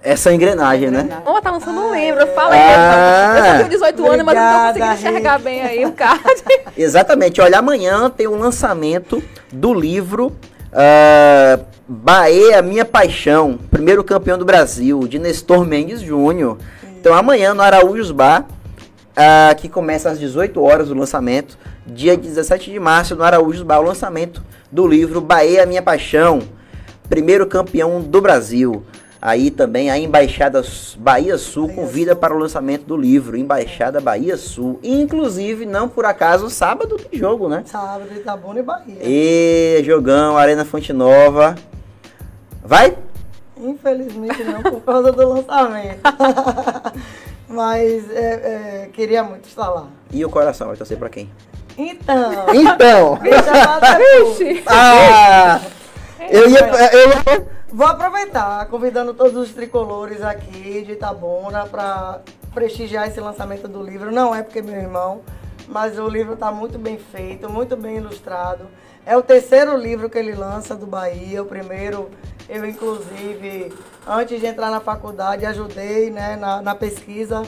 essa 0.00 0.32
engrenagem, 0.32 0.90
né? 0.90 1.22
Ó, 1.26 1.40
tá 1.40 1.50
lançando 1.50 1.80
um 1.80 1.94
livro, 1.94 2.24
fala 2.28 2.54
aí. 2.54 2.60
Ah. 2.60 3.34
Eu 3.36 3.44
só 3.44 3.56
tenho 3.56 3.68
18 3.68 4.06
anos, 4.06 4.24
mas 4.24 4.36
não 4.36 4.42
tô 4.42 4.68
Obrigada, 4.68 4.78
conseguindo 4.78 4.94
enxergar 4.94 5.32
Rick. 5.32 5.44
bem 5.44 5.62
aí 5.62 5.84
o 5.84 5.92
card. 5.92 6.44
Exatamente. 6.78 7.40
Olha, 7.40 7.58
amanhã 7.58 8.08
tem 8.08 8.28
o 8.28 8.36
lançamento 8.36 9.22
do 9.52 9.74
livro 9.74 10.36
ah, 10.76 11.58
Bahia, 11.88 12.60
Minha 12.60 12.84
Paixão, 12.84 13.58
primeiro 13.70 14.04
campeão 14.04 14.36
do 14.36 14.44
Brasil, 14.44 15.08
de 15.08 15.18
Nestor 15.18 15.64
Mendes 15.64 16.02
Júnior. 16.02 16.58
Então 17.00 17.14
amanhã 17.14 17.54
no 17.54 17.62
Araújos 17.62 18.10
Bar, 18.10 18.46
ah, 19.16 19.54
que 19.56 19.70
começa 19.70 20.10
às 20.10 20.18
18 20.18 20.62
horas 20.62 20.90
o 20.90 20.94
lançamento, 20.94 21.56
dia 21.86 22.14
17 22.14 22.70
de 22.70 22.78
março 22.78 23.16
no 23.16 23.24
Araújos 23.24 23.62
Bar, 23.62 23.80
o 23.80 23.84
lançamento 23.84 24.42
do 24.70 24.86
livro 24.86 25.22
Bahia, 25.22 25.64
Minha 25.64 25.80
Paixão, 25.80 26.40
primeiro 27.08 27.46
campeão 27.46 28.02
do 28.02 28.20
Brasil. 28.20 28.84
Aí 29.26 29.50
também 29.50 29.90
a 29.90 29.98
Embaixada 29.98 30.62
Bahia 30.98 31.36
Sul 31.36 31.68
convida 31.68 32.14
para 32.14 32.32
o 32.32 32.38
lançamento 32.38 32.84
do 32.84 32.96
livro, 32.96 33.36
Embaixada 33.36 34.00
Bahia 34.00 34.36
Sul. 34.36 34.78
Inclusive, 34.84 35.66
não 35.66 35.88
por 35.88 36.04
acaso, 36.04 36.48
sábado 36.48 36.96
tem 36.96 37.18
jogo, 37.18 37.48
né? 37.48 37.64
Sábado, 37.66 38.06
Itabuna 38.14 38.60
e 38.60 38.62
Bahia. 38.62 38.98
E 39.02 39.82
jogão, 39.84 40.38
Arena 40.38 40.64
Fonte 40.64 40.92
Nova. 40.92 41.56
Vai? 42.62 42.96
Infelizmente 43.56 44.44
não, 44.44 44.62
por 44.62 44.80
causa 44.82 45.10
do 45.10 45.28
lançamento. 45.28 45.98
Mas 47.50 48.08
é, 48.12 48.84
é, 48.84 48.90
queria 48.92 49.24
muito 49.24 49.48
estar 49.48 49.68
lá. 49.68 49.88
E 50.12 50.24
o 50.24 50.30
coração 50.30 50.68
vai 50.68 50.76
torcer 50.76 50.98
pra 50.98 51.08
quem? 51.08 51.28
Então, 51.76 52.46
Então! 52.54 53.18
depois. 53.20 54.40
Ixi. 54.40 54.62
ah! 54.68 55.60
Eu 56.30 56.48
ia. 56.48 56.60
Eu 56.92 57.08
ia 57.08 57.55
Vou 57.76 57.86
aproveitar, 57.86 58.66
convidando 58.68 59.12
todos 59.12 59.36
os 59.36 59.52
tricolores 59.52 60.22
aqui 60.22 60.82
de 60.82 60.92
Itabuna 60.92 61.66
para 61.66 62.22
prestigiar 62.54 63.06
esse 63.06 63.20
lançamento 63.20 63.68
do 63.68 63.82
livro. 63.82 64.10
Não 64.10 64.34
é 64.34 64.42
porque 64.42 64.60
é 64.60 64.62
meu 64.62 64.76
irmão, 64.76 65.20
mas 65.68 65.98
o 65.98 66.08
livro 66.08 66.32
está 66.32 66.50
muito 66.50 66.78
bem 66.78 66.96
feito, 66.96 67.50
muito 67.50 67.76
bem 67.76 67.98
ilustrado. 67.98 68.64
É 69.04 69.14
o 69.14 69.22
terceiro 69.22 69.76
livro 69.76 70.08
que 70.08 70.16
ele 70.16 70.32
lança 70.32 70.74
do 70.74 70.86
Bahia. 70.86 71.42
O 71.42 71.44
primeiro, 71.44 72.10
eu 72.48 72.64
inclusive, 72.64 73.70
antes 74.06 74.40
de 74.40 74.46
entrar 74.46 74.70
na 74.70 74.80
faculdade, 74.80 75.44
ajudei 75.44 76.08
né, 76.08 76.34
na, 76.36 76.62
na 76.62 76.74
pesquisa 76.74 77.42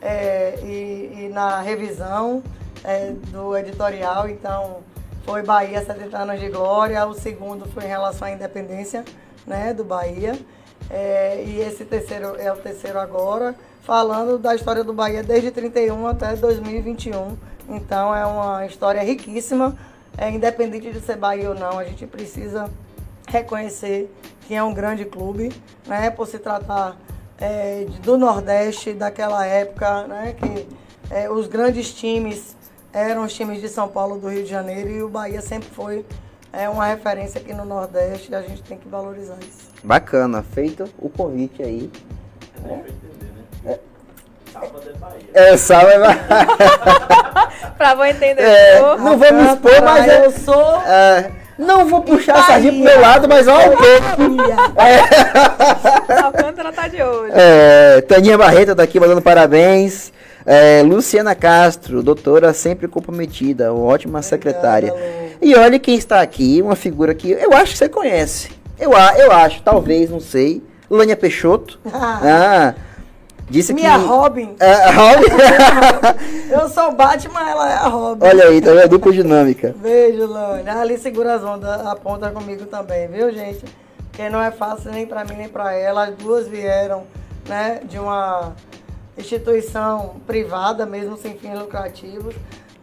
é, 0.00 0.58
e, 0.64 1.26
e 1.26 1.28
na 1.30 1.60
revisão 1.60 2.42
é, 2.82 3.10
do 3.30 3.54
editorial. 3.54 4.26
Então, 4.26 4.78
foi 5.26 5.42
Bahia 5.42 5.84
70 5.84 6.16
anos 6.16 6.40
de 6.40 6.48
glória. 6.48 7.06
O 7.06 7.12
segundo 7.12 7.66
foi 7.74 7.84
em 7.84 7.88
relação 7.88 8.26
à 8.26 8.30
independência 8.30 9.04
né, 9.46 9.72
do 9.72 9.84
Bahia. 9.84 10.38
É, 10.90 11.42
e 11.44 11.60
esse 11.60 11.84
terceiro 11.84 12.36
é 12.36 12.52
o 12.52 12.56
terceiro 12.56 12.98
agora, 12.98 13.54
falando 13.82 14.38
da 14.38 14.54
história 14.54 14.84
do 14.84 14.92
Bahia 14.92 15.22
desde 15.22 15.50
31 15.50 16.06
até 16.06 16.34
2021. 16.36 17.36
Então 17.68 18.14
é 18.14 18.24
uma 18.24 18.64
história 18.66 19.02
riquíssima, 19.02 19.76
é, 20.16 20.30
independente 20.30 20.92
de 20.92 21.00
ser 21.00 21.16
Bahia 21.16 21.48
ou 21.48 21.54
não, 21.54 21.78
a 21.78 21.84
gente 21.84 22.06
precisa 22.06 22.70
reconhecer 23.26 24.12
que 24.46 24.54
é 24.54 24.62
um 24.62 24.72
grande 24.72 25.04
clube, 25.04 25.52
né, 25.86 26.10
por 26.10 26.26
se 26.26 26.38
tratar 26.38 26.96
é, 27.38 27.86
do 28.02 28.16
Nordeste 28.16 28.92
daquela 28.92 29.44
época, 29.44 30.06
né, 30.06 30.36
que 30.38 30.68
é, 31.10 31.28
os 31.28 31.48
grandes 31.48 31.92
times 31.92 32.56
eram 32.92 33.24
os 33.24 33.34
times 33.34 33.60
de 33.60 33.68
São 33.68 33.88
Paulo, 33.88 34.18
do 34.18 34.28
Rio 34.28 34.44
de 34.44 34.48
Janeiro, 34.48 34.88
e 34.88 35.02
o 35.02 35.08
Bahia 35.08 35.42
sempre 35.42 35.68
foi 35.70 36.04
é, 36.56 36.68
uma 36.68 36.86
referência 36.86 37.40
aqui 37.40 37.52
no 37.52 37.64
Nordeste, 37.64 38.32
e 38.32 38.34
a 38.34 38.40
gente 38.40 38.62
tem 38.62 38.78
que 38.78 38.88
valorizar 38.88 39.36
isso. 39.40 39.70
Bacana, 39.84 40.42
feito 40.42 40.84
o 40.98 41.10
convite 41.10 41.62
aí. 41.62 41.90
Sábado 44.50 44.82
é 44.88 44.98
Bahia. 44.98 45.20
É, 45.34 45.56
salve. 45.58 45.92
pra 47.76 47.94
vou 47.94 48.06
entender. 48.06 48.40
É, 48.42 48.80
não 48.80 49.18
vamos 49.18 49.52
expor, 49.52 49.82
mas 49.82 50.06
eu 50.06 50.24
é, 50.24 50.30
sou 50.30 50.82
é, 50.82 51.30
Não 51.58 51.86
vou 51.86 52.00
puxar 52.00 52.36
a 52.36 52.42
sardinha 52.44 52.72
pro 52.72 52.82
meu 52.82 53.00
lado, 53.00 53.28
mas 53.28 53.46
ó, 53.46 53.58
um 53.58 53.76
pouco. 53.76 54.72
Bahia. 54.72 55.04
Alcântara 56.24 56.72
tá 56.72 56.88
de 56.88 57.02
olho. 57.02 57.32
É, 57.34 58.00
Taninha 58.00 58.38
Barreto 58.38 58.74
tá 58.74 58.82
aqui 58.82 58.98
mandando 58.98 59.20
parabéns. 59.20 60.10
É, 60.46 60.82
Luciana 60.82 61.34
Castro, 61.34 62.02
doutora 62.02 62.54
sempre 62.54 62.88
comprometida, 62.88 63.74
uma 63.74 63.84
ótima 63.84 64.22
secretária. 64.22 64.92
Lu. 64.92 65.25
E 65.40 65.54
olha 65.54 65.78
quem 65.78 65.96
está 65.96 66.20
aqui, 66.20 66.60
uma 66.62 66.76
figura 66.76 67.14
que 67.14 67.30
eu 67.30 67.52
acho 67.52 67.72
que 67.72 67.78
você 67.78 67.88
conhece. 67.88 68.50
Eu, 68.78 68.92
eu 68.92 69.32
acho, 69.32 69.62
talvez, 69.62 70.10
não 70.10 70.20
sei. 70.20 70.62
Lânia 70.90 71.16
Peixoto. 71.16 71.78
Ah, 71.92 72.74
disse 73.48 73.72
Minha 73.72 73.98
que. 73.98 74.04
Robin. 74.04 74.56
Ah, 74.60 74.90
Robin. 74.90 75.26
Eu 76.50 76.68
sou 76.68 76.88
o 76.88 76.92
Batman, 76.92 77.48
ela 77.48 77.70
é 77.70 77.74
a 77.74 77.88
Robin. 77.88 78.26
olha 78.26 78.44
aí, 78.48 78.60
tá 78.60 78.72
vendo? 78.72 78.88
Dupla 78.88 79.12
dinâmica. 79.12 79.74
Beijo, 79.80 80.26
Lânia. 80.26 80.74
Ali 80.78 80.98
segura 80.98 81.34
as 81.34 81.44
ondas, 81.44 81.86
aponta 81.86 82.30
comigo 82.30 82.66
também, 82.66 83.06
viu, 83.08 83.32
gente? 83.32 83.64
Porque 84.10 84.28
não 84.28 84.40
é 84.42 84.50
fácil 84.50 84.90
nem 84.92 85.06
pra 85.06 85.24
mim 85.24 85.34
nem 85.36 85.48
pra 85.48 85.74
ela. 85.74 86.04
As 86.06 86.14
duas 86.16 86.48
vieram, 86.48 87.04
né, 87.48 87.80
de 87.84 87.98
uma 87.98 88.52
instituição 89.16 90.16
privada, 90.26 90.84
mesmo 90.86 91.16
sem 91.16 91.36
fins 91.36 91.58
lucrativos. 91.58 92.34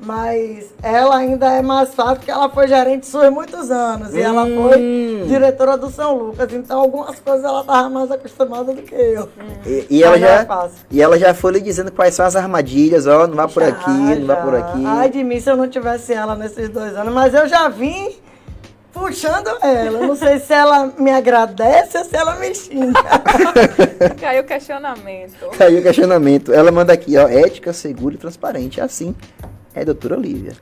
Mas 0.06 0.66
ela 0.82 1.18
ainda 1.18 1.48
é 1.54 1.62
mais 1.62 1.94
fácil 1.94 2.18
porque 2.18 2.32
ela 2.32 2.50
foi 2.50 2.68
gerente 2.68 3.06
SUS 3.08 3.30
muitos 3.30 3.72
anos. 3.72 4.14
E 4.14 4.22
ela 4.22 4.44
Hum. 4.44 4.64
foi 4.70 5.24
diretora 5.28 5.78
do 5.78 5.90
São 5.90 6.14
Lucas. 6.18 6.52
Então, 6.54 6.80
algumas 6.80 7.20
coisas 7.20 7.44
ela 7.46 7.64
tava 7.64 7.90
mais 7.90 8.12
acostumada 8.12 8.74
do 8.74 8.82
que 8.82 8.94
eu. 8.94 9.30
E, 9.66 9.86
e 9.90 10.04
ela 10.04 10.16
é 10.18 10.20
já, 10.20 10.46
fácil. 10.46 10.78
e 10.92 11.02
ela 11.02 11.18
já 11.18 11.34
foi 11.34 11.54
lhe 11.54 11.62
dizendo 11.62 11.92
quais 11.92 12.14
são 12.14 12.26
as 12.26 12.36
armadilhas, 12.36 13.08
ó, 13.08 13.26
não 13.28 13.36
vá 13.36 13.48
por 13.48 13.64
Já, 13.64 13.70
aqui, 13.70 13.90
não 13.90 14.28
vá 14.28 14.36
já. 14.36 14.42
por 14.42 14.56
aqui. 14.56 14.84
Ai 14.86 15.10
de 15.10 15.24
mim 15.24 15.40
se 15.40 15.50
eu 15.50 15.56
não 15.56 15.68
tivesse 15.70 16.14
ela 16.14 16.36
nesses 16.36 16.68
dois 16.70 16.96
anos. 16.96 17.14
Mas 17.14 17.34
eu 17.34 17.48
já 17.48 17.70
vim 17.70 18.16
puxando 18.92 19.48
ela. 19.62 20.06
Não 20.06 20.16
sei 20.16 20.38
se 20.40 20.54
ela 20.54 20.92
me 21.00 21.12
agradece 21.12 21.98
ou 21.98 22.04
se 22.06 22.16
ela 22.16 22.36
me 22.36 22.54
xinga. 22.54 22.94
Caiu 24.22 24.42
o 24.44 24.46
questionamento. 24.46 25.34
Caiu 25.58 25.80
o 25.80 25.82
questionamento. 25.82 26.54
Ela 26.54 26.72
manda 26.72 26.94
aqui, 26.94 27.18
ó, 27.18 27.28
ética, 27.28 27.74
segura 27.74 28.16
e 28.16 28.18
transparente. 28.18 28.80
É 28.80 28.84
assim. 28.84 29.16
É 29.76 29.82
a 29.82 29.86
doutora 29.86 30.18
Olivia. 30.18 30.54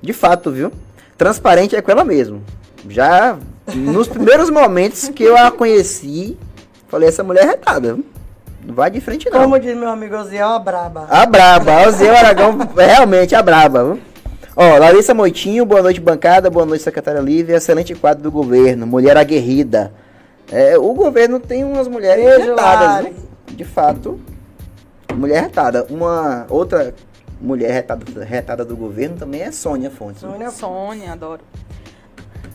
De 0.00 0.12
fato, 0.12 0.50
viu? 0.50 0.72
Transparente 1.16 1.76
é 1.76 1.82
com 1.82 1.90
ela 1.90 2.04
mesmo. 2.04 2.42
Já 2.88 3.36
nos 3.74 4.08
primeiros 4.08 4.50
momentos 4.50 5.08
que 5.08 5.22
eu 5.22 5.36
a 5.36 5.50
conheci, 5.50 6.36
falei, 6.88 7.08
essa 7.08 7.22
mulher 7.22 7.44
é 7.44 7.48
retada. 7.48 7.98
Não 8.64 8.74
vai 8.74 8.90
de 8.90 9.00
frente, 9.00 9.28
não. 9.30 9.40
Como 9.40 9.58
diz 9.58 9.76
meu 9.76 9.88
amigo 9.88 10.16
Oziel, 10.16 10.48
a 10.48 10.58
braba. 10.58 11.06
A 11.08 11.24
braba, 11.26 11.88
o 11.88 11.90
Zé 11.92 12.10
Aragão 12.10 12.58
é 12.76 12.86
realmente 12.86 13.34
a 13.34 13.42
braba. 13.42 13.84
viu? 13.84 14.00
Ó, 14.54 14.78
Larissa 14.78 15.14
Moitinho, 15.14 15.64
boa 15.64 15.82
noite 15.82 16.00
bancada, 16.00 16.50
boa 16.50 16.66
noite 16.66 16.82
secretária 16.82 17.20
Lívia, 17.20 17.56
excelente 17.56 17.94
quadro 17.94 18.22
do 18.22 18.30
governo, 18.30 18.86
mulher 18.86 19.16
aguerrida. 19.16 19.92
É, 20.50 20.76
o 20.76 20.92
governo 20.92 21.38
tem 21.38 21.64
umas 21.64 21.88
mulheres 21.88 22.24
Beijo, 22.24 22.50
retadas, 22.50 23.04
né? 23.04 23.12
de 23.48 23.64
fato, 23.64 24.20
mulher 25.14 25.44
retada. 25.44 25.86
Uma 25.88 26.44
outra 26.50 26.92
mulher 27.40 27.70
retada, 27.72 28.24
retada 28.24 28.64
do 28.64 28.76
governo 28.76 29.16
também 29.16 29.42
é 29.42 29.50
Sônia 29.52 29.90
Fontes. 29.90 30.22
né? 30.22 30.30
Sônia 30.30 30.50
Sônia, 30.50 31.12
adoro. 31.12 31.42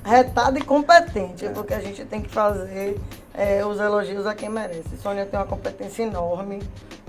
retada 0.04 0.60
e 0.60 0.62
competente, 0.64 1.48
porque 1.50 1.74
a 1.74 1.80
gente 1.80 2.06
tem 2.06 2.22
que 2.22 2.30
fazer 2.30 3.00
é, 3.34 3.66
os 3.66 3.80
elogios 3.80 4.26
a 4.26 4.36
quem 4.36 4.50
merece. 4.50 4.96
Sônia 5.02 5.26
tem 5.26 5.40
uma 5.40 5.46
competência 5.46 6.04
enorme 6.04 6.62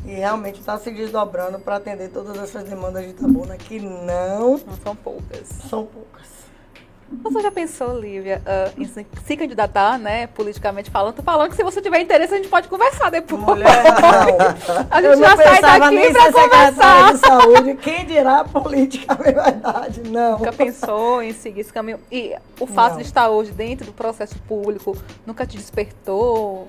e 0.04 0.14
realmente 0.14 0.60
está 0.60 0.78
se 0.78 0.90
desdobrando 0.90 1.58
para 1.58 1.76
atender 1.76 2.08
todas 2.08 2.36
essas 2.38 2.64
demandas 2.64 3.04
de 3.04 3.10
Itabuna, 3.10 3.56
que 3.56 3.78
não 3.80 4.52
Não 4.58 4.76
são 4.82 4.96
poucas. 4.96 5.48
são 5.68 5.84
poucas. 5.84 6.15
Você 7.22 7.40
já 7.40 7.52
pensou, 7.52 7.98
Lívia, 7.98 8.42
ah, 8.44 8.70
em 8.76 8.84
se 8.84 9.36
candidatar, 9.36 9.98
né, 9.98 10.26
politicamente 10.28 10.90
falando? 10.90 11.14
Tô 11.14 11.22
falando 11.22 11.50
que 11.50 11.56
se 11.56 11.62
você 11.62 11.80
tiver 11.80 12.00
interesse, 12.00 12.34
a 12.34 12.36
gente 12.36 12.48
pode 12.48 12.68
conversar 12.68 13.10
depois. 13.10 13.40
Mulher. 13.40 13.68
A 14.90 15.00
gente 15.02 15.16
não 15.16 15.28
já 15.28 15.36
sai 15.36 15.60
daqui 15.60 16.12
pra 16.12 16.32
conversar. 16.32 17.12
de 17.12 17.18
saúde. 17.18 17.74
Quem 17.76 18.06
dirá 18.06 18.44
política, 18.44 19.14
é 19.20 19.32
verdade? 19.32 20.02
Não. 20.08 20.38
Nunca 20.38 20.52
pensou 20.52 21.22
em 21.22 21.32
seguir 21.32 21.60
esse 21.60 21.72
caminho? 21.72 21.98
E 22.10 22.34
o 22.58 22.66
fato 22.66 22.92
Não. 22.92 22.98
de 22.98 23.04
estar 23.04 23.28
hoje 23.28 23.52
dentro 23.52 23.86
do 23.86 23.92
processo 23.92 24.36
público 24.40 24.96
nunca 25.24 25.46
te 25.46 25.56
despertou? 25.56 26.66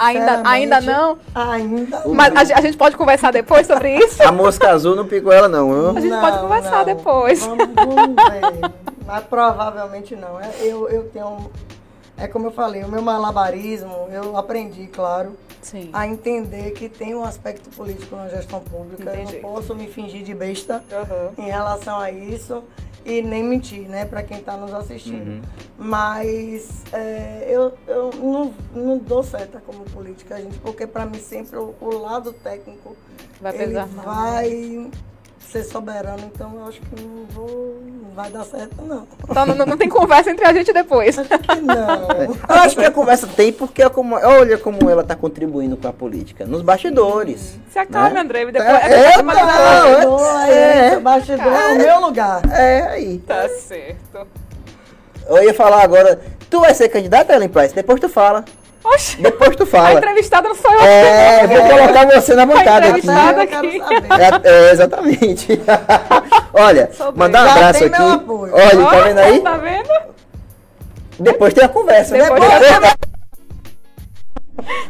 Ainda, 0.00 0.42
ainda 0.48 0.80
não? 0.80 1.18
Ainda 1.34 2.02
Mas 2.06 2.50
a, 2.50 2.58
a 2.58 2.60
gente 2.62 2.76
pode 2.76 2.96
conversar 2.96 3.30
depois 3.30 3.66
sobre 3.66 3.94
isso? 3.98 4.22
A 4.22 4.32
mosca 4.32 4.70
azul 4.70 4.96
não 4.96 5.06
picou 5.06 5.30
ela, 5.32 5.48
não. 5.48 5.68
viu? 5.68 5.96
A 5.96 6.00
gente 6.00 6.20
pode 6.20 6.38
conversar 6.38 6.84
depois. 6.84 7.40
Vamos, 7.44 7.66
vamos 7.74 8.16
ver. 8.16 8.72
Mas 9.06 9.24
provavelmente 9.24 10.16
não. 10.16 10.40
É, 10.40 10.50
Eu, 10.62 10.88
eu 10.88 11.04
tenho. 11.10 11.50
É 12.18 12.26
como 12.26 12.46
eu 12.46 12.50
falei, 12.50 12.82
o 12.82 12.88
meu 12.88 13.02
malabarismo, 13.02 14.08
eu 14.10 14.38
aprendi, 14.38 14.86
claro, 14.86 15.36
Sim. 15.60 15.90
a 15.92 16.06
entender 16.06 16.70
que 16.70 16.88
tem 16.88 17.14
um 17.14 17.22
aspecto 17.22 17.68
político 17.76 18.16
na 18.16 18.28
gestão 18.28 18.60
pública. 18.60 19.14
Entendi. 19.14 19.36
Eu 19.36 19.42
não 19.42 19.50
posso 19.52 19.74
me 19.74 19.86
fingir 19.86 20.22
de 20.22 20.34
besta 20.34 20.82
Aham. 20.90 21.32
em 21.36 21.50
relação 21.50 22.00
a 22.00 22.10
isso 22.10 22.64
e 23.06 23.22
nem 23.22 23.42
mentir, 23.44 23.88
né, 23.88 24.04
para 24.04 24.20
quem 24.22 24.38
está 24.38 24.56
nos 24.56 24.74
assistindo. 24.74 25.28
Uhum. 25.28 25.42
Mas 25.78 26.82
é, 26.92 27.46
eu, 27.48 27.72
eu 27.86 28.10
não, 28.14 28.54
não 28.74 28.98
dou 28.98 29.22
certa 29.22 29.60
como 29.60 29.84
política, 29.84 30.36
gente, 30.42 30.58
porque 30.58 30.86
para 30.88 31.06
mim 31.06 31.20
sempre 31.20 31.56
o, 31.56 31.72
o 31.80 31.98
lado 31.98 32.32
técnico 32.32 32.96
Vai 33.40 33.54
ele 33.54 33.66
pesar 33.66 33.86
mais. 33.88 34.04
vai 34.04 34.90
ser 35.38 35.62
soberano, 35.62 36.30
então 36.34 36.56
eu 36.56 36.66
acho 36.66 36.80
que 36.80 37.00
não 37.00 37.26
vou, 37.26 37.80
vai 38.16 38.30
dar 38.30 38.44
certo 38.44 38.82
não. 38.82 39.06
Então 39.28 39.46
não, 39.46 39.66
não 39.66 39.76
tem 39.76 39.88
conversa 39.90 40.30
entre 40.30 40.46
a 40.46 40.52
gente 40.52 40.72
depois. 40.72 41.18
Acho 41.18 41.28
que 41.28 41.60
não. 41.60 42.08
Eu 42.48 42.62
acho 42.62 42.76
que 42.76 42.84
a 42.84 42.90
conversa 42.90 43.26
tem 43.26 43.52
porque 43.52 43.82
é 43.82 43.88
como, 43.90 44.16
olha 44.16 44.56
como 44.56 44.88
ela 44.88 45.02
está 45.02 45.14
contribuindo 45.14 45.76
com 45.76 45.86
a 45.86 45.92
política. 45.92 46.46
Nos 46.46 46.62
bastidores. 46.62 47.58
Se 47.70 47.78
acalme, 47.78 48.14
né? 48.14 48.20
André, 48.20 48.46
depois 48.46 48.64
É, 48.64 48.72
é, 48.72 48.92
é, 48.92 49.12
é, 49.12 49.22
não, 49.22 49.34
Bastidor, 49.34 50.48
é, 50.48 50.50
é, 50.50 50.86
é. 50.86 50.98
bastidor 50.98 51.52
é 51.52 51.72
o 51.74 51.76
meu 51.76 52.00
lugar. 52.00 52.40
É, 52.50 52.80
aí. 52.88 53.18
Tá 53.18 53.48
certo. 53.50 54.26
Eu 55.28 55.42
ia 55.44 55.52
falar 55.52 55.82
agora, 55.82 56.18
tu 56.48 56.60
vai 56.60 56.72
ser 56.72 56.88
candidata, 56.88 57.34
Ellen 57.34 57.50
Price? 57.50 57.74
Depois 57.74 58.00
tu 58.00 58.08
fala. 58.08 58.44
Oxe, 58.94 59.20
Depois 59.20 59.56
tu 59.56 59.64
a 59.64 59.66
fala. 59.66 59.92
entrevistada 59.94 60.48
não 60.48 60.54
sou 60.54 60.72
eu. 60.72 60.80
É, 60.80 61.46
vou 61.46 61.62
colocar 61.68 62.06
você 62.06 62.34
na 62.34 62.46
bancada 62.46 62.88
aqui. 62.88 63.06
Eu 63.06 63.12
aqui. 63.14 63.78
saber. 63.80 64.44
É, 64.44 64.48
é, 64.68 64.70
exatamente. 64.70 65.60
Olha, 66.54 66.90
Sou 66.92 67.10
bem. 67.10 67.18
mandar 67.18 67.46
um 67.46 67.50
abraço 67.50 67.84
aqui. 67.84 67.98
meu 67.98 68.12
apoio. 68.12 68.54
Olha, 68.54 68.86
tá 68.86 69.02
vendo 69.02 69.18
aí? 69.18 69.40
Tá 69.40 69.56
vendo? 69.56 69.88
Depois 71.18 71.52
tem 71.54 71.64
a 71.64 71.68
conversa, 71.68 72.16
Depois 72.16 72.40
né? 72.40 72.46
a 72.48 72.96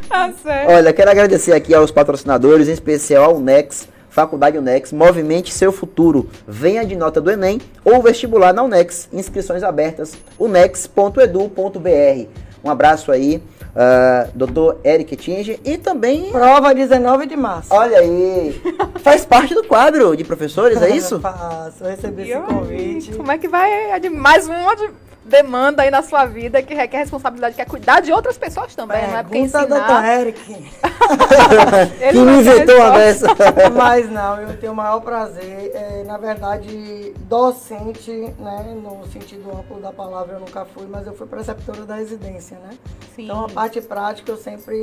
Tá 0.07 0.31
certo. 0.43 0.71
Olha, 0.71 0.93
quero 0.93 1.11
agradecer 1.11 1.53
aqui 1.53 1.73
aos 1.73 1.91
patrocinadores, 1.91 2.67
em 2.67 2.73
especial 2.73 3.25
ao 3.25 3.35
Unex, 3.37 3.87
Faculdade 4.09 4.57
Unex, 4.57 4.91
Movimente 4.93 5.53
Seu 5.53 5.71
Futuro. 5.71 6.29
Venha 6.47 6.85
de 6.85 6.95
nota 6.95 7.19
do 7.19 7.29
Enem 7.31 7.59
ou 7.83 8.01
vestibular 8.01 8.53
na 8.53 8.63
Unex. 8.63 9.09
Inscrições 9.11 9.63
abertas, 9.63 10.13
unex.edu.br. 10.39 12.27
Um 12.63 12.69
abraço 12.69 13.11
aí, 13.11 13.41
ah, 13.77 14.27
doutor 14.33 14.79
Eric 14.83 15.15
Tinge. 15.15 15.59
E 15.63 15.77
também, 15.77 16.31
Prova 16.31 16.73
19 16.73 17.27
de 17.27 17.35
março. 17.37 17.73
olha 17.73 17.99
aí, 17.99 18.59
faz 19.03 19.23
parte 19.25 19.53
do 19.53 19.63
quadro 19.63 20.15
de 20.17 20.23
professores, 20.23 20.81
é 20.81 20.89
isso? 20.89 21.19
Faço, 21.19 21.83
recebi 21.83 22.23
E 22.23 22.31
esse 22.31 22.41
convite. 22.41 23.15
Como 23.15 23.31
é 23.31 23.37
que 23.37 23.47
vai? 23.47 23.91
É 23.91 23.99
de 23.99 24.09
mais 24.09 24.47
de- 24.75 24.89
demanda 25.27 25.83
aí 25.83 25.91
na 25.91 26.01
sua 26.01 26.25
vida 26.25 26.61
que 26.61 26.73
requer 26.73 26.99
responsabilidade, 26.99 27.55
que 27.55 27.61
é 27.61 27.65
cuidar 27.65 28.01
de 28.01 28.11
outras 28.11 28.37
pessoas 28.37 28.73
também, 28.75 29.07
não 29.07 29.17
é 29.17 29.23
porque 29.23 29.37
Pergunta, 29.39 29.65
doutor 29.65 29.83
ensinar. 29.83 30.19
Eric. 30.19 30.51
Ele 32.01 32.11
que 32.11 32.19
me 32.19 32.43
ser 32.43 32.55
inventou 32.55 32.91
resposta. 32.91 33.35
dessa? 33.35 33.69
Mas 33.75 34.09
não, 34.09 34.41
eu 34.41 34.57
tenho 34.57 34.71
o 34.71 34.75
maior 34.75 34.99
prazer. 35.01 35.71
É, 35.73 36.03
na 36.05 36.17
verdade, 36.17 37.13
docente, 37.21 38.11
né? 38.39 38.75
No 38.81 39.05
sentido 39.07 39.51
amplo 39.51 39.79
da 39.79 39.91
palavra, 39.91 40.35
eu 40.35 40.39
nunca 40.39 40.65
fui, 40.65 40.87
mas 40.87 41.05
eu 41.05 41.13
fui 41.13 41.27
preceptora 41.27 41.83
da 41.83 41.95
residência, 41.95 42.57
né? 42.57 42.77
Sim. 43.15 43.25
Então, 43.25 43.45
a 43.45 43.49
parte 43.49 43.81
prática, 43.81 44.31
eu 44.31 44.37
sempre 44.37 44.75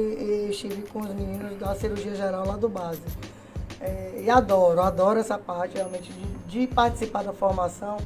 estive 0.51 0.83
com 0.83 1.01
os 1.01 1.09
meninos 1.09 1.59
da 1.59 1.75
cirurgia 1.75 2.15
geral 2.15 2.47
lá 2.47 2.57
do 2.57 2.69
base. 2.69 3.01
É, 3.81 4.23
e 4.23 4.31
adoro, 4.31 4.81
adoro 4.81 5.19
essa 5.19 5.39
parte 5.39 5.77
realmente 5.77 6.13
de, 6.13 6.61
de 6.61 6.67
participar 6.67 7.23
da 7.23 7.33
formação, 7.33 7.99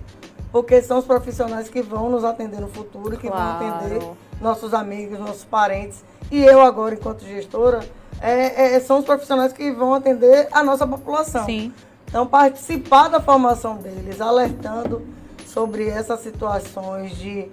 porque 0.50 0.80
são 0.82 0.98
os 0.98 1.04
profissionais 1.04 1.68
que 1.68 1.82
vão 1.82 2.08
nos 2.08 2.24
atender 2.24 2.60
no 2.60 2.68
futuro, 2.68 3.16
que 3.16 3.28
Claro. 3.28 3.58
vão 3.58 3.68
atender 3.76 4.06
nossos 4.40 4.72
amigos, 4.72 5.18
nossos 5.18 5.44
parentes. 5.44 6.02
E 6.30 6.42
eu 6.42 6.60
agora, 6.60 6.94
enquanto 6.94 7.24
gestora, 7.24 7.80
é, 8.20 8.74
é, 8.76 8.80
são 8.80 8.98
os 8.98 9.04
profissionais 9.04 9.52
que 9.52 9.70
vão 9.72 9.94
atender 9.94 10.48
a 10.52 10.62
nossa 10.62 10.86
população. 10.86 11.44
Sim. 11.44 11.72
Então, 12.06 12.26
participar 12.26 13.08
da 13.08 13.20
formação 13.20 13.76
deles, 13.76 14.20
alertando 14.20 15.02
sobre 15.46 15.88
essas 15.88 16.20
situações 16.20 17.16
de 17.16 17.48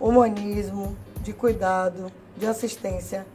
humanismo, 0.00 0.96
de 1.22 1.32
cuidado, 1.32 2.06
de 2.36 2.46
assistência, 2.46 3.26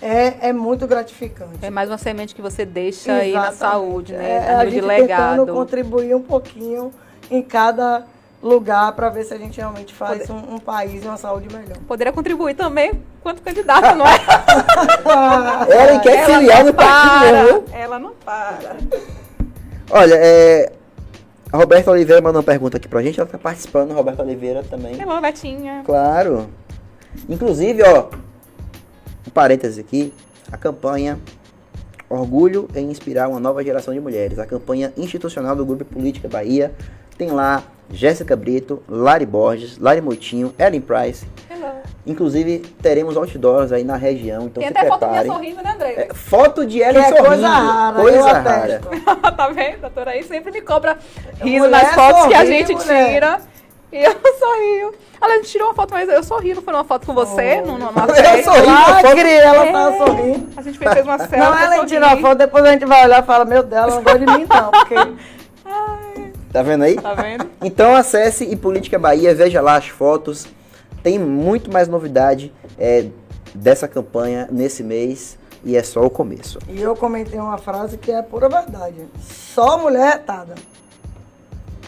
é, 0.00 0.48
é 0.48 0.52
muito 0.52 0.86
gratificante. 0.88 1.58
É 1.62 1.70
mais 1.70 1.88
uma 1.88 1.98
semente 1.98 2.34
que 2.34 2.42
você 2.42 2.64
deixa 2.64 3.12
aí 3.12 3.32
na 3.32 3.48
Exatamente. 3.48 3.58
saúde, 3.58 4.12
né? 4.14 4.30
É, 4.30 4.38
a 4.54 4.60
a 4.60 4.64
nível 4.64 4.66
de 4.68 4.74
gente 4.74 4.84
legado. 4.86 5.30
tentando 5.38 5.52
contribuir 5.54 6.14
um 6.16 6.22
pouquinho 6.22 6.90
em 7.30 7.40
cada 7.40 8.04
lugar 8.42 8.92
para 8.92 9.08
ver 9.08 9.24
se 9.24 9.32
a 9.32 9.38
gente 9.38 9.58
realmente 9.58 9.94
faz 9.94 10.28
um, 10.28 10.54
um 10.54 10.58
país 10.58 11.04
e 11.04 11.06
uma 11.06 11.16
saúde 11.16 11.48
melhor. 11.54 11.76
Poderia 11.86 12.12
contribuir 12.12 12.54
também 12.54 12.92
quanto 13.22 13.40
candidato, 13.40 13.96
não 13.96 14.06
é? 14.06 14.18
Ela 15.70 16.00
quer 16.00 16.16
Ela 16.16 16.26
filiar 16.26 16.58
não 16.58 16.66
no 16.66 16.74
partido, 16.74 17.62
para. 17.62 17.78
Ela 17.78 17.98
não 17.98 18.10
para. 18.24 18.76
Olha, 19.90 20.14
é. 20.16 20.72
A 21.52 21.56
Roberta 21.58 21.90
Oliveira 21.90 22.20
mandou 22.22 22.40
uma 22.40 22.46
pergunta 22.46 22.78
aqui 22.78 22.88
pra 22.88 23.02
gente, 23.02 23.20
ela 23.20 23.28
tá 23.28 23.36
participando, 23.36 23.92
Roberta 23.92 24.22
Oliveira 24.22 24.62
também. 24.62 24.98
Hello, 24.98 25.20
Betinha. 25.20 25.82
Claro. 25.84 26.48
Inclusive, 27.28 27.82
ó, 27.82 28.08
um 29.26 29.30
parêntese 29.30 29.78
aqui, 29.78 30.14
a 30.50 30.56
campanha 30.56 31.18
Orgulho 32.08 32.68
em 32.74 32.90
Inspirar 32.90 33.28
uma 33.28 33.38
Nova 33.38 33.62
Geração 33.62 33.92
de 33.92 34.00
Mulheres, 34.00 34.38
a 34.38 34.46
campanha 34.46 34.92
institucional 34.96 35.54
do 35.54 35.64
Grupo 35.64 35.84
Política 35.84 36.26
Bahia, 36.26 36.72
tem 37.16 37.30
lá 37.30 37.62
Jéssica 37.90 38.34
Brito, 38.36 38.82
Lari 38.88 39.26
Borges, 39.26 39.78
Lari 39.78 40.00
Moitinho, 40.00 40.54
Ellen 40.58 40.80
Price. 40.80 41.26
Hello. 41.50 41.70
Inclusive, 42.06 42.58
teremos 42.82 43.16
outdoors 43.16 43.70
aí 43.70 43.84
na 43.84 43.96
região, 43.96 44.44
então 44.46 44.62
Tem 44.62 44.72
se 44.72 44.78
até 44.78 44.88
foto 44.88 45.06
minha 45.08 45.24
sorrindo, 45.24 45.62
né, 45.62 45.72
André? 45.74 45.92
É, 46.10 46.14
foto 46.14 46.66
de 46.66 46.78
Que 46.78 46.84
Ellen 46.84 47.02
é 47.02 47.08
sorrindo. 47.08 47.26
coisa 47.28 47.48
rara, 47.48 47.96
coisa 48.00 48.18
eu 48.18 48.24
rara. 48.24 48.80
tá 49.36 49.48
vendo? 49.48 49.80
Doutora 49.82 50.10
aí 50.12 50.22
sempre 50.24 50.50
me 50.50 50.60
cobra 50.62 50.98
riso 51.40 51.64
Mulher 51.66 51.70
nas 51.84 51.94
fotos 51.94 52.26
que 52.26 52.34
a 52.34 52.44
gente 52.44 52.74
mulher. 52.74 53.12
tira. 53.14 53.40
E 53.92 54.02
eu 54.04 54.10
sorrio. 54.38 54.94
Ela 55.20 55.34
a 55.34 55.36
gente 55.36 55.50
tirou 55.50 55.68
uma 55.68 55.74
foto, 55.74 55.90
mas 55.92 56.08
eu 56.08 56.22
sorri, 56.24 56.54
não 56.54 56.62
foi 56.62 56.74
uma 56.74 56.82
foto 56.84 57.06
com 57.06 57.14
você, 57.14 57.60
Oh. 57.62 57.66
numa, 57.66 57.78
numa 57.92 58.06
Eu 58.06 58.14
festa. 58.14 58.42
sorri. 58.50 58.66
Lacre, 58.66 59.30
ela 59.30 59.66
É. 59.66 59.72
tava 59.72 59.96
sorrindo. 59.98 60.48
A 60.56 60.62
gente 60.62 60.78
fez 60.78 61.04
uma 61.04 61.18
selfie. 61.18 61.36
Não, 61.36 61.58
ela 61.58 61.86
tira 61.86 62.06
a 62.06 62.16
foto, 62.16 62.38
depois 62.38 62.64
a 62.64 62.72
gente 62.72 62.86
vai 62.86 63.04
olhar 63.04 63.22
e 63.22 63.26
fala, 63.26 63.44
meu 63.44 63.62
Deus, 63.62 63.82
ela 63.82 63.94
não 63.94 64.02
gosta 64.02 64.18
de 64.18 64.26
mim 64.26 64.46
não, 64.48 64.70
porque 64.70 64.94
Tá 66.52 66.62
vendo 66.62 66.84
aí? 66.84 66.96
Tá 66.96 67.14
vendo? 67.14 67.50
Então 67.64 67.94
acesse 67.94 68.44
e 68.44 68.56
Política 68.56 68.98
Bahia, 68.98 69.34
veja 69.34 69.60
lá 69.60 69.76
as 69.76 69.86
fotos. 69.86 70.46
Tem 71.02 71.16
muito 71.18 71.72
mais 71.72 71.86
novidade 71.86 72.52
é, 72.76 73.06
dessa 73.54 73.86
campanha 73.86 74.48
nesse 74.50 74.82
mês 74.82 75.38
e 75.64 75.76
é 75.76 75.82
só 75.82 76.04
o 76.04 76.10
começo. 76.10 76.58
E 76.68 76.80
eu 76.80 76.96
comentei 76.96 77.38
uma 77.38 77.56
frase 77.56 77.96
que 77.96 78.10
é 78.10 78.20
pura 78.20 78.48
verdade. 78.48 79.06
Só 79.20 79.78
mulher 79.78 80.14
retada. 80.14 80.56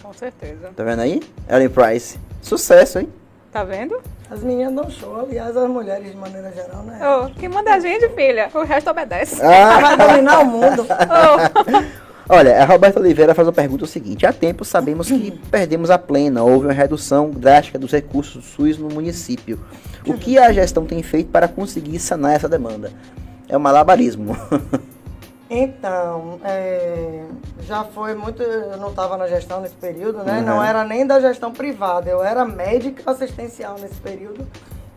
Com 0.00 0.12
certeza. 0.12 0.70
Tá 0.76 0.84
vendo 0.84 1.00
aí? 1.00 1.20
Ellen 1.48 1.68
Price. 1.68 2.18
Sucesso, 2.40 3.00
hein? 3.00 3.12
Tá 3.50 3.64
vendo? 3.64 4.00
As 4.30 4.42
meninas 4.42 4.74
dão 4.74 4.90
show, 4.90 5.20
aliás, 5.20 5.56
as 5.56 5.68
mulheres 5.68 6.10
de 6.10 6.16
maneira 6.16 6.52
geral, 6.52 6.82
né? 6.82 6.98
Oh, 7.02 7.30
quem 7.38 7.48
manda 7.48 7.74
a 7.74 7.80
gente, 7.80 8.08
filha, 8.10 8.48
o 8.54 8.62
resto 8.62 8.90
obedece. 8.90 9.40
Ah. 9.42 9.80
Vai 9.80 9.96
dominar 9.96 10.40
o 10.40 10.44
mundo. 10.44 10.86
Oh. 11.10 12.04
Olha, 12.28 12.62
a 12.62 12.64
Roberta 12.64 13.00
Oliveira 13.00 13.34
faz 13.34 13.46
a 13.46 13.52
pergunta 13.52 13.84
o 13.84 13.86
seguinte: 13.88 14.26
há 14.26 14.32
tempo 14.32 14.64
sabemos 14.64 15.08
que 15.08 15.30
perdemos 15.50 15.90
a 15.90 15.98
plena, 15.98 16.42
houve 16.42 16.66
uma 16.66 16.72
redução 16.72 17.30
drástica 17.30 17.78
dos 17.78 17.92
recursos 17.92 18.36
do 18.36 18.42
SUS 18.42 18.78
no 18.78 18.88
município. 18.88 19.60
O 20.06 20.14
que 20.14 20.38
a 20.38 20.52
gestão 20.52 20.84
tem 20.84 21.02
feito 21.02 21.30
para 21.30 21.48
conseguir 21.48 21.98
sanar 21.98 22.34
essa 22.34 22.48
demanda? 22.48 22.92
É 23.48 23.56
um 23.56 23.60
malabarismo. 23.60 24.36
Então, 25.56 26.40
é, 26.42 27.26
já 27.60 27.84
foi 27.84 28.14
muito. 28.14 28.42
Eu 28.42 28.78
não 28.78 28.88
estava 28.88 29.16
na 29.16 29.28
gestão 29.28 29.60
nesse 29.60 29.74
período, 29.74 30.24
né? 30.24 30.38
Uhum. 30.38 30.46
Não 30.46 30.64
era 30.64 30.84
nem 30.84 31.06
da 31.06 31.20
gestão 31.20 31.52
privada, 31.52 32.10
eu 32.10 32.24
era 32.24 32.44
médica 32.44 33.10
assistencial 33.10 33.76
nesse 33.78 34.00
período. 34.00 34.46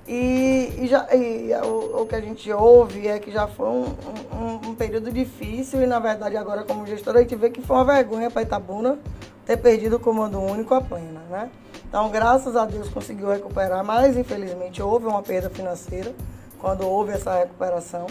E, 0.07 0.73
e, 0.79 0.87
já, 0.87 1.05
e 1.13 1.51
o, 1.63 2.01
o, 2.01 2.05
que 2.07 2.15
a 2.15 2.21
gente 2.21 2.49
ouve 2.51 3.07
é 3.07 3.19
que 3.19 3.29
já 3.29 3.45
foi 3.45 3.67
um, 3.67 3.83
um, 4.37 4.69
um, 4.69 4.75
período 4.75 5.11
difícil 5.11 5.81
e, 5.81 5.87
na 5.87 5.99
verdade, 5.99 6.37
agora 6.37 6.63
como 6.63 6.85
gestora, 6.85 7.19
a 7.19 7.21
gente 7.21 7.35
vê 7.35 7.49
que 7.49 7.61
foi 7.61 7.75
uma 7.75 7.85
vergonha 7.85 8.29
para 8.29 8.43
Itabuna 8.43 8.99
ter 9.45 9.57
perdido 9.57 9.95
o 9.95 9.99
comando 9.99 10.39
único 10.39 10.73
a 10.73 10.81
plena, 10.81 11.21
né? 11.29 11.49
Então, 11.87 12.09
graças 12.09 12.55
a 12.55 12.65
Deus, 12.65 12.89
conseguiu 12.89 13.29
recuperar, 13.29 13.83
mas, 13.83 14.17
infelizmente, 14.17 14.81
houve 14.81 15.05
uma 15.05 15.21
perda 15.21 15.49
financeira 15.49 16.13
quando 16.59 16.85
houve 16.85 17.13
essa 17.13 17.33
recuperação. 17.33 18.07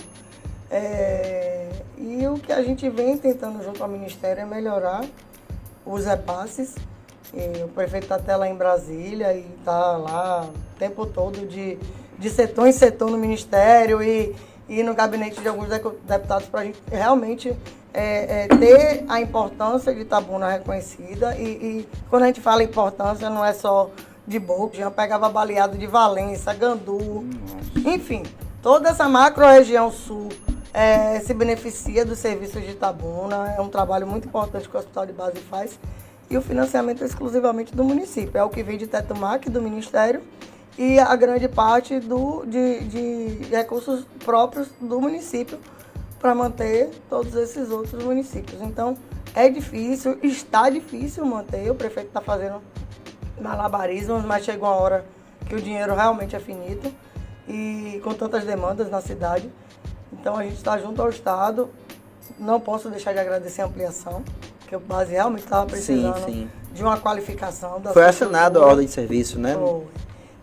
É, 0.70 1.70
e 1.96 2.26
o 2.26 2.34
que 2.34 2.52
a 2.52 2.62
gente 2.62 2.88
vem 2.88 3.16
tentando 3.18 3.62
junto 3.62 3.82
ao 3.82 3.88
Ministério 3.88 4.42
é 4.42 4.46
melhorar 4.46 5.04
os 5.84 6.06
repasses. 6.06 6.74
E 7.34 7.62
o 7.62 7.68
prefeito 7.68 8.04
está 8.04 8.16
até 8.16 8.34
lá 8.34 8.48
em 8.48 8.54
Brasília 8.54 9.34
e 9.34 9.46
está 9.58 9.96
lá 9.96 10.44
o 10.44 10.78
tempo 10.78 11.04
todo 11.04 11.46
de, 11.46 11.78
de 12.18 12.30
setor 12.30 12.66
em 12.66 12.72
setor 12.72 13.10
no 13.10 13.18
Ministério 13.18 14.02
e, 14.02 14.34
e 14.68 14.82
no 14.82 14.94
gabinete 14.94 15.40
de 15.40 15.48
alguns 15.48 15.68
deputados 15.68 16.48
para 16.48 16.60
a 16.60 16.64
gente 16.64 16.80
realmente 16.90 17.56
é, 17.94 18.44
é, 18.44 18.48
ter 18.48 19.04
a 19.08 19.20
importância 19.20 19.94
de 19.94 20.00
Itabuna 20.00 20.50
reconhecida. 20.50 21.36
E, 21.36 21.44
e, 21.44 21.88
quando 22.10 22.24
a 22.24 22.26
gente 22.26 22.40
fala 22.40 22.62
importância, 22.62 23.30
não 23.30 23.44
é 23.44 23.52
só 23.52 23.90
de 24.26 24.38
boca, 24.38 24.76
já 24.76 24.90
pegava 24.90 25.28
baleado 25.28 25.78
de 25.78 25.86
Valença, 25.86 26.52
Gandu, 26.52 27.24
enfim, 27.86 28.24
toda 28.60 28.90
essa 28.90 29.08
macro-região 29.08 29.90
sul 29.90 30.28
é, 30.74 31.20
se 31.20 31.32
beneficia 31.32 32.04
dos 32.04 32.18
serviços 32.18 32.62
de 32.62 32.72
Itabuna. 32.72 33.54
É 33.56 33.60
um 33.60 33.68
trabalho 33.68 34.06
muito 34.06 34.28
importante 34.28 34.68
que 34.68 34.76
o 34.76 34.78
Hospital 34.78 35.06
de 35.06 35.12
Base 35.12 35.38
faz. 35.38 35.78
E 36.28 36.36
o 36.36 36.42
financiamento 36.42 37.02
é 37.02 37.06
exclusivamente 37.06 37.74
do 37.74 37.82
município. 37.82 38.36
É 38.36 38.44
o 38.44 38.50
que 38.50 38.62
vem 38.62 38.76
de 38.76 38.86
Tetomac, 38.86 39.48
do 39.48 39.62
Ministério, 39.62 40.20
e 40.78 40.98
a 40.98 41.14
grande 41.16 41.48
parte 41.48 41.98
do, 41.98 42.44
de, 42.46 42.80
de 42.80 43.44
recursos 43.50 44.04
próprios 44.24 44.68
do 44.80 45.00
município 45.00 45.58
para 46.20 46.34
manter 46.34 46.90
todos 47.08 47.34
esses 47.34 47.70
outros 47.70 48.02
municípios. 48.02 48.60
Então, 48.60 48.96
é 49.34 49.48
difícil, 49.48 50.18
está 50.22 50.68
difícil 50.68 51.24
manter. 51.24 51.70
O 51.70 51.74
prefeito 51.74 52.08
está 52.08 52.20
fazendo 52.20 52.60
malabarismos, 53.40 54.24
mas 54.24 54.44
chega 54.44 54.64
uma 54.64 54.74
hora 54.74 55.04
que 55.46 55.54
o 55.54 55.60
dinheiro 55.60 55.94
realmente 55.94 56.34
é 56.34 56.40
finito 56.40 56.92
e 57.48 58.00
com 58.02 58.12
tantas 58.14 58.44
demandas 58.44 58.90
na 58.90 59.00
cidade. 59.00 59.50
Então 60.12 60.36
a 60.36 60.42
gente 60.42 60.56
está 60.56 60.78
junto 60.78 61.00
ao 61.00 61.08
Estado. 61.08 61.70
Não 62.38 62.58
posso 62.58 62.90
deixar 62.90 63.12
de 63.12 63.18
agradecer 63.18 63.62
a 63.62 63.66
ampliação, 63.66 64.24
porque 64.58 64.74
o 64.74 64.80
base 64.80 65.12
realmente 65.12 65.44
estava 65.44 65.64
precisando 65.66 66.24
sim, 66.24 66.32
sim. 66.32 66.50
de 66.72 66.82
uma 66.82 66.98
qualificação. 66.98 67.80
Da 67.80 67.92
Foi 67.92 68.04
assinada 68.04 68.58
a 68.58 68.66
ordem 68.66 68.86
de 68.86 68.92
serviço, 68.92 69.38
né? 69.38 69.54
Foi. 69.54 69.86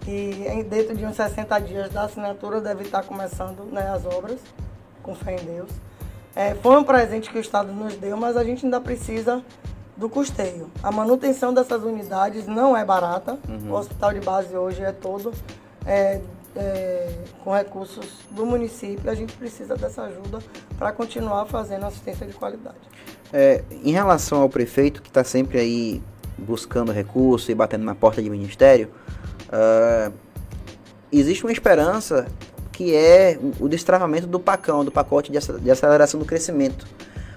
E 0.07 0.63
dentro 0.63 0.95
de 0.95 1.05
uns 1.05 1.15
60 1.15 1.59
dias 1.59 1.89
da 1.89 2.03
assinatura 2.03 2.59
deve 2.59 2.83
estar 2.83 3.03
começando 3.03 3.63
né, 3.71 3.89
as 3.89 4.05
obras, 4.05 4.39
com 5.01 5.15
fé 5.15 5.35
em 5.35 5.45
Deus. 5.45 5.69
É, 6.35 6.55
foi 6.55 6.75
um 6.75 6.83
presente 6.83 7.29
que 7.29 7.37
o 7.37 7.41
Estado 7.41 7.71
nos 7.71 7.95
deu, 7.95 8.17
mas 8.17 8.35
a 8.35 8.43
gente 8.43 8.65
ainda 8.65 8.81
precisa 8.81 9.41
do 9.95 10.09
custeio. 10.09 10.69
A 10.81 10.91
manutenção 10.91 11.53
dessas 11.53 11.83
unidades 11.83 12.47
não 12.47 12.75
é 12.75 12.83
barata. 12.83 13.37
Uhum. 13.47 13.71
O 13.71 13.75
hospital 13.75 14.13
de 14.13 14.19
base 14.19 14.57
hoje 14.57 14.81
é 14.81 14.91
todo 14.91 15.31
é, 15.85 16.19
é, 16.55 17.11
com 17.43 17.53
recursos 17.53 18.05
do 18.31 18.45
município, 18.45 19.09
a 19.09 19.15
gente 19.15 19.33
precisa 19.33 19.75
dessa 19.75 20.03
ajuda 20.03 20.39
para 20.77 20.91
continuar 20.91 21.45
fazendo 21.45 21.85
assistência 21.85 22.25
de 22.25 22.33
qualidade. 22.33 22.77
É, 23.31 23.63
em 23.83 23.91
relação 23.91 24.41
ao 24.41 24.49
prefeito, 24.49 25.01
que 25.01 25.09
está 25.09 25.23
sempre 25.23 25.59
aí 25.59 26.01
buscando 26.37 26.91
recurso 26.91 27.51
e 27.51 27.55
batendo 27.55 27.83
na 27.83 27.95
porta 27.95 28.21
de 28.21 28.29
ministério, 28.29 28.89
uh, 29.53 30.13
existe 31.11 31.43
uma 31.43 31.51
esperança 31.51 32.27
que 32.71 32.95
é 32.95 33.39
o 33.59 33.69
destravamento 33.69 34.25
do 34.25 34.39
PACão, 34.39 34.83
do 34.83 34.91
pacote 34.91 35.31
de 35.31 35.71
aceleração 35.71 36.19
do 36.19 36.25
crescimento. 36.25 36.87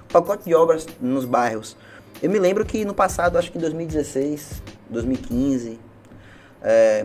O 0.09 0.13
pacote 0.13 0.45
de 0.45 0.55
obras 0.55 0.87
nos 1.01 1.27
bairros. 1.27 1.77
Eu 2.23 2.31
me 2.31 2.39
lembro 2.39 2.65
que 2.65 2.85
no 2.87 2.95
passado, 2.95 3.37
acho 3.37 3.53
que 3.53 3.59
em 3.59 3.61
2016, 3.61 4.63
2015, 4.89 5.79
é, 6.63 7.05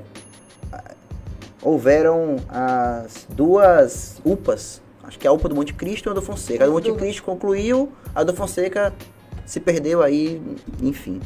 houveram 1.61 2.37
as 2.47 3.27
duas 3.29 4.21
UPAs. 4.23 4.81
Acho 5.03 5.19
que 5.19 5.27
a 5.27 5.31
UPA 5.33 5.49
do 5.49 5.55
Monte 5.55 5.73
Cristo 5.73 6.07
e 6.07 6.11
a 6.11 6.13
do 6.13 6.21
Fonseca. 6.21 6.63
A 6.63 6.67
do 6.67 6.73
Monte 6.73 6.93
Cristo 6.93 7.23
concluiu, 7.23 7.91
a 8.15 8.23
do 8.23 8.33
Fonseca 8.33 8.93
se 9.45 9.59
perdeu 9.59 10.01
aí, 10.01 10.41
enfim. 10.81 11.19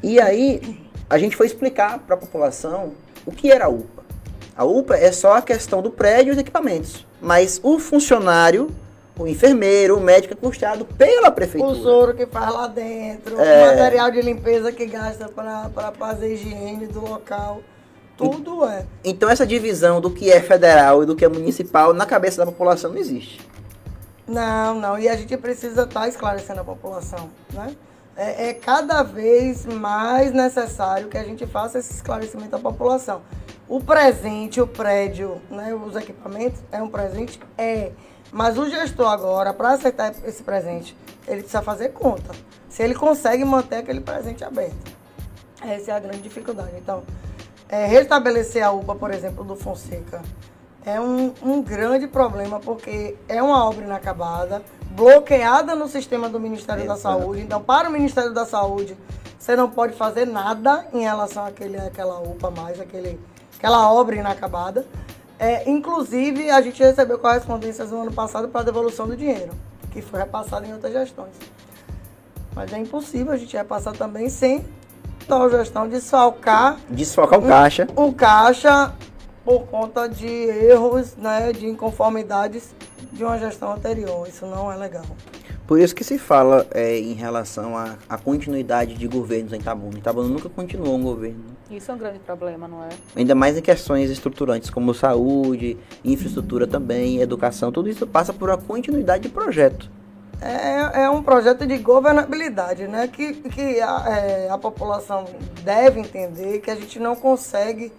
E 0.00 0.20
aí 0.20 0.83
a 1.08 1.18
gente 1.18 1.36
foi 1.36 1.46
explicar 1.46 1.98
para 1.98 2.14
a 2.14 2.18
população 2.18 2.92
o 3.26 3.32
que 3.32 3.50
era 3.50 3.66
a 3.66 3.68
UPA. 3.68 4.04
A 4.56 4.64
UPA 4.64 4.96
é 4.96 5.10
só 5.10 5.36
a 5.36 5.42
questão 5.42 5.82
do 5.82 5.90
prédio 5.90 6.30
e 6.30 6.32
os 6.32 6.38
equipamentos. 6.38 7.06
Mas 7.20 7.58
o 7.62 7.78
funcionário, 7.78 8.70
o 9.18 9.26
enfermeiro, 9.26 9.96
o 9.96 10.00
médico 10.00 10.34
é 10.34 10.36
custeado 10.36 10.84
pela 10.84 11.30
prefeitura. 11.30 11.72
O 11.72 11.82
soro 11.82 12.14
que 12.14 12.26
faz 12.26 12.52
lá 12.52 12.68
dentro, 12.68 13.40
é... 13.40 13.64
o 13.64 13.66
material 13.66 14.10
de 14.10 14.22
limpeza 14.22 14.70
que 14.70 14.86
gasta 14.86 15.28
para 15.28 15.92
fazer 15.92 16.34
higiene 16.34 16.86
do 16.86 17.00
local. 17.00 17.62
Tudo 18.16 18.64
é. 18.64 18.86
Então 19.02 19.28
essa 19.28 19.44
divisão 19.44 20.00
do 20.00 20.08
que 20.08 20.30
é 20.30 20.40
federal 20.40 21.02
e 21.02 21.06
do 21.06 21.16
que 21.16 21.24
é 21.24 21.28
municipal 21.28 21.92
na 21.92 22.06
cabeça 22.06 22.38
da 22.38 22.46
população 22.46 22.90
não 22.92 22.98
existe. 22.98 23.40
Não, 24.26 24.74
não. 24.80 24.98
E 24.98 25.08
a 25.08 25.16
gente 25.16 25.36
precisa 25.36 25.82
estar 25.82 26.00
tá 26.00 26.08
esclarecendo 26.08 26.60
a 26.60 26.64
população, 26.64 27.28
né? 27.52 27.74
É, 28.16 28.48
é, 28.48 28.54
cada 28.54 29.02
vez 29.02 29.66
mais 29.66 30.32
necessário 30.32 31.08
que 31.08 31.18
a 31.18 31.24
gente 31.24 31.46
faça 31.46 31.78
esse 31.78 31.94
esclarecimento 31.94 32.54
à 32.54 32.58
população. 32.58 33.22
O 33.68 33.80
presente, 33.80 34.60
o 34.60 34.66
prédio, 34.66 35.40
né, 35.50 35.74
os 35.74 35.96
equipamentos, 35.96 36.62
é 36.70 36.80
um 36.80 36.88
presente? 36.88 37.40
É. 37.58 37.90
Mas 38.30 38.56
o 38.58 38.68
gestor 38.68 39.08
agora, 39.08 39.52
para 39.52 39.70
aceitar 39.70 40.12
esse 40.24 40.42
presente, 40.42 40.96
ele 41.26 41.40
precisa 41.40 41.62
fazer 41.62 41.90
conta. 41.90 42.32
Se 42.68 42.82
ele 42.82 42.94
consegue 42.94 43.44
manter 43.44 43.76
aquele 43.76 44.00
presente 44.00 44.44
aberto. 44.44 44.92
Essa 45.62 45.92
é 45.92 45.94
a 45.94 45.98
grande 45.98 46.20
dificuldade. 46.20 46.72
Então, 46.76 47.02
é, 47.68 47.86
restabelecer 47.86 48.64
a 48.64 48.70
UPA, 48.70 48.94
por 48.94 49.12
exemplo, 49.12 49.44
do 49.44 49.56
Fonseca, 49.56 50.22
é 50.84 51.00
um, 51.00 51.32
um 51.42 51.62
grande 51.62 52.06
problema, 52.06 52.60
porque 52.60 53.16
é 53.26 53.42
uma 53.42 53.64
obra 53.64 53.84
inacabada, 53.84 54.62
bloqueada 54.94 55.74
no 55.74 55.88
sistema 55.88 56.28
do 56.28 56.38
Ministério 56.38 56.84
Exato. 56.84 57.02
da 57.02 57.02
Saúde. 57.02 57.40
Então, 57.42 57.60
para 57.60 57.88
o 57.88 57.92
Ministério 57.92 58.32
da 58.32 58.46
Saúde, 58.46 58.96
você 59.38 59.56
não 59.56 59.68
pode 59.68 59.94
fazer 59.94 60.24
nada 60.24 60.86
em 60.92 61.02
relação 61.02 61.44
àquele, 61.44 61.76
àquela 61.76 62.20
UPA 62.20 62.50
mais, 62.50 62.80
aquele, 62.80 63.20
aquela 63.56 63.92
obra 63.92 64.16
inacabada. 64.16 64.86
É, 65.38 65.68
inclusive, 65.68 66.48
a 66.50 66.60
gente 66.62 66.82
recebeu 66.82 67.18
correspondências 67.18 67.90
no 67.90 68.02
ano 68.02 68.12
passado 68.12 68.48
para 68.48 68.60
a 68.60 68.64
devolução 68.64 69.06
do 69.06 69.16
dinheiro, 69.16 69.50
que 69.90 70.00
foi 70.00 70.20
repassado 70.20 70.64
em 70.64 70.72
outras 70.72 70.92
gestões. 70.92 71.34
Mas 72.54 72.72
é 72.72 72.78
impossível 72.78 73.32
a 73.32 73.36
gente 73.36 73.56
repassar 73.56 73.94
também 73.94 74.28
sem 74.28 74.64
tal 75.26 75.50
gestão 75.50 75.88
desfalcar. 75.88 76.76
Desfalcar 76.88 77.40
o 77.40 77.42
caixa. 77.42 77.88
O 77.96 78.12
caixa 78.12 78.94
por 79.44 79.66
conta 79.66 80.08
de 80.08 80.26
erros, 80.26 81.16
né, 81.16 81.52
de 81.52 81.66
inconformidades 81.66 82.74
de 83.12 83.22
uma 83.22 83.38
gestão 83.38 83.72
anterior. 83.72 84.26
Isso 84.26 84.46
não 84.46 84.72
é 84.72 84.76
legal. 84.76 85.04
Por 85.66 85.80
isso 85.80 85.94
que 85.94 86.04
se 86.04 86.18
fala 86.18 86.66
é, 86.72 86.98
em 86.98 87.14
relação 87.14 87.76
à, 87.76 87.96
à 88.08 88.18
continuidade 88.18 88.94
de 88.94 89.06
governos 89.06 89.52
em 89.52 89.56
Itabuna. 89.56 89.98
Itabuna 89.98 90.28
nunca 90.28 90.48
continuou 90.48 90.96
um 90.96 91.02
governo. 91.02 91.44
Isso 91.70 91.90
é 91.90 91.94
um 91.94 91.98
grande 91.98 92.18
problema, 92.18 92.68
não 92.68 92.84
é? 92.84 92.88
Ainda 93.16 93.34
mais 93.34 93.56
em 93.56 93.62
questões 93.62 94.10
estruturantes 94.10 94.68
como 94.68 94.92
saúde, 94.92 95.78
infraestrutura 96.04 96.66
também, 96.66 97.20
educação. 97.20 97.72
Tudo 97.72 97.88
isso 97.88 98.06
passa 98.06 98.32
por 98.32 98.50
uma 98.50 98.58
continuidade 98.58 99.22
de 99.22 99.28
projeto 99.30 99.90
é, 100.44 101.04
é 101.04 101.10
um 101.10 101.22
projeto 101.22 101.66
de 101.66 101.78
governabilidade, 101.78 102.86
né? 102.86 103.08
Que, 103.08 103.32
que 103.34 103.80
a, 103.80 104.04
é, 104.08 104.50
a 104.50 104.58
população 104.58 105.24
deve 105.62 106.00
entender 106.00 106.60
que 106.60 106.70
a 106.70 106.74
gente 106.74 106.98
não 106.98 107.16
consegue 107.16 107.90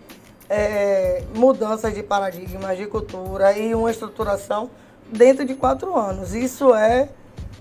é, 0.49 1.23
mudanças 1.33 1.93
de 1.93 2.03
paradigmas, 2.03 2.77
de 2.77 2.85
cultura 2.87 3.57
e 3.57 3.73
uma 3.73 3.89
estruturação 3.89 4.69
dentro 5.11 5.45
de 5.45 5.55
quatro 5.55 5.95
anos. 5.95 6.33
Isso 6.33 6.73
é, 6.73 7.09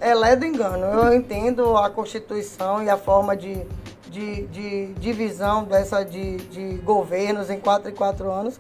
é 0.01 0.15
ledo 0.15 0.45
engano. 0.45 0.85
Eu 0.87 1.15
entendo 1.15 1.77
a 1.77 1.91
Constituição 1.91 2.83
e 2.83 2.89
a 2.89 2.97
forma 2.97 3.37
de, 3.37 3.63
de, 4.09 4.47
de 4.47 4.87
divisão 4.95 5.65
dessa 5.65 6.05
de, 6.05 6.37
de 6.37 6.77
governos 6.79 7.51
em 7.51 7.59
quatro 7.59 7.91
em 7.91 7.95
quatro 7.95 8.31
anos, 8.31 8.59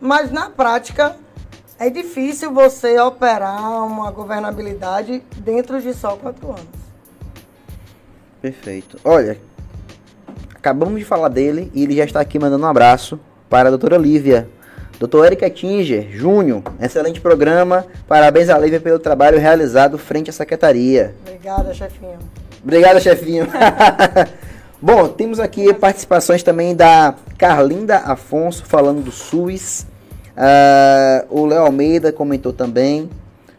mas 0.00 0.30
na 0.30 0.50
prática 0.50 1.16
é 1.78 1.88
difícil 1.88 2.52
você 2.52 2.98
operar 3.00 3.84
uma 3.86 4.10
governabilidade 4.10 5.22
dentro 5.36 5.80
de 5.80 5.94
só 5.94 6.16
quatro 6.16 6.50
anos. 6.50 6.80
Perfeito. 8.42 8.98
Olha, 9.04 9.38
acabamos 10.54 10.98
de 10.98 11.04
falar 11.04 11.28
dele 11.28 11.70
e 11.74 11.84
ele 11.84 11.94
já 11.94 12.04
está 12.04 12.20
aqui 12.20 12.38
mandando 12.38 12.64
um 12.64 12.68
abraço 12.68 13.18
para 13.50 13.68
a 13.68 13.70
doutora 13.70 13.98
Lívia. 13.98 14.48
Doutor 14.98 15.26
Erika 15.26 15.50
Tinger, 15.50 16.08
Júnior, 16.10 16.62
excelente 16.80 17.20
programa. 17.20 17.84
Parabéns 18.06 18.48
à 18.48 18.58
Lívia 18.58 18.80
pelo 18.80 18.98
trabalho 18.98 19.38
realizado 19.38 19.98
frente 19.98 20.30
à 20.30 20.32
secretaria. 20.32 21.14
Obrigada, 21.26 21.74
chefinho. 21.74 22.18
Obrigado, 22.62 23.00
chefinho. 23.00 23.46
Bom, 24.80 25.08
temos 25.08 25.40
aqui 25.40 25.74
participações 25.74 26.42
também 26.42 26.76
da 26.76 27.14
Carlinda 27.36 27.96
Afonso 27.98 28.64
falando 28.64 29.02
do 29.02 29.10
SUS. 29.10 29.86
Uh, 30.36 31.26
o 31.28 31.46
Léo 31.46 31.62
Almeida 31.62 32.12
comentou 32.12 32.52
também. 32.52 33.10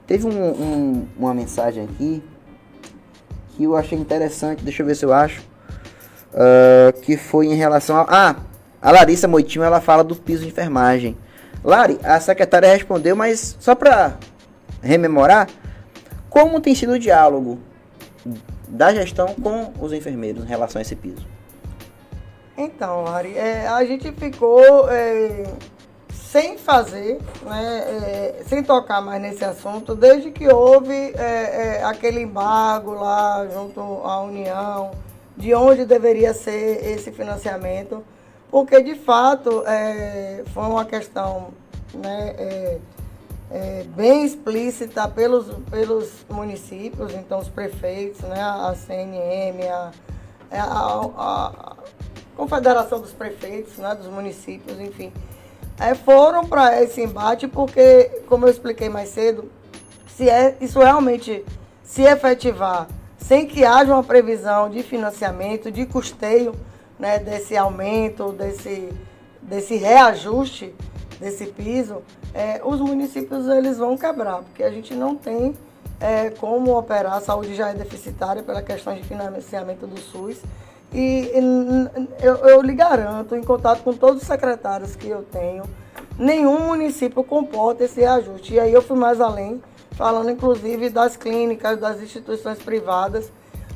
Teve 0.08 0.28
um, 0.28 0.32
um, 0.32 1.08
uma 1.18 1.34
mensagem 1.34 1.84
aqui 1.84 2.24
que 3.56 3.64
eu 3.64 3.76
achei 3.76 3.98
interessante, 3.98 4.64
deixa 4.64 4.82
eu 4.82 4.86
ver 4.86 4.96
se 4.96 5.06
eu 5.06 5.14
acho. 5.14 5.42
Uh, 6.34 7.00
que 7.02 7.18
foi 7.18 7.48
em 7.48 7.56
relação 7.56 7.98
a. 7.98 8.06
Ah, 8.08 8.36
a 8.82 8.92
Larissa 8.92 9.28
Moitinho 9.28 9.64
ela 9.64 9.80
fala 9.80 10.04
do 10.04 10.16
piso 10.16 10.44
de 10.44 10.50
enfermagem. 10.50 11.18
Lari, 11.64 12.00
a 12.04 12.20
secretária 12.20 12.74
respondeu, 12.74 13.16
mas 13.16 13.56
só 13.60 13.76
para 13.76 14.18
rememorar, 14.82 15.48
como 16.30 16.60
tem 16.60 16.74
sido 16.74 16.94
o 16.94 17.00
diálogo 17.00 17.60
da 18.68 18.94
gestão 18.94 19.36
com 19.36 19.72
os 19.80 19.94
enfermeiros 19.94 20.44
em 20.44 20.48
relação 20.48 20.80
a 20.80 20.82
esse 20.82 20.96
piso? 20.96 21.28
Então, 22.58 23.04
Lari, 23.04 23.38
é, 23.38 23.68
a 23.68 23.84
gente 23.86 24.12
ficou 24.14 24.90
é, 24.90 25.44
sem 26.12 26.58
fazer, 26.58 27.20
né, 27.44 28.40
é, 28.40 28.44
sem 28.48 28.64
tocar 28.64 29.02
mais 29.02 29.22
nesse 29.22 29.44
assunto, 29.44 29.94
desde 29.94 30.32
que 30.32 30.48
houve 30.48 30.94
é, 30.94 31.80
é, 31.80 31.84
aquele 31.84 32.22
embargo 32.22 32.94
lá 32.94 33.46
junto 33.54 33.82
à 33.82 34.22
União, 34.22 34.92
de 35.36 35.54
onde 35.54 35.86
deveria 35.86 36.34
ser 36.34 36.86
esse 36.86 37.12
financiamento, 37.12 38.04
porque 38.52 38.84
de 38.84 38.96
fato 38.96 39.64
é, 39.66 40.44
foi 40.54 40.64
uma 40.64 40.84
questão 40.84 41.54
né, 41.94 42.36
é, 42.38 42.80
é, 43.50 43.86
bem 43.96 44.26
explícita 44.26 45.08
pelos, 45.08 45.48
pelos 45.70 46.26
municípios, 46.30 47.14
então 47.14 47.40
os 47.40 47.48
prefeitos, 47.48 48.20
né, 48.22 48.42
a 48.42 48.76
CNM, 48.76 49.68
a, 49.70 49.92
a, 50.52 51.06
a 51.16 51.76
Confederação 52.36 53.00
dos 53.00 53.12
Prefeitos, 53.12 53.78
né, 53.78 53.96
dos 53.96 54.08
municípios, 54.08 54.80
enfim. 54.80 55.14
É, 55.80 55.96
foram 55.96 56.46
para 56.46 56.82
esse 56.82 57.02
embate 57.02 57.48
porque, 57.48 58.22
como 58.28 58.46
eu 58.46 58.52
expliquei 58.52 58.90
mais 58.90 59.10
cedo, 59.10 59.50
se 60.08 60.30
é, 60.30 60.58
isso 60.60 60.80
realmente 60.80 61.46
se 61.84 62.04
efetivar 62.04 62.88
sem 63.18 63.46
que 63.46 63.64
haja 63.64 63.94
uma 63.94 64.04
previsão 64.04 64.70
de 64.70 64.84
financiamento, 64.84 65.72
de 65.72 65.86
custeio 65.86 66.54
né, 67.02 67.20
desse 67.20 67.58
aumento, 67.58 68.32
desse, 68.32 68.90
desse 69.42 69.76
reajuste 69.76 70.74
desse 71.22 71.46
piso, 71.46 72.02
é, 72.34 72.60
os 72.64 72.80
municípios 72.80 73.48
eles 73.48 73.78
vão 73.78 73.96
quebrar, 73.96 74.38
porque 74.38 74.64
a 74.64 74.72
gente 74.72 74.96
não 74.96 75.16
tem 75.16 75.54
é, 76.00 76.32
como 76.32 76.76
operar, 76.76 77.14
a 77.14 77.22
saúde 77.22 77.54
já 77.54 77.70
é 77.70 77.74
deficitária 77.76 78.42
pela 78.42 78.64
questão 78.64 78.96
de 78.96 79.04
financiamento 79.04 79.86
do 79.86 80.00
SUS. 80.00 80.42
E 80.92 81.32
eu, 82.22 82.36
eu 82.38 82.62
lhe 82.62 82.74
garanto, 82.74 83.36
em 83.36 83.44
contato 83.44 83.84
com 83.84 83.94
todos 83.94 84.24
os 84.24 84.28
secretários 84.28 84.96
que 84.96 85.08
eu 85.08 85.24
tenho, 85.24 85.64
nenhum 86.18 86.68
município 86.68 87.24
comporta 87.24 87.84
esse 87.84 88.02
reajuste. 88.02 88.56
E 88.56 88.60
aí 88.60 88.74
eu 88.74 88.82
fui 88.82 88.98
mais 88.98 89.22
além, 89.22 89.62
falando 89.92 90.32
inclusive 90.32 90.90
das 90.90 91.16
clínicas, 91.16 91.80
das 91.80 92.02
instituições 92.02 92.58
privadas, 92.58 93.32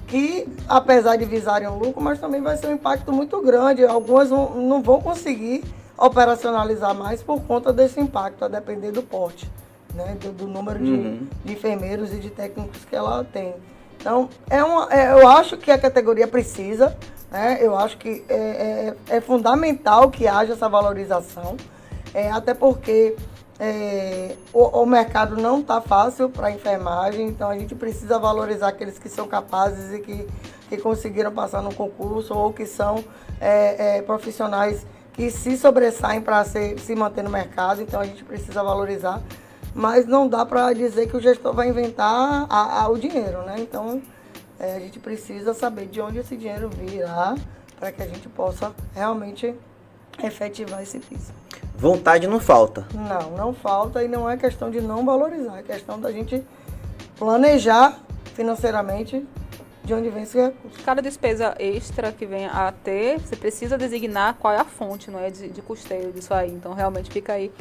que 0.08 0.47
apesar 0.68 1.16
de 1.16 1.26
visarem 1.26 1.68
o 1.68 1.78
lucro, 1.78 2.01
mas 2.01 2.20
também 2.20 2.41
vai 2.41 2.58
ser 2.58 2.68
um 2.68 2.74
impacto 2.74 3.12
muito 3.12 3.41
grande. 3.41 3.86
Algumas 3.86 4.30
não 4.30 4.82
vão 4.82 5.01
conseguir 5.01 5.64
operacionalizar 5.97 6.93
mais 6.93 7.24
por 7.24 7.41
conta 7.41 7.72
desse 7.72 7.99
impacto, 7.99 8.43
a 8.43 8.47
depender 8.47 8.91
do 8.91 9.01
porte, 9.01 9.49
né, 9.93 10.16
do, 10.22 10.32
do 10.32 10.47
número 10.47 10.80
uhum. 10.80 11.28
de, 11.43 11.45
de 11.45 11.53
enfermeiros 11.53 12.14
e 12.14 12.18
de 12.18 12.30
técnicos 12.30 12.84
que 12.86 12.95
ela 12.95 13.24
tem. 13.24 13.56
Então, 13.99 14.30
é 14.49 14.64
uma, 14.64 14.93
é, 14.93 15.14
eu 15.14 15.28
acho 15.28 15.58
que 15.58 15.72
a 15.72 15.78
categoria 15.78 16.28
precisa, 16.28 16.95
né? 17.32 17.58
eu 17.60 17.76
acho 17.76 17.97
que 17.97 18.24
é, 18.30 18.93
é, 19.10 19.16
é 19.18 19.22
fundamental 19.22 20.12
que 20.12 20.28
haja 20.28 20.53
essa 20.53 20.70
valorização, 20.70 21.58
é, 22.14 22.30
até 22.30 22.53
porque 22.53 23.16
é, 23.60 24.36
o, 24.53 24.82
o, 24.82 24.86
mercado 24.86 25.38
não 25.38 25.62
está 25.62 25.80
fácil 25.80 26.30
para 26.30 26.51
enfermagem, 26.51 27.28
então 27.28 27.49
a 27.49 27.58
gente 27.58 27.74
precisa 27.74 28.20
valorizar 28.20 28.68
aqueles 28.68 28.99
que 28.99 29.08
são 29.08 29.28
capazes 29.28 29.93
e 29.93 29.99
que, 29.99 30.28
que 30.68 30.78
conseguiram 30.78 31.32
passar 31.32 31.62
no 31.62 31.74
concurso 31.74 32.34
ou 32.34 32.51
que 32.51 32.66
são 32.66 33.03
é, 33.39 33.97
é, 33.97 34.01
profissionais 34.01 34.86
que 35.14 35.32
se 35.32 35.58
sobressaem 35.58 36.20
para 36.22 36.43
se 36.43 36.95
manter 36.95 37.24
no 37.24 37.30
mercado, 37.30 37.82
então 37.82 38.01
a 38.01 38.06
gente 38.06 38.24
precisa 38.24 38.62
valorizar 38.62 39.22
mas 39.76 40.08
não 40.08 40.26
dá 40.26 40.45
para 40.45 40.72
dizer 40.72 41.08
que 41.10 41.18
o 41.18 41.20
gestor 41.20 41.53
vai 41.53 41.68
inventar 41.68 42.47
a, 42.49 42.84
a, 42.84 42.88
o 42.88 42.97
dinheiro, 42.97 43.43
né? 43.43 43.56
Então 43.60 44.01
é, 44.58 44.78
a 44.78 44.80
gente 44.80 44.99
precisa 44.99 45.53
saber 45.53 45.88
de 45.88 45.99
onde 45.99 46.20
esse 46.20 46.38
dinheiro 46.38 46.70
virá 46.70 47.36
para 47.78 47.91
que 47.91 48.01
a 48.01 48.08
gente 48.08 48.30
possa 48.30 48.74
realmente 48.93 49.53
efetivar 50.24 50.82
esse 50.82 50.97
piso. 50.99 51.34
Vontade 51.78 52.28
não 52.28 52.39
falta. 52.39 52.86
Não, 52.93 53.32
não 53.32 53.53
falta 53.53 54.03
e 54.03 54.07
não 54.07 54.30
é 54.30 54.38
questão 54.38 54.71
de 54.71 54.82
não 54.82 55.05
valorizar, 55.05 55.59
é 55.59 55.63
questão 55.63 55.99
da 55.99 56.11
gente 56.11 56.43
planejar 57.17 57.99
financeiramente 58.34 59.26
de 59.84 59.93
onde 59.93 60.09
vem 60.09 60.23
esse 60.23 60.39
recurso. 60.39 60.84
Cada 60.84 61.01
despesa 61.01 61.53
extra 61.59 62.11
que 62.11 62.26
vem 62.26 62.47
a 62.47 62.73
ter, 62.84 63.19
você 63.19 63.36
precisa 63.36 63.78
designar 63.78 64.36
qual 64.39 64.53
é 64.53 64.57
a 64.57 64.65
fonte, 64.65 65.11
não 65.11 65.19
é, 65.19 65.30
de, 65.30 65.49
de 65.49 65.61
custeio 65.61 66.11
disso 66.11 66.34
aí. 66.34 66.51
Então 66.51 66.73
realmente 66.73 67.11
fica 67.11 67.34
aí 67.34 67.51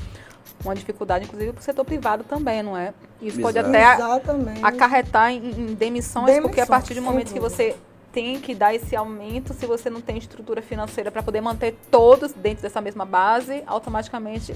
uma 0.65 0.75
dificuldade, 0.75 1.25
inclusive, 1.25 1.53
para 1.53 1.61
o 1.61 1.63
setor 1.63 1.85
privado 1.85 2.25
também, 2.25 2.63
não 2.63 2.77
é? 2.77 2.95
Isso 3.21 3.41
Exato. 3.41 3.43
pode 3.43 3.59
até 3.59 3.95
Exatamente. 3.95 4.65
acarretar 4.65 5.31
em, 5.33 5.37
em 5.37 5.75
demissões, 5.75 6.27
demissões, 6.27 6.41
porque 6.41 6.61
a 6.61 6.67
partir 6.67 6.95
do 6.95 7.03
momento 7.03 7.33
que 7.33 7.41
você 7.41 7.77
tem 8.15 8.41
que 8.41 8.55
dar 8.55 8.73
esse 8.73 8.95
aumento, 8.95 9.53
se 9.53 9.67
você 9.67 9.91
não 9.91 10.01
tem 10.01 10.17
estrutura 10.17 10.63
financeira 10.63 11.11
para 11.11 11.23
poder 11.23 11.41
manter 11.41 11.77
todos 11.91 12.33
dentro 12.33 12.63
dessa 12.63 12.81
mesma 12.81 13.05
base, 13.05 13.65
automaticamente 13.67 14.55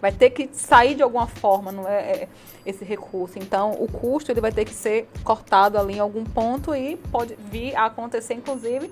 vai 0.00 0.12
ter 0.12 0.30
que 0.30 0.48
sair 0.52 0.94
de 0.94 1.02
alguma 1.02 1.26
forma, 1.26 1.72
não 1.72 1.88
é, 1.88 2.00
é 2.00 2.28
esse 2.64 2.84
recurso. 2.84 3.38
Então, 3.38 3.72
o 3.72 3.90
custo 3.90 4.30
ele 4.30 4.42
vai 4.42 4.52
ter 4.52 4.66
que 4.66 4.74
ser 4.74 5.08
cortado 5.24 5.78
ali 5.78 5.94
em 5.94 6.00
algum 6.00 6.22
ponto 6.22 6.74
e 6.74 6.96
pode 7.10 7.34
vir 7.50 7.74
a 7.74 7.86
acontecer, 7.86 8.34
inclusive, 8.34 8.90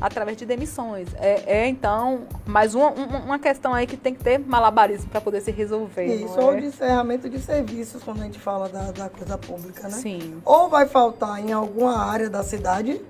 através 0.00 0.36
de 0.36 0.44
demissões. 0.44 1.08
É, 1.14 1.60
é 1.60 1.68
então, 1.68 2.26
mais 2.44 2.74
uma, 2.74 2.90
uma 2.90 3.38
questão 3.38 3.72
aí 3.72 3.86
que 3.86 3.96
tem 3.96 4.14
que 4.14 4.22
ter 4.22 4.38
malabarismo 4.38 5.08
para 5.08 5.20
poder 5.20 5.40
se 5.40 5.50
resolver. 5.50 6.04
Isso, 6.04 6.38
ou 6.38 6.52
é? 6.52 6.60
de 6.60 6.66
encerramento 6.66 7.30
de 7.30 7.38
serviços, 7.38 8.02
quando 8.02 8.20
a 8.20 8.24
gente 8.24 8.38
fala 8.38 8.68
da, 8.68 8.90
da 8.90 9.08
coisa 9.08 9.38
pública, 9.38 9.84
né? 9.84 9.90
Sim. 9.90 10.40
Ou 10.44 10.68
vai 10.68 10.86
faltar 10.86 11.40
em 11.40 11.52
alguma 11.52 11.96
área 11.96 12.28
da 12.28 12.42
cidade, 12.42 13.00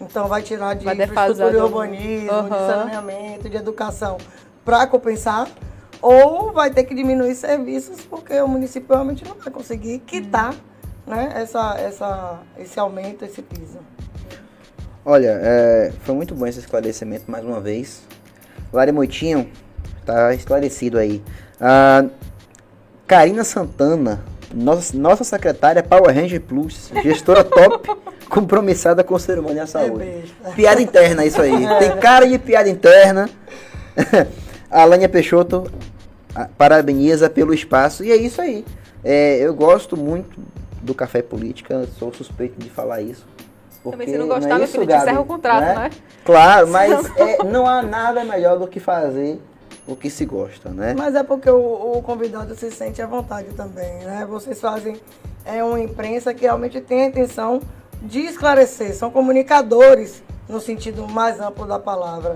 então 0.00 0.28
vai 0.28 0.42
tirar 0.42 0.74
de 0.74 0.84
vai 0.84 0.94
infraestrutura 0.94 1.50
de 1.50 1.56
urbanismo, 1.56 2.32
uhum. 2.32 2.42
de 2.44 2.48
saneamento, 2.48 3.48
de 3.48 3.56
educação, 3.56 4.18
para 4.64 4.86
compensar. 4.86 5.48
Ou 6.02 6.52
vai 6.52 6.70
ter 6.70 6.84
que 6.84 6.94
diminuir 6.94 7.34
serviços, 7.34 8.02
porque 8.02 8.38
o 8.40 8.46
município 8.46 8.94
realmente 8.94 9.24
não 9.24 9.34
vai 9.34 9.50
conseguir 9.52 10.00
quitar 10.00 10.52
uhum. 10.52 11.14
né, 11.14 11.32
essa, 11.36 11.74
essa, 11.78 12.38
esse 12.58 12.78
aumento, 12.78 13.24
esse 13.24 13.40
piso. 13.40 13.78
Olha, 15.04 15.38
é, 15.40 15.92
foi 16.02 16.14
muito 16.14 16.34
bom 16.34 16.46
esse 16.46 16.58
esclarecimento 16.58 17.30
mais 17.30 17.44
uma 17.44 17.60
vez. 17.60 18.02
Lari 18.72 18.92
Moitinho, 18.92 19.50
tá 20.04 20.34
esclarecido 20.34 20.98
aí. 20.98 21.22
Ah, 21.60 22.04
Karina 23.06 23.44
Santana, 23.44 24.22
nossa, 24.54 24.96
nossa 24.96 25.24
secretária 25.24 25.82
Power 25.82 26.14
Ranger 26.14 26.40
Plus, 26.40 26.90
gestora 27.02 27.44
top, 27.44 27.90
compromissada 28.28 29.02
com 29.02 29.14
o 29.14 29.18
ser 29.18 29.38
humano 29.38 29.56
e 29.56 29.60
a 29.60 29.66
saúde. 29.66 30.04
É 30.44 30.50
piada 30.52 30.80
interna 30.80 31.24
isso 31.24 31.40
aí. 31.40 31.64
É. 31.64 31.78
Tem 31.78 31.96
cara 31.98 32.26
de 32.26 32.38
piada 32.38 32.68
interna. 32.68 33.28
a 34.70 34.82
Alânia 34.82 35.08
Peixoto 35.08 35.70
parabeniza 36.58 37.30
pelo 37.30 37.54
espaço 37.54 38.04
e 38.04 38.12
é 38.12 38.16
isso 38.16 38.40
aí. 38.40 38.64
É, 39.02 39.38
eu 39.38 39.54
gosto 39.54 39.96
muito 39.96 40.38
do 40.82 40.94
Café 40.94 41.22
Política, 41.22 41.86
sou 41.98 42.12
suspeito 42.12 42.58
de 42.58 42.68
falar 42.68 43.00
isso. 43.00 43.26
Porque 43.82 43.98
Também 43.98 44.08
se 44.08 44.18
não 44.18 44.26
gostar, 44.26 44.48
não 44.48 44.56
é 44.56 44.64
isso, 44.64 44.80
filho, 44.80 44.94
encerra 44.94 45.20
o 45.20 45.24
contrato, 45.24 45.60
né? 45.60 45.74
né? 45.74 45.90
Claro, 46.24 46.68
mas 46.68 47.16
é, 47.16 47.44
não 47.44 47.66
há 47.66 47.82
nada 47.82 48.24
melhor 48.24 48.58
do 48.58 48.66
que 48.66 48.80
fazer 48.80 49.40
o 49.86 49.94
que 49.94 50.10
se 50.10 50.24
gosta, 50.24 50.70
né? 50.70 50.94
Mas 50.96 51.14
é 51.14 51.22
porque 51.22 51.48
o, 51.48 51.96
o, 51.96 52.02
convidado 52.02 52.54
se 52.56 52.70
sente 52.70 53.00
à 53.00 53.06
vontade 53.06 53.48
também, 53.54 53.94
né? 54.04 54.26
Vocês 54.28 54.60
fazem 54.60 55.00
é 55.44 55.62
uma 55.62 55.80
imprensa 55.80 56.34
que 56.34 56.42
realmente 56.42 56.80
tem 56.80 57.02
a 57.02 57.06
intenção 57.06 57.60
de 58.02 58.20
esclarecer, 58.20 58.94
são 58.94 59.10
comunicadores 59.10 60.22
no 60.48 60.60
sentido 60.60 61.06
mais 61.08 61.40
amplo 61.40 61.66
da 61.66 61.78
palavra. 61.78 62.34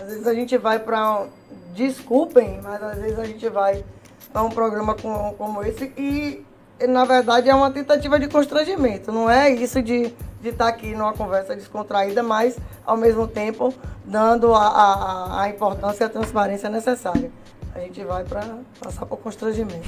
Às 0.00 0.08
vezes 0.08 0.26
a 0.26 0.34
gente 0.34 0.56
vai 0.56 0.78
para. 0.78 1.26
Desculpem, 1.74 2.58
mas 2.62 2.82
às 2.82 2.98
vezes 2.98 3.18
a 3.18 3.24
gente 3.24 3.46
vai 3.50 3.84
para 4.32 4.42
um 4.42 4.48
programa 4.48 4.94
como, 4.94 5.34
como 5.34 5.62
esse 5.62 5.92
e, 5.96 6.44
na 6.88 7.04
verdade, 7.04 7.48
é 7.48 7.54
uma 7.54 7.70
tentativa 7.70 8.18
de 8.18 8.28
constrangimento. 8.28 9.12
Não 9.12 9.30
é 9.30 9.50
isso 9.50 9.82
de 9.82 10.12
de 10.46 10.50
estar 10.50 10.68
aqui 10.68 10.94
numa 10.94 11.12
conversa 11.12 11.56
descontraída, 11.56 12.22
mas 12.22 12.56
ao 12.84 12.96
mesmo 12.96 13.26
tempo 13.26 13.74
dando 14.04 14.54
a, 14.54 14.66
a, 14.66 15.42
a 15.42 15.48
importância 15.48 16.04
e 16.04 16.06
a 16.06 16.08
transparência 16.08 16.68
necessária. 16.68 17.30
A 17.74 17.80
gente 17.80 18.02
vai 18.04 18.24
para 18.24 18.42
passar 18.80 19.04
por 19.06 19.18
constrangimento. 19.18 19.82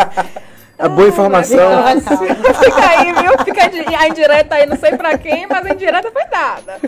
a 0.78 0.88
boa 0.88 1.08
informação. 1.08 1.58
Fica 2.58 2.88
aí, 2.88 3.12
viu? 3.12 3.44
Fica 3.44 3.98
a 4.00 4.08
indireta 4.08 4.54
aí, 4.54 4.66
não 4.66 4.76
sei 4.76 4.96
para 4.96 5.16
quem, 5.18 5.46
mas 5.46 5.66
a 5.66 5.74
indireta 5.74 6.10
foi 6.10 6.24
dada. 6.24 6.80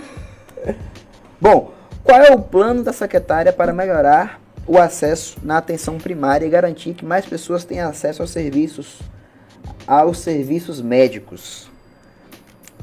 Bom, 1.40 1.72
qual 2.02 2.20
é 2.20 2.32
o 2.32 2.40
plano 2.40 2.82
da 2.82 2.92
secretária 2.92 3.52
para 3.52 3.72
melhorar 3.72 4.40
o 4.68 4.78
acesso 4.78 5.38
na 5.42 5.56
atenção 5.56 5.96
primária 5.96 6.46
e 6.46 6.50
garantir 6.50 6.92
que 6.92 7.04
mais 7.04 7.24
pessoas 7.24 7.64
tenham 7.64 7.88
acesso 7.88 8.22
aos 8.22 8.30
serviços, 8.30 9.00
aos 9.86 10.18
serviços 10.18 10.80
médicos? 10.82 11.70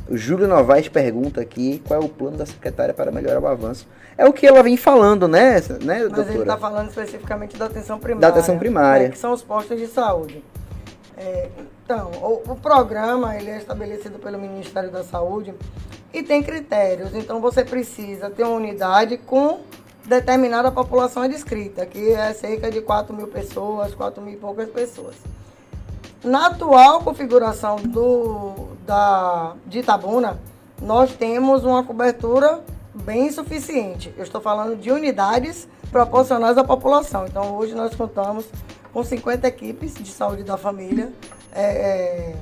O 0.10 0.18
Júlio 0.18 0.48
Novaes 0.48 0.88
pergunta 0.88 1.42
aqui 1.42 1.82
qual 1.88 2.02
é 2.02 2.04
o 2.04 2.10
plano 2.10 2.38
da 2.38 2.46
secretária 2.46 2.94
para 2.94 3.12
melhorar 3.12 3.40
o 3.40 3.48
avanço. 3.48 3.88
É 4.18 4.26
o 4.26 4.34
que 4.34 4.46
ela 4.46 4.64
vem 4.64 4.78
falando, 4.78 5.28
né, 5.28 5.62
né 5.82 6.04
Mas 6.04 6.12
doutora? 6.12 6.32
ele 6.32 6.40
está 6.42 6.58
falando 6.58 6.90
especificamente 6.90 7.58
da 7.58 7.66
atenção 7.66 8.00
primária. 8.00 8.22
Da 8.22 8.28
atenção 8.30 8.58
primária. 8.58 9.08
Né, 9.08 9.12
que 9.12 9.18
são 9.18 9.34
os 9.34 9.44
postos 9.44 9.80
de 9.80 9.88
saúde. 9.88 10.44
É, 11.18 11.50
então, 11.84 12.12
o, 12.12 12.52
o, 12.52 12.56
programa 12.56 13.36
ele 13.38 13.50
é 13.50 13.58
estabelecido 13.58 14.20
pelo 14.20 14.38
Ministério 14.38 14.92
da 14.92 15.04
Saúde 15.04 15.54
e 16.14 16.22
tem 16.22 16.44
critérios. 16.44 17.16
Então, 17.16 17.40
você 17.40 17.64
precisa 17.64 18.30
ter 18.30 18.44
uma 18.44 18.56
unidade 18.56 19.18
com 19.18 19.62
determinada 20.06 20.72
população 20.72 21.24
adscrita, 21.24 21.86
que 21.86 22.12
é 22.12 22.34
cerca 22.34 22.70
de 22.70 22.82
4 22.82 23.16
mil 23.16 23.28
pessoas, 23.28 23.94
4 23.94 24.22
mil 24.22 24.34
e 24.34 24.38
poucas 24.38 24.70
pessoas. 24.70 25.16
Na 26.24 26.48
atual 26.48 27.02
configuração 27.02 27.78
do, 27.78 28.70
da, 28.86 29.56
de 29.66 29.80
Itabuna, 29.80 30.40
nós 30.82 31.14
temos 31.14 31.64
uma 31.64 31.84
cobertura 31.84 32.62
bem 32.94 33.32
suficiente. 33.32 34.14
Eu 34.18 34.24
estou 34.24 34.42
falando 34.42 34.76
de 34.76 34.92
unidades 34.92 35.68
proporcionais 35.92 36.58
à 36.58 36.64
população. 36.64 37.26
Então, 37.26 37.56
hoje 37.56 37.74
nós 37.74 37.94
contamos 37.96 38.46
com 38.92 39.04
50 39.04 39.48
equipes 39.48 39.94
de 39.94 40.10
saúde 40.10 40.44
da 40.44 40.58
família 40.58 41.12
é, 41.52 41.64
é, 41.64 42.36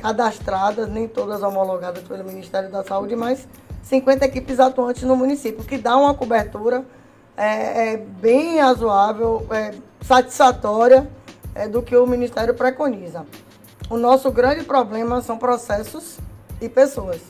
cadastradas, 0.00 0.88
nem 0.88 1.06
todas 1.06 1.42
homologadas 1.42 2.02
pelo 2.04 2.24
Ministério 2.24 2.70
da 2.70 2.82
Saúde, 2.82 3.14
mas 3.16 3.46
50 3.82 4.24
equipes 4.24 4.60
atuantes 4.60 5.02
no 5.02 5.16
município, 5.16 5.64
que 5.64 5.78
dá 5.78 5.96
uma 5.96 6.14
cobertura 6.14 6.84
é, 7.36 7.92
é 7.92 7.96
bem 7.96 8.58
razoável, 8.58 9.46
é, 9.50 9.72
satisfatória 10.02 11.08
é, 11.54 11.68
do 11.68 11.82
que 11.82 11.96
o 11.96 12.06
Ministério 12.06 12.54
preconiza. 12.54 13.26
O 13.88 13.96
nosso 13.96 14.30
grande 14.30 14.64
problema 14.64 15.20
são 15.22 15.38
processos 15.38 16.18
e 16.60 16.68
pessoas. 16.68 17.20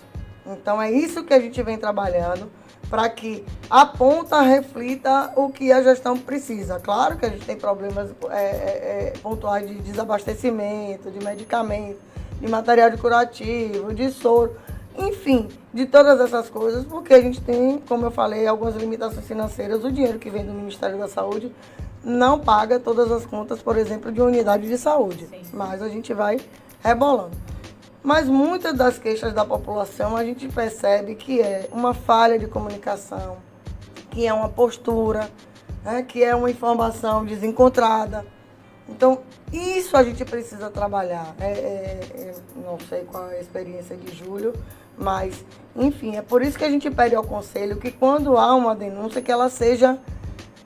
Então 0.47 0.81
é 0.81 0.91
isso 0.91 1.25
que 1.25 1.33
a 1.33 1.41
gente 1.41 1.63
vem 1.63 1.79
trabalhando 1.79 2.51
para 2.89 3.09
que 3.09 3.45
a 3.71 3.87
ponta 3.87 4.41
reflita 4.41 5.33
o 5.37 5.49
que 5.49 5.71
a 5.71 5.81
gestão 5.83 6.19
precisa. 6.19 6.81
Claro 6.81 7.17
que 7.17 7.25
a 7.25 7.29
gente 7.29 7.47
tem 7.47 7.57
problemas 7.57 8.11
é, 8.31 8.35
é, 8.35 9.13
é 9.15 9.19
pontuais 9.23 9.69
de 9.69 9.77
desabastecimento, 9.77 11.11
de 11.11 11.25
medicamento, 11.25 11.99
de 12.41 12.49
material 12.49 12.91
de 12.91 12.97
curativo, 12.97 13.95
de 13.95 14.11
soro, 14.11 14.57
enfim, 15.01 15.49
de 15.73 15.87
todas 15.87 16.21
essas 16.21 16.51
coisas, 16.51 16.85
porque 16.85 17.15
a 17.15 17.21
gente 17.21 17.41
tem, 17.41 17.79
como 17.89 18.07
eu 18.07 18.11
falei, 18.11 18.47
algumas 18.47 18.77
limitações 18.77 19.27
financeiras. 19.27 19.85
O 19.85 19.91
dinheiro 19.91 20.19
que 20.19 20.31
vem 20.31 20.45
do 20.45 20.53
Ministério 20.53 20.99
da 20.99 21.09
Saúde 21.09 21.53
não 22.05 22.39
paga 22.39 22.79
todas 22.79 23.11
as 23.11 23.27
contas, 23.27 23.63
por 23.63 23.77
exemplo, 23.77 24.11
de 24.13 24.21
unidade 24.21 24.67
de 24.67 24.79
saúde. 24.79 25.27
Sim. 25.27 25.43
Mas 25.53 25.83
a 25.83 25.89
gente 25.89 26.13
vai 26.13 26.39
rebolando. 26.83 27.37
Mas 28.03 28.29
muitas 28.29 28.75
das 28.75 28.99
queixas 28.99 29.33
da 29.35 29.45
população 29.45 30.17
a 30.17 30.25
gente 30.25 30.49
percebe 30.49 31.15
que 31.15 31.41
é 31.41 31.69
uma 31.71 31.93
falha 31.93 32.39
de 32.39 32.47
comunicação, 32.47 33.37
que 34.11 34.27
é 34.27 34.33
uma 34.33 34.49
postura, 34.49 35.31
né, 35.85 36.03
que 36.03 36.25
é 36.25 36.35
uma 36.35 36.51
informação 36.51 37.25
desencontrada. 37.25 38.25
Então, 38.89 39.21
isso 39.53 39.97
a 39.97 40.03
gente 40.03 40.25
precisa 40.25 40.71
trabalhar. 40.71 41.35
É, 41.39 41.45
é, 41.47 42.01
é, 42.15 42.35
não 42.57 42.79
sei 42.89 43.05
qual 43.05 43.31
é 43.31 43.37
a 43.37 43.41
experiência 43.41 43.97
de 43.97 44.15
Júlio, 44.15 44.53
mas, 45.01 45.45
enfim, 45.75 46.17
é 46.17 46.23
por 46.23 46.43
isso 46.43 46.59
que 46.59 46.65
a 46.65 46.71
gente 46.71 46.91
pede 46.91 47.15
ao 47.15 47.25
Conselho 47.25 47.77
que 47.77 47.91
quando 47.91 48.37
há 48.37 48.55
uma 48.55 48.75
denúncia, 48.75 49.23
que 49.23 49.33
ela 49.33 49.49
seja 49.49 49.99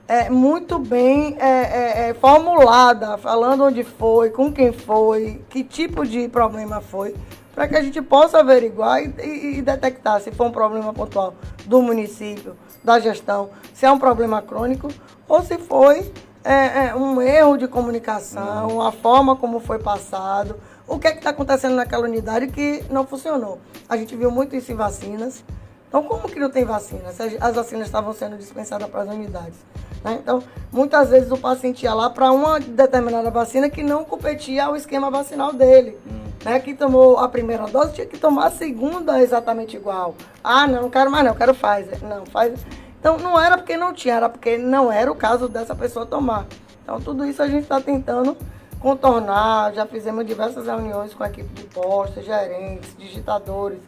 é, 0.07 0.29
muito 0.29 0.79
bem 0.79 1.37
é, 1.39 1.49
é, 1.49 2.09
é, 2.09 2.15
formulada, 2.15 3.17
falando 3.17 3.65
onde 3.65 3.85
foi, 3.85 4.31
com 4.31 4.53
quem 4.53 4.73
foi, 4.73 5.43
que 5.49 5.65
tipo 5.65 6.05
de 6.05 6.29
problema 6.29 6.81
foi, 6.81 7.15
para 7.55 7.69
que 7.69 7.77
a 7.77 7.83
gente 7.83 8.03
possa 8.03 8.41
averiguar 8.41 9.03
e, 9.03 9.15
e, 9.23 9.59
e, 9.59 9.63
detectar 9.63 10.21
se 10.21 10.33
foi 10.33 10.47
um 10.47 10.53
problema 10.53 10.93
pontual 10.93 11.35
do 11.65 11.81
município, 11.81 12.57
da 12.83 12.99
gestão, 12.99 13.51
se 13.73 13.87
é 13.87 13.91
um 13.91 13.99
problema 13.99 14.43
crônico 14.43 14.89
ou 15.29 15.43
se 15.43 15.57
foi 15.57 16.13
é, 16.43 16.89
é, 16.89 16.95
um 16.95 17.23
erro 17.23 17.57
de 17.57 17.67
comunicação, 17.67 18.83
a 18.83 18.93
forma 18.93 19.35
como 19.35 19.61
foi 19.61 19.79
passado, 19.79 20.57
o 20.87 20.99
que 20.99 21.09
é 21.09 21.15
está 21.15 21.31
acontecendo 21.31 21.75
naquela 21.75 22.05
unidade 22.05 22.49
que 22.49 22.85
não 22.91 23.07
funcionou. 23.07 23.59
A 23.89 23.97
gente 23.97 24.15
viu 24.15 24.31
muito 24.31 24.55
isso 24.55 24.71
em 24.71 24.75
vacinas. 24.75 25.43
Então, 25.89 26.03
como 26.03 26.29
que 26.29 26.41
não 26.41 26.51
tem 26.51 26.65
vacina? 26.65 27.05
As 27.41 27.55
vacinas 27.55 27.87
estavam 27.87 28.13
sendo 28.13 28.37
dispensadas 28.37 28.89
para 28.89 29.03
as 29.03 29.09
unidades. 29.09 29.55
Né? 30.03 30.19
Então, 30.21 30.43
muitas 30.71 31.09
vezes 31.09 31.31
o 31.31 31.39
paciente 31.39 31.85
ia 31.85 31.95
lá 31.95 32.11
para 32.11 32.31
uma 32.33 32.61
determinada 32.61 33.31
vacina 33.31 33.71
que 33.71 33.83
não 33.83 34.05
competia 34.05 34.67
ao 34.67 34.77
esquema 34.77 35.11
vacinal 35.11 35.53
dele. 35.53 35.97
Hum. 36.07 36.25
Né? 36.45 36.59
Que 36.61 36.75
tomou 36.75 37.19
a 37.19 37.29
primeira 37.29 37.67
dose 37.67 37.95
tinha 37.95 38.07
que 38.07 38.19
tomar 38.19 38.47
a 38.47 38.51
segunda 38.51 39.23
exatamente 39.23 39.77
igual. 39.77 40.15
Ah, 40.43 40.67
não, 40.67 40.83
não 40.83 40.91
quero 40.91 41.11
mais 41.11 41.25
não, 41.25 41.35
quero 41.35 41.55
Pfizer. 41.55 42.03
Não, 42.03 42.25
Pfizer. 42.25 42.59
Então, 43.01 43.17
não 43.17 43.41
era 43.41 43.57
porque 43.57 43.77
não 43.77 43.95
tinha, 43.95 44.17
era 44.17 44.29
porque 44.29 44.59
não 44.59 44.91
era 44.91 45.11
o 45.11 45.15
caso 45.15 45.49
dessa 45.49 45.75
pessoa 45.75 46.05
tomar. 46.05 46.45
Então, 46.83 47.01
tudo 47.01 47.25
isso 47.25 47.43
a 47.43 47.47
gente 47.47 47.63
está 47.63 47.81
tentando 47.81 48.37
contornar. 48.85 49.73
Já 49.73 49.87
fizemos 49.87 50.27
diversas 50.27 50.67
reuniões 50.67 51.15
com 51.15 51.25
a 51.25 51.29
equipe 51.29 51.49
de 51.55 51.67
postos, 51.69 52.23
gerentes, 52.23 52.95
digitadores. 52.99 53.81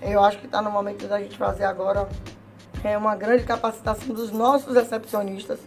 Eu 0.00 0.24
acho 0.24 0.38
que 0.38 0.46
está 0.46 0.62
no 0.62 0.70
momento 0.70 1.06
da 1.06 1.20
gente 1.20 1.36
fazer 1.36 1.64
agora 1.64 2.08
é 2.82 2.96
uma 2.96 3.14
grande 3.14 3.44
capacitação 3.44 4.14
dos 4.14 4.30
nossos 4.32 4.74
recepcionistas 4.74 5.58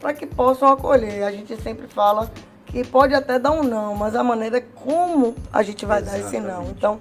para 0.00 0.12
que 0.12 0.26
possam 0.26 0.68
acolher. 0.68 1.22
A 1.22 1.30
gente 1.30 1.56
sempre 1.62 1.86
fala 1.86 2.28
que 2.64 2.82
pode 2.82 3.14
até 3.14 3.38
dar 3.38 3.52
um 3.52 3.62
não, 3.62 3.94
mas 3.94 4.16
a 4.16 4.24
maneira 4.24 4.60
como 4.60 5.36
a 5.52 5.62
gente 5.62 5.86
vai 5.86 6.00
Exatamente. 6.00 6.22
dar 6.22 6.28
esse 6.28 6.40
não. 6.40 6.64
Então, 6.70 7.00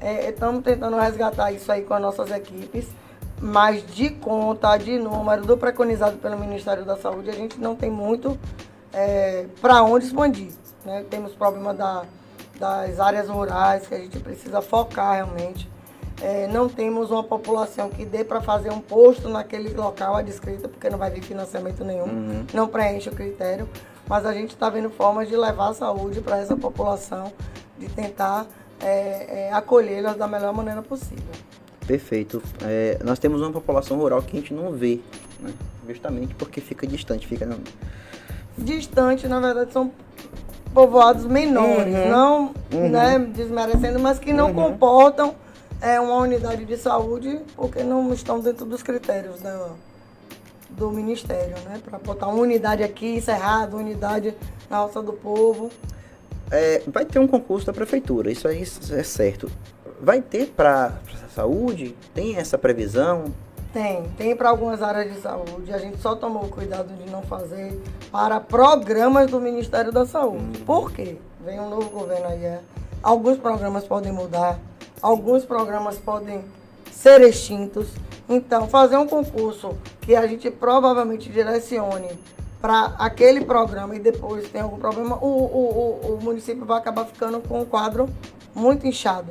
é, 0.00 0.30
estamos 0.30 0.64
tentando 0.64 0.96
resgatar 0.96 1.52
isso 1.52 1.70
aí 1.70 1.82
com 1.82 1.94
as 1.94 2.02
nossas 2.02 2.32
equipes, 2.32 2.88
mas 3.40 3.86
de 3.94 4.10
conta, 4.10 4.76
de 4.76 4.98
número, 4.98 5.44
do 5.44 5.56
preconizado 5.56 6.16
pelo 6.16 6.36
Ministério 6.36 6.84
da 6.84 6.96
Saúde, 6.96 7.30
a 7.30 7.34
gente 7.34 7.60
não 7.60 7.76
tem 7.76 7.90
muito 7.90 8.36
é, 8.92 9.46
para 9.60 9.82
onde 9.82 10.06
expandir. 10.06 10.52
Né? 10.84 11.04
Temos 11.08 11.32
problema 11.34 11.74
da, 11.74 12.04
das 12.58 12.98
áreas 13.00 13.28
rurais 13.28 13.86
que 13.86 13.94
a 13.94 13.98
gente 13.98 14.18
precisa 14.20 14.60
focar 14.60 15.14
realmente 15.14 15.68
é, 16.20 16.48
não 16.48 16.68
temos 16.68 17.10
uma 17.10 17.22
população 17.22 17.88
que 17.90 18.04
dê 18.04 18.24
para 18.24 18.40
fazer 18.40 18.70
um 18.70 18.80
posto 18.80 19.28
naquele 19.28 19.72
local 19.72 20.16
adscrito, 20.16 20.68
porque 20.68 20.90
não 20.90 20.98
vai 20.98 21.10
vir 21.10 21.22
financiamento 21.22 21.84
nenhum, 21.84 22.06
uhum. 22.06 22.46
não 22.52 22.66
preenche 22.66 23.08
o 23.08 23.12
critério, 23.12 23.68
mas 24.08 24.26
a 24.26 24.32
gente 24.32 24.50
está 24.50 24.68
vendo 24.68 24.90
formas 24.90 25.28
de 25.28 25.36
levar 25.36 25.68
a 25.68 25.74
saúde 25.74 26.20
para 26.20 26.38
essa 26.38 26.56
população, 26.56 27.32
de 27.78 27.88
tentar 27.88 28.46
é, 28.80 29.46
é, 29.48 29.52
acolhê-las 29.52 30.16
da 30.16 30.26
melhor 30.26 30.52
maneira 30.52 30.82
possível. 30.82 31.24
Perfeito. 31.86 32.42
É, 32.62 32.98
nós 33.04 33.18
temos 33.18 33.40
uma 33.40 33.52
população 33.52 33.96
rural 33.98 34.20
que 34.20 34.36
a 34.36 34.40
gente 34.40 34.52
não 34.52 34.72
vê, 34.72 35.00
né? 35.40 35.52
justamente 35.86 36.34
porque 36.34 36.60
fica 36.60 36.86
distante, 36.86 37.26
fica 37.26 37.46
distante, 38.58 39.26
na 39.28 39.40
verdade, 39.40 39.72
são 39.72 39.90
povoados 40.74 41.24
menores, 41.24 41.94
uhum. 41.94 42.10
não 42.10 42.54
uhum. 42.72 42.88
Né, 42.88 43.18
desmerecendo, 43.18 43.98
mas 43.98 44.18
que 44.18 44.32
não 44.32 44.48
uhum. 44.48 44.54
comportam 44.54 45.34
é 45.80 46.00
uma 46.00 46.16
unidade 46.16 46.64
de 46.64 46.76
saúde 46.76 47.40
porque 47.56 47.82
não 47.82 48.12
estão 48.12 48.40
dentro 48.40 48.66
dos 48.66 48.82
critérios 48.82 49.40
da, 49.40 49.70
do 50.70 50.90
Ministério, 50.90 51.56
né? 51.64 51.80
Para 51.84 51.98
botar 51.98 52.26
uma 52.26 52.40
unidade 52.40 52.82
aqui, 52.82 53.16
encerrado, 53.16 53.76
unidade 53.76 54.34
na 54.68 54.78
Roça 54.80 55.02
do 55.02 55.12
Povo. 55.12 55.70
É, 56.50 56.82
vai 56.86 57.04
ter 57.04 57.18
um 57.18 57.26
concurso 57.26 57.66
da 57.66 57.72
prefeitura, 57.72 58.30
isso 58.30 58.48
aí 58.48 58.62
é 58.62 59.02
certo. 59.02 59.50
Vai 60.00 60.20
ter 60.20 60.46
para 60.46 60.98
a 61.24 61.28
saúde? 61.34 61.94
Tem 62.14 62.36
essa 62.36 62.56
previsão? 62.56 63.26
Tem, 63.72 64.04
tem 64.16 64.34
para 64.34 64.48
algumas 64.48 64.82
áreas 64.82 65.14
de 65.14 65.20
saúde. 65.20 65.72
A 65.72 65.78
gente 65.78 65.98
só 65.98 66.16
tomou 66.16 66.48
cuidado 66.48 66.94
de 66.94 67.10
não 67.10 67.22
fazer 67.22 67.80
para 68.10 68.40
programas 68.40 69.30
do 69.30 69.40
Ministério 69.40 69.92
da 69.92 70.06
Saúde. 70.06 70.60
Hum. 70.60 70.64
Por 70.64 70.90
quê? 70.92 71.16
Vem 71.44 71.60
um 71.60 71.68
novo 71.68 71.90
governo 71.90 72.28
aí. 72.28 72.44
É. 72.44 72.60
Alguns 73.02 73.38
programas 73.38 73.84
podem 73.84 74.10
mudar, 74.10 74.58
Alguns 75.00 75.44
programas 75.44 75.96
podem 75.96 76.44
ser 76.90 77.20
extintos. 77.22 77.88
Então, 78.28 78.68
fazer 78.68 78.96
um 78.96 79.06
concurso 79.06 79.76
que 80.00 80.14
a 80.14 80.26
gente 80.26 80.50
provavelmente 80.50 81.30
direcione 81.30 82.08
para 82.60 82.96
aquele 82.98 83.44
programa 83.44 83.94
e 83.94 84.00
depois 84.00 84.48
tem 84.48 84.60
algum 84.60 84.78
problema, 84.78 85.16
o, 85.16 85.26
o, 85.26 86.10
o, 86.10 86.14
o 86.14 86.20
município 86.20 86.64
vai 86.64 86.78
acabar 86.78 87.04
ficando 87.06 87.40
com 87.40 87.60
um 87.60 87.64
quadro 87.64 88.08
muito 88.54 88.86
inchado. 88.86 89.30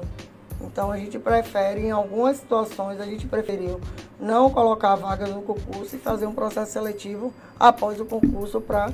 Então 0.62 0.92
a 0.92 0.98
gente 0.98 1.20
prefere, 1.20 1.82
em 1.82 1.92
algumas 1.92 2.38
situações, 2.38 3.00
a 3.00 3.06
gente 3.06 3.28
preferiu 3.28 3.80
não 4.20 4.50
colocar 4.50 4.96
vagas 4.96 5.30
no 5.30 5.42
concurso 5.42 5.96
e 5.96 6.00
fazer 6.00 6.26
um 6.26 6.34
processo 6.34 6.72
seletivo 6.72 7.34
após 7.60 8.00
o 8.00 8.06
concurso 8.06 8.60
para 8.60 8.92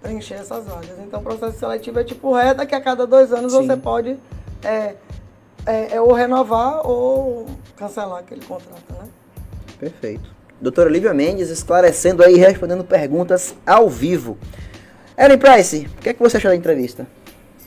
preencher 0.00 0.34
essas 0.34 0.66
vagas. 0.66 0.98
Então 1.00 1.20
o 1.20 1.22
processo 1.22 1.58
seletivo 1.58 1.98
é 1.98 2.04
tipo 2.04 2.32
reta 2.34 2.64
que 2.64 2.74
a 2.74 2.80
cada 2.80 3.06
dois 3.06 3.32
anos 3.32 3.52
Sim. 3.52 3.66
você 3.66 3.76
pode 3.76 4.16
é, 4.62 4.94
é, 5.66 5.94
é, 5.96 6.00
ou 6.00 6.12
renovar 6.12 6.86
ou 6.86 7.46
cancelar 7.76 8.20
aquele 8.20 8.44
contrato, 8.44 8.92
né? 8.92 9.08
Perfeito. 9.78 10.30
Doutora 10.60 10.90
Lívia 10.90 11.14
Mendes 11.14 11.48
esclarecendo 11.48 12.22
aí, 12.22 12.36
respondendo 12.36 12.84
perguntas 12.84 13.54
ao 13.66 13.88
vivo. 13.88 14.36
Ellen 15.16 15.38
Price, 15.38 15.86
o 15.86 16.02
que, 16.02 16.10
é 16.10 16.14
que 16.14 16.20
você 16.20 16.36
achou 16.36 16.50
da 16.50 16.56
entrevista? 16.56 17.06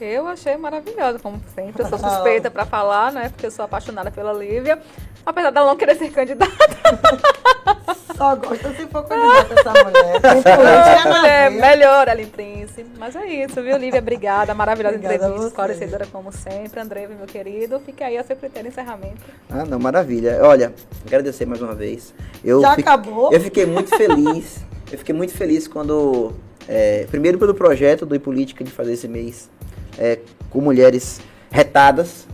Eu 0.04 0.28
achei 0.28 0.58
maravilhosa, 0.58 1.18
como 1.20 1.39
sempre. 1.56 1.82
Eu 1.82 1.88
sou 1.88 1.97
suspeita 1.97 2.51
para 2.51 2.66
falar, 2.66 3.14
né? 3.14 3.30
Porque 3.30 3.45
eu 3.45 3.51
sou 3.51 3.64
apaixonada 3.64 4.12
pela 4.12 4.34
Lívia. 4.34 4.78
Apesar 5.26 5.49
dela 5.49 5.68
não 5.68 5.78
querer 5.78 5.95
ser 5.95 6.12
candidata. 6.12 6.51
Só 8.18 8.36
gosta 8.36 8.74
se 8.74 8.86
for 8.88 9.04
candidata 9.06 9.54
essa 9.54 9.72
mulher. 9.72 10.20
Mulher 11.08 11.51
melhor, 11.51 12.08
Ellen 12.10 12.28
Prince. 12.28 12.86
Mas 12.99 13.16
é 13.16 13.26
isso, 13.26 13.62
viu, 13.62 13.78
Lívia? 13.78 14.01
Obrigada. 14.01 14.54
Maravilhosa 14.54 14.95
Obrigada 14.95 15.16
entrevista, 15.16 15.47
esclarecedora 15.47 16.06
como 16.12 16.32
sempre. 16.32 16.82
André, 16.82 17.08
meu 17.08 17.26
querido. 17.26 17.80
Fica 17.80 18.06
aí 18.06 18.18
a 18.18 18.24
seu 18.24 18.36
critério 18.36 18.68
encerramento. 18.68 19.22
Ah, 19.49 19.64
não, 19.64 19.80
maravilha. 19.80 20.39
Olha, 20.43 20.74
agradecer 21.08 21.45
mais 21.45 21.62
uma 21.62 21.74
vez. 21.74 22.14
Eu 22.43 22.62
Já 22.62 22.74
acabou? 22.74 23.32
Eu 23.32 23.39
fiquei 23.39 23.66
muito 23.66 23.95
feliz. 23.95 24.58
eu 24.91 24.97
fiquei 24.97 25.16
muito 25.16 25.34
feliz 25.34 25.68
quando. 25.68 26.34
É, 26.68 27.06
primeiro 27.10 27.38
pelo 27.38 27.54
projeto 27.54 28.06
do 28.06 28.18
Política 28.20 28.64
de 28.64 28.72
fazer 28.72 28.93
esse 28.93 29.08
mês 29.08 29.49
é, 29.97 30.19
com 30.49 30.61
mulheres 30.61 31.19
retadas. 31.51 32.27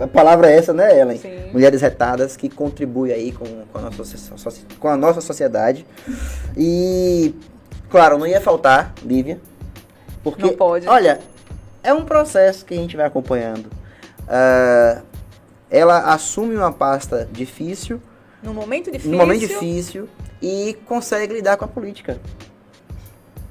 A 0.00 0.06
palavra 0.06 0.50
é 0.50 0.56
essa, 0.56 0.72
né, 0.72 0.98
Ellen? 0.98 1.18
Sim. 1.18 1.50
Mulheres 1.52 1.82
retadas 1.82 2.36
que 2.36 2.48
contribuem 2.48 3.12
aí 3.12 3.32
com, 3.32 3.44
com, 3.70 3.78
a 3.78 3.82
nossa, 3.82 4.54
com 4.78 4.88
a 4.88 4.96
nossa 4.96 5.20
sociedade. 5.20 5.86
E, 6.56 7.34
claro, 7.90 8.16
não 8.18 8.26
ia 8.26 8.40
faltar, 8.40 8.94
Lívia. 9.04 9.38
Porque, 10.22 10.42
não 10.42 10.54
pode. 10.54 10.88
olha, 10.88 11.20
é 11.82 11.92
um 11.92 12.04
processo 12.04 12.64
que 12.64 12.74
a 12.74 12.76
gente 12.76 12.96
vai 12.96 13.06
acompanhando. 13.06 13.66
Uh, 14.22 15.02
ela 15.70 16.12
assume 16.12 16.54
uma 16.56 16.72
pasta 16.72 17.28
difícil. 17.30 18.00
No 18.42 18.54
momento 18.54 18.90
difícil. 18.90 19.10
No 19.10 19.18
momento 19.18 19.40
difícil. 19.40 20.08
E 20.40 20.76
consegue 20.86 21.34
lidar 21.34 21.56
com 21.56 21.64
a 21.64 21.68
política. 21.68 22.18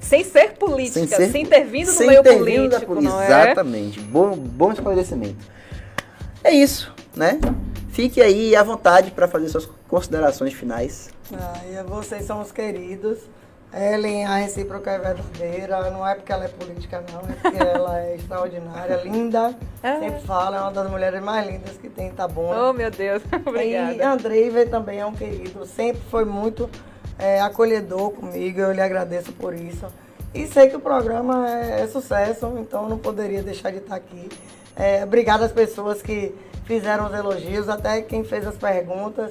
Sem 0.02 0.24
ser 0.24 0.54
política, 0.54 1.06
sem, 1.06 1.26
ser, 1.26 1.32
sem 1.32 1.46
ter 1.46 1.64
vindo 1.64 1.90
do 1.90 2.06
meio 2.06 2.22
político, 2.22 3.00
não 3.00 3.22
é? 3.22 3.26
Exatamente. 3.26 4.00
Bom, 4.00 4.36
bom 4.36 4.72
esclarecimento. 4.72 5.46
É 6.44 6.50
isso, 6.50 6.92
né? 7.16 7.38
Fique 7.90 8.20
aí 8.20 8.56
à 8.56 8.62
vontade 8.62 9.12
para 9.12 9.28
fazer 9.28 9.48
suas 9.48 9.68
considerações 9.88 10.52
finais. 10.52 11.10
Ah, 11.32 11.82
vocês 11.86 12.24
são 12.24 12.40
os 12.40 12.50
queridos. 12.50 13.18
Ellen, 13.72 14.26
a 14.26 14.36
recíproca 14.36 14.90
é 14.90 14.98
verdadeira. 14.98 15.90
Não 15.90 16.06
é 16.06 16.14
porque 16.14 16.32
ela 16.32 16.44
é 16.44 16.48
política, 16.48 17.02
não. 17.12 17.20
É 17.20 17.34
porque 17.34 17.56
ela 17.62 18.00
é 18.00 18.16
extraordinária, 18.16 18.96
linda. 18.96 19.54
É. 19.82 19.98
Sempre 19.98 20.20
fala, 20.22 20.56
é 20.56 20.60
uma 20.60 20.72
das 20.72 20.90
mulheres 20.90 21.22
mais 21.22 21.46
lindas 21.46 21.78
que 21.78 21.88
tem 21.88 22.10
tá 22.10 22.28
bom 22.28 22.52
Oh, 22.54 22.72
meu 22.72 22.90
Deus. 22.90 23.22
Obrigada. 23.46 23.94
E 23.94 24.02
Andrei 24.02 24.66
também 24.66 24.98
é 25.00 25.06
um 25.06 25.14
querido. 25.14 25.64
Sempre 25.64 26.02
foi 26.10 26.24
muito 26.24 26.68
é, 27.22 27.40
acolhedor 27.40 28.10
comigo, 28.10 28.60
eu 28.60 28.72
lhe 28.72 28.80
agradeço 28.80 29.32
por 29.32 29.54
isso. 29.54 29.86
E 30.34 30.44
sei 30.48 30.68
que 30.68 30.74
o 30.74 30.80
programa 30.80 31.48
é, 31.48 31.82
é 31.82 31.86
sucesso, 31.86 32.52
então 32.58 32.88
não 32.88 32.98
poderia 32.98 33.42
deixar 33.44 33.70
de 33.70 33.78
estar 33.78 33.94
aqui. 33.94 34.28
É, 34.74 35.04
obrigado 35.04 35.44
às 35.44 35.52
pessoas 35.52 36.02
que 36.02 36.34
fizeram 36.64 37.06
os 37.06 37.14
elogios, 37.14 37.68
até 37.68 38.02
quem 38.02 38.24
fez 38.24 38.44
as 38.44 38.56
perguntas. 38.56 39.30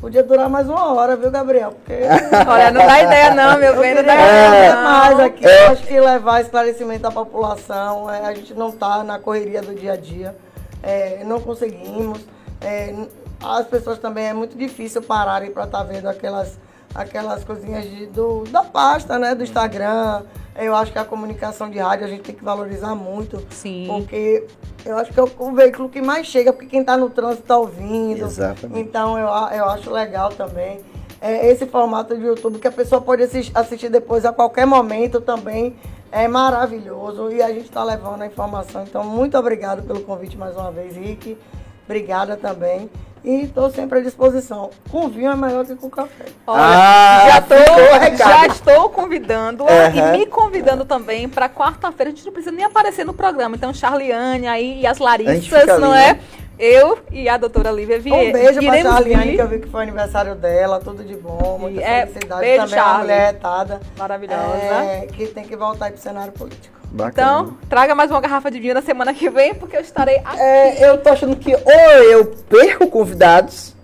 Podia 0.00 0.22
durar 0.22 0.48
mais 0.48 0.66
uma 0.66 0.94
hora, 0.94 1.14
viu, 1.14 1.30
Gabriel? 1.30 1.72
Porque. 1.72 1.92
Olha, 2.48 2.70
não 2.70 2.86
dá 2.86 3.02
ideia, 3.02 3.34
não, 3.34 3.58
meu 3.58 3.78
bem, 3.78 3.94
não 3.94 4.02
dá 4.02 4.14
ideia. 4.14 4.74
Não. 4.74 4.82
mais 4.82 5.20
aqui. 5.20 5.46
É. 5.46 5.66
Acho 5.66 5.86
que 5.86 6.00
levar 6.00 6.40
esclarecimento 6.40 7.06
à 7.06 7.10
população. 7.10 8.10
É, 8.10 8.26
a 8.26 8.34
gente 8.34 8.54
não 8.54 8.70
está 8.70 9.04
na 9.04 9.18
correria 9.18 9.60
do 9.60 9.74
dia 9.74 9.92
a 9.92 9.96
dia. 9.96 10.34
É, 10.82 11.22
não 11.24 11.40
conseguimos. 11.40 12.20
É, 12.60 12.94
as 13.42 13.66
pessoas 13.66 13.98
também 13.98 14.26
é 14.26 14.32
muito 14.32 14.56
difícil 14.56 15.02
pararem 15.02 15.50
para 15.50 15.64
estar 15.64 15.78
tá 15.78 15.84
vendo 15.84 16.06
aquelas 16.08 16.58
aquelas 16.96 17.44
coisinhas 17.44 17.84
de, 17.84 18.06
do, 18.06 18.44
da 18.44 18.62
pasta, 18.62 19.18
né? 19.18 19.34
Do 19.34 19.42
Instagram. 19.42 20.22
Eu 20.56 20.74
acho 20.74 20.90
que 20.90 20.98
a 20.98 21.04
comunicação 21.04 21.68
de 21.68 21.78
rádio 21.78 22.06
a 22.06 22.08
gente 22.08 22.22
tem 22.22 22.34
que 22.34 22.42
valorizar 22.42 22.94
muito. 22.94 23.42
Sim. 23.50 23.86
Porque 23.88 24.46
eu 24.84 24.96
acho 24.96 25.12
que 25.12 25.20
é 25.20 25.22
o, 25.22 25.54
veículo 25.54 25.88
que 25.88 26.00
mais 26.00 26.26
chega, 26.26 26.52
porque 26.52 26.68
quem 26.68 26.80
está 26.80 26.96
no 26.96 27.10
trânsito 27.10 27.42
está 27.42 27.58
ouvindo. 27.58 28.24
Exatamente. 28.24 28.80
Então 28.80 29.18
eu, 29.18 29.26
eu 29.26 29.64
acho 29.66 29.90
legal 29.90 30.30
também. 30.30 30.80
É, 31.20 31.50
esse 31.50 31.66
formato 31.66 32.16
de 32.16 32.24
YouTube 32.24 32.58
que 32.58 32.68
a 32.68 32.72
pessoa 32.72 33.00
pode 33.00 33.22
assistir 33.22 33.88
depois 33.88 34.24
a 34.24 34.32
qualquer 34.32 34.66
momento 34.66 35.20
também 35.20 35.74
é 36.12 36.28
maravilhoso 36.28 37.30
e 37.30 37.42
a 37.42 37.48
gente 37.48 37.64
está 37.64 37.82
levando 37.82 38.22
a 38.22 38.26
informação. 38.26 38.82
Então, 38.82 39.04
muito 39.04 39.36
obrigado 39.36 39.82
pelo 39.82 40.00
convite 40.02 40.36
mais 40.36 40.54
uma 40.56 40.70
vez, 40.70 40.96
Rick. 40.96 41.36
Obrigada 41.84 42.36
também. 42.36 42.90
E 43.26 43.42
estou 43.42 43.68
sempre 43.70 43.98
à 43.98 44.02
disposição. 44.02 44.70
Com 44.88 45.08
vinho 45.08 45.32
é 45.32 45.34
melhor 45.34 45.66
que 45.66 45.74
com 45.74 45.90
café. 45.90 46.26
Olha, 46.46 46.62
ah, 46.62 47.28
já, 47.28 47.42
tô, 47.42 48.16
já 48.16 48.46
estou 48.46 48.88
convidando 48.88 49.64
uhum. 49.64 50.14
e 50.14 50.18
me 50.18 50.26
convidando 50.26 50.84
também 50.84 51.28
para 51.28 51.48
quarta-feira. 51.48 52.12
A 52.12 52.14
gente 52.14 52.24
não 52.24 52.32
precisa 52.32 52.54
nem 52.54 52.64
aparecer 52.64 53.04
no 53.04 53.12
programa. 53.12 53.56
Então, 53.56 53.74
Charliane 53.74 54.46
aí 54.46 54.80
e 54.80 54.86
as 54.86 54.98
Larissas, 54.98 55.66
não 55.80 55.90
ali, 55.90 56.02
é? 56.02 56.12
Né? 56.12 56.20
Eu 56.56 57.00
e 57.10 57.28
a 57.28 57.36
doutora 57.36 57.72
Lívia 57.72 57.98
Vieira. 57.98 58.28
Um 58.28 58.32
beijo 58.32 58.60
para 58.60 58.80
Charliane, 58.80 59.34
que 59.34 59.42
eu 59.42 59.48
vi 59.48 59.58
que 59.58 59.68
foi 59.68 59.82
aniversário 59.82 60.36
dela, 60.36 60.78
tudo 60.78 61.02
de 61.02 61.16
bom, 61.16 61.58
muita 61.58 61.80
é, 61.82 62.06
felicidade. 62.06 62.40
Beijo, 62.42 62.62
Também 62.62 62.78
Charlie. 62.78 62.94
uma 62.94 63.02
mulher 63.02 63.32
retada. 63.32 63.80
Maravilhosa. 63.98 64.56
É, 64.56 65.06
que 65.12 65.26
tem 65.26 65.44
que 65.44 65.56
voltar 65.56 65.90
para 65.90 65.98
o 65.98 66.00
cenário 66.00 66.32
político. 66.32 66.75
Bacana. 66.90 67.40
Então, 67.40 67.56
traga 67.68 67.94
mais 67.94 68.10
uma 68.10 68.20
garrafa 68.20 68.50
de 68.50 68.58
vinho 68.58 68.74
na 68.74 68.82
semana 68.82 69.12
que 69.12 69.28
vem, 69.28 69.54
porque 69.54 69.76
eu 69.76 69.80
estarei 69.80 70.16
aqui. 70.24 70.40
É, 70.40 70.88
eu 70.88 70.98
tô 70.98 71.10
achando 71.10 71.36
que 71.36 71.54
ou 71.54 72.02
eu 72.04 72.26
perco 72.48 72.88
convidados, 72.88 73.74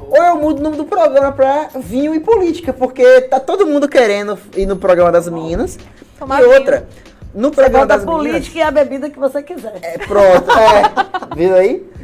ou 0.00 0.16
eu 0.16 0.36
mudo 0.36 0.58
o 0.58 0.62
nome 0.62 0.76
do 0.76 0.84
programa 0.84 1.32
pra 1.32 1.68
vinho 1.76 2.14
e 2.14 2.20
política, 2.20 2.72
porque 2.72 3.22
tá 3.22 3.38
todo 3.38 3.66
mundo 3.66 3.88
querendo 3.88 4.38
ir 4.56 4.66
no 4.66 4.76
programa 4.76 5.12
das 5.12 5.28
meninas. 5.28 5.78
Tomar 6.18 6.40
e 6.40 6.44
vinho. 6.44 6.56
outra, 6.56 6.88
no 7.34 7.50
programa 7.50 7.86
das 7.86 8.04
meninas. 8.04 8.26
política 8.26 8.58
e 8.58 8.62
a 8.62 8.70
bebida 8.70 9.10
que 9.10 9.18
você 9.18 9.42
quiser. 9.42 9.78
É, 9.82 9.98
pronto, 9.98 10.50
é. 10.50 11.36
Viu 11.36 11.54
aí? 11.54 11.94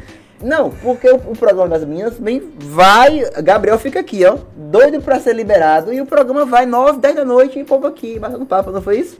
Não, 0.41 0.71
porque 0.71 1.09
o, 1.09 1.15
o, 1.17 1.37
programa 1.37 1.69
das 1.69 1.85
meninas 1.85 2.17
também 2.17 2.41
vai. 2.57 3.23
Gabriel 3.43 3.77
fica 3.77 3.99
aqui, 3.99 4.25
ó, 4.25 4.37
doido 4.55 4.99
pra 5.01 5.19
ser 5.19 5.33
liberado. 5.33 5.93
E 5.93 6.01
o 6.01 6.05
programa 6.05 6.45
vai 6.45 6.65
9, 6.65 6.99
10 6.99 7.15
da 7.15 7.25
noite 7.25 7.59
e 7.59 7.63
povo 7.63 7.85
aqui, 7.85 8.17
batendo 8.17 8.45
papo, 8.45 8.71
não 8.71 8.81
foi 8.81 8.99
isso? 8.99 9.19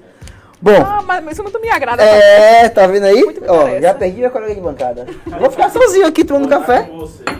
Bom. 0.61 0.79
Ah, 0.85 1.01
mas 1.01 1.33
isso 1.33 1.41
muito 1.41 1.59
me 1.59 1.69
agrada. 1.69 2.03
É, 2.03 2.69
tá 2.69 2.85
vendo 2.85 3.05
aí? 3.05 3.23
Ó, 3.47 3.79
já 3.81 3.93
perdi 3.95 4.17
minha 4.17 4.29
colega 4.29 4.53
de 4.53 4.61
bancada. 4.61 5.07
Vou 5.39 5.49
ficar 5.49 5.71
sozinho 5.71 6.05
aqui 6.05 6.23
tomando 6.23 6.47
café. 6.47 6.87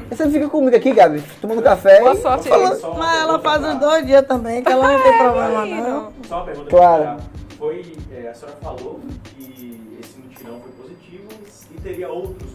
Você 0.09 0.30
fica 0.30 0.49
comigo 0.49 0.76
aqui, 0.76 0.91
Gabi, 0.91 1.24
tomando 1.39 1.61
café. 1.61 1.99
Boa 1.99 2.15
sorte. 2.15 2.49
Falando. 2.49 2.97
Mas 2.97 3.22
ela 3.22 3.39
faz 3.39 3.63
os 3.63 3.76
dois 3.76 4.05
dias 4.05 4.26
também, 4.26 4.63
que 4.63 4.72
ela 4.72 4.91
não 4.91 5.03
tem 5.03 5.17
problema, 5.17 5.65
não. 5.65 6.13
Só 6.28 6.36
uma 6.38 6.45
pergunta. 6.45 6.69
Claro. 6.69 7.17
Foi, 7.59 7.93
é, 8.11 8.30
a 8.30 8.34
senhora 8.34 8.57
falou 8.61 8.99
que 9.24 9.80
esse 10.01 10.17
mutirão 10.17 10.59
foi 10.59 10.72
positivo 10.72 11.30
e 11.76 11.82
teria 11.82 12.09
outros 12.09 12.51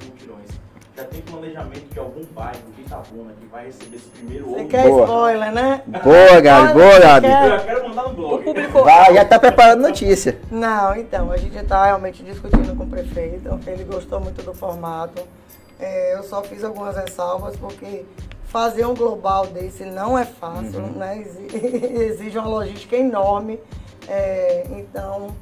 já 0.97 1.05
tem 1.05 1.21
planejamento 1.21 1.93
de 1.93 1.99
algum 1.99 2.25
bairro 2.33 2.73
de 2.75 2.81
Itabuna 2.81 3.33
que 3.39 3.47
vai 3.47 3.67
receber 3.67 3.97
esse 3.97 4.09
primeiro 4.09 4.47
Você 4.47 4.65
quer 4.65 4.89
boa. 4.89 5.03
spoiler, 5.03 5.53
né? 5.53 5.83
Boa, 5.87 6.41
Gabi, 6.41 6.73
boa, 6.73 6.99
Gabi. 6.99 7.27
Eu 7.27 7.51
já 7.51 7.61
quero 7.61 7.89
mandar 7.89 8.03
no 8.05 8.15
blog. 8.15 8.35
O 8.35 8.43
público... 8.43 8.83
Vai, 8.83 9.15
já 9.15 9.25
tá 9.25 9.39
preparando 9.39 9.83
notícia. 9.83 10.39
Não, 10.51 10.97
então, 10.97 11.31
a 11.31 11.37
gente 11.37 11.57
está 11.57 11.85
realmente 11.85 12.23
discutindo 12.23 12.75
com 12.75 12.85
o 12.85 12.87
prefeito, 12.87 13.61
ele 13.67 13.85
gostou 13.85 14.21
muito 14.21 14.43
do 14.43 14.55
formato. 14.55 15.23
É, 15.79 16.15
eu 16.15 16.23
só 16.23 16.43
fiz 16.43 16.65
algumas 16.65 16.97
ressalvas 16.97 17.55
porque 17.57 18.07
fazer 18.45 18.87
um 18.87 18.95
global 18.95 19.47
desse 19.47 19.85
não 19.85 20.17
é 20.19 20.25
fácil, 20.25 20.81
uhum. 20.81 20.93
né? 20.93 21.23
Exige 21.53 22.39
uma 22.39 22.49
logística 22.49 22.97
enorme. 22.97 23.61
É, 24.09 24.67
então, 24.71 25.37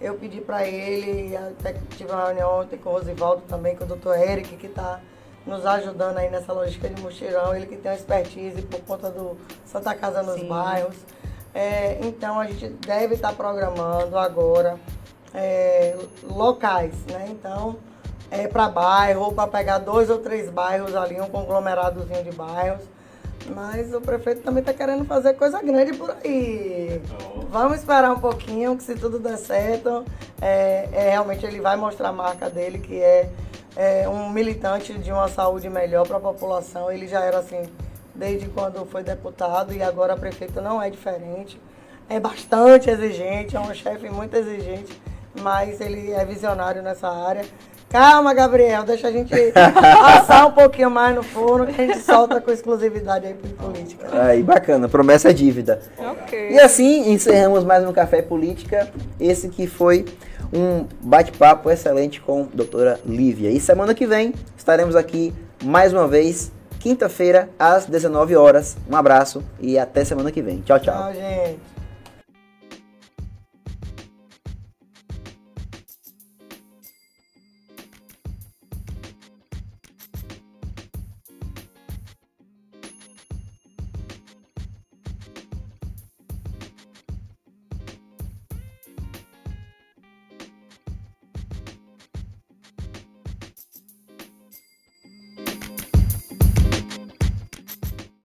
eu 0.00 0.14
pedi 0.14 0.40
para 0.40 0.66
ele, 0.66 1.36
até 1.36 1.72
que 1.72 1.80
tive 1.96 2.12
uma 2.12 2.26
reunião 2.26 2.60
ontem 2.60 2.76
com 2.76 2.90
o 2.90 2.92
Rosivaldo 2.92 3.42
também, 3.48 3.74
com 3.74 3.84
o 3.84 3.86
doutor 3.86 4.18
Eric, 4.18 4.56
que 4.56 4.66
está 4.66 5.00
nos 5.46 5.64
ajudando 5.64 6.18
aí 6.18 6.28
nessa 6.28 6.52
logística 6.52 6.88
de 6.88 7.00
mochilão, 7.00 7.54
ele 7.54 7.66
que 7.66 7.76
tem 7.76 7.90
uma 7.90 7.96
expertise 7.96 8.62
por 8.62 8.80
conta 8.80 9.10
do 9.10 9.36
Santa 9.64 9.94
Casa 9.94 10.22
nos 10.22 10.40
Sim. 10.40 10.48
bairros. 10.48 10.96
É, 11.54 11.98
então 12.02 12.38
a 12.38 12.46
gente 12.46 12.68
deve 12.68 13.14
estar 13.14 13.30
tá 13.30 13.34
programando 13.34 14.18
agora 14.18 14.78
é, 15.32 15.96
locais, 16.24 16.94
né? 17.06 17.28
Então 17.30 17.76
é, 18.30 18.48
para 18.48 18.68
bairro, 18.68 19.32
para 19.32 19.48
pegar 19.48 19.78
dois 19.78 20.10
ou 20.10 20.18
três 20.18 20.50
bairros 20.50 20.94
ali, 20.94 21.20
um 21.20 21.28
conglomeradozinho 21.28 22.24
de 22.24 22.32
bairros. 22.32 22.82
Mas 23.54 23.92
o 23.94 24.00
prefeito 24.00 24.42
também 24.42 24.60
está 24.60 24.72
querendo 24.72 25.04
fazer 25.04 25.34
coisa 25.34 25.62
grande 25.62 25.96
por 25.96 26.10
aí. 26.24 27.00
Oh. 27.36 27.40
Vamos 27.46 27.78
esperar 27.78 28.10
um 28.10 28.18
pouquinho, 28.18 28.76
que 28.76 28.82
se 28.82 28.94
tudo 28.94 29.18
der 29.18 29.36
certo, 29.36 30.04
é, 30.40 30.88
é, 30.92 31.10
realmente 31.10 31.46
ele 31.46 31.60
vai 31.60 31.76
mostrar 31.76 32.08
a 32.08 32.12
marca 32.12 32.50
dele, 32.50 32.78
que 32.78 33.00
é, 33.00 33.30
é 33.76 34.08
um 34.08 34.30
militante 34.30 34.92
de 34.94 35.12
uma 35.12 35.28
saúde 35.28 35.68
melhor 35.68 36.06
para 36.06 36.16
a 36.16 36.20
população. 36.20 36.90
Ele 36.90 37.06
já 37.06 37.20
era 37.20 37.38
assim 37.38 37.62
desde 38.14 38.48
quando 38.48 38.84
foi 38.86 39.02
deputado 39.02 39.72
e 39.72 39.82
agora 39.82 40.16
prefeito 40.16 40.60
não 40.60 40.82
é 40.82 40.90
diferente. 40.90 41.60
É 42.08 42.18
bastante 42.18 42.88
exigente, 42.88 43.56
é 43.56 43.60
um 43.60 43.74
chefe 43.74 44.08
muito 44.08 44.34
exigente, 44.34 45.00
mas 45.40 45.80
ele 45.80 46.12
é 46.12 46.24
visionário 46.24 46.82
nessa 46.82 47.08
área. 47.08 47.44
Calma, 47.88 48.34
Gabriel, 48.34 48.82
deixa 48.82 49.08
a 49.08 49.12
gente 49.12 49.32
assar 49.54 50.48
um 50.48 50.52
pouquinho 50.52 50.90
mais 50.90 51.14
no 51.14 51.22
forno 51.22 51.66
que 51.66 51.80
a 51.80 51.86
gente 51.86 52.00
solta 52.00 52.40
com 52.40 52.50
exclusividade 52.50 53.26
aí 53.26 53.34
para 53.34 53.66
política. 53.66 54.06
Aí, 54.22 54.42
bacana, 54.42 54.88
promessa 54.88 55.30
é 55.30 55.32
dívida. 55.32 55.80
Ok. 55.98 56.50
E 56.50 56.58
assim 56.58 57.12
encerramos 57.12 57.64
mais 57.64 57.86
um 57.86 57.92
Café 57.92 58.22
Política, 58.22 58.88
esse 59.20 59.48
que 59.48 59.66
foi 59.66 60.04
um 60.52 60.86
bate-papo 61.00 61.70
excelente 61.70 62.20
com 62.20 62.42
a 62.42 62.56
doutora 62.56 63.00
Lívia. 63.04 63.50
E 63.50 63.60
semana 63.60 63.94
que 63.94 64.06
vem 64.06 64.34
estaremos 64.56 64.96
aqui 64.96 65.32
mais 65.64 65.92
uma 65.92 66.08
vez, 66.08 66.52
quinta-feira, 66.80 67.48
às 67.58 67.86
19 67.86 68.36
horas. 68.36 68.76
Um 68.90 68.96
abraço 68.96 69.42
e 69.60 69.78
até 69.78 70.04
semana 70.04 70.30
que 70.30 70.42
vem. 70.42 70.60
Tchau, 70.60 70.78
tchau. 70.80 70.94
Tchau, 70.94 71.12
gente. 71.14 71.75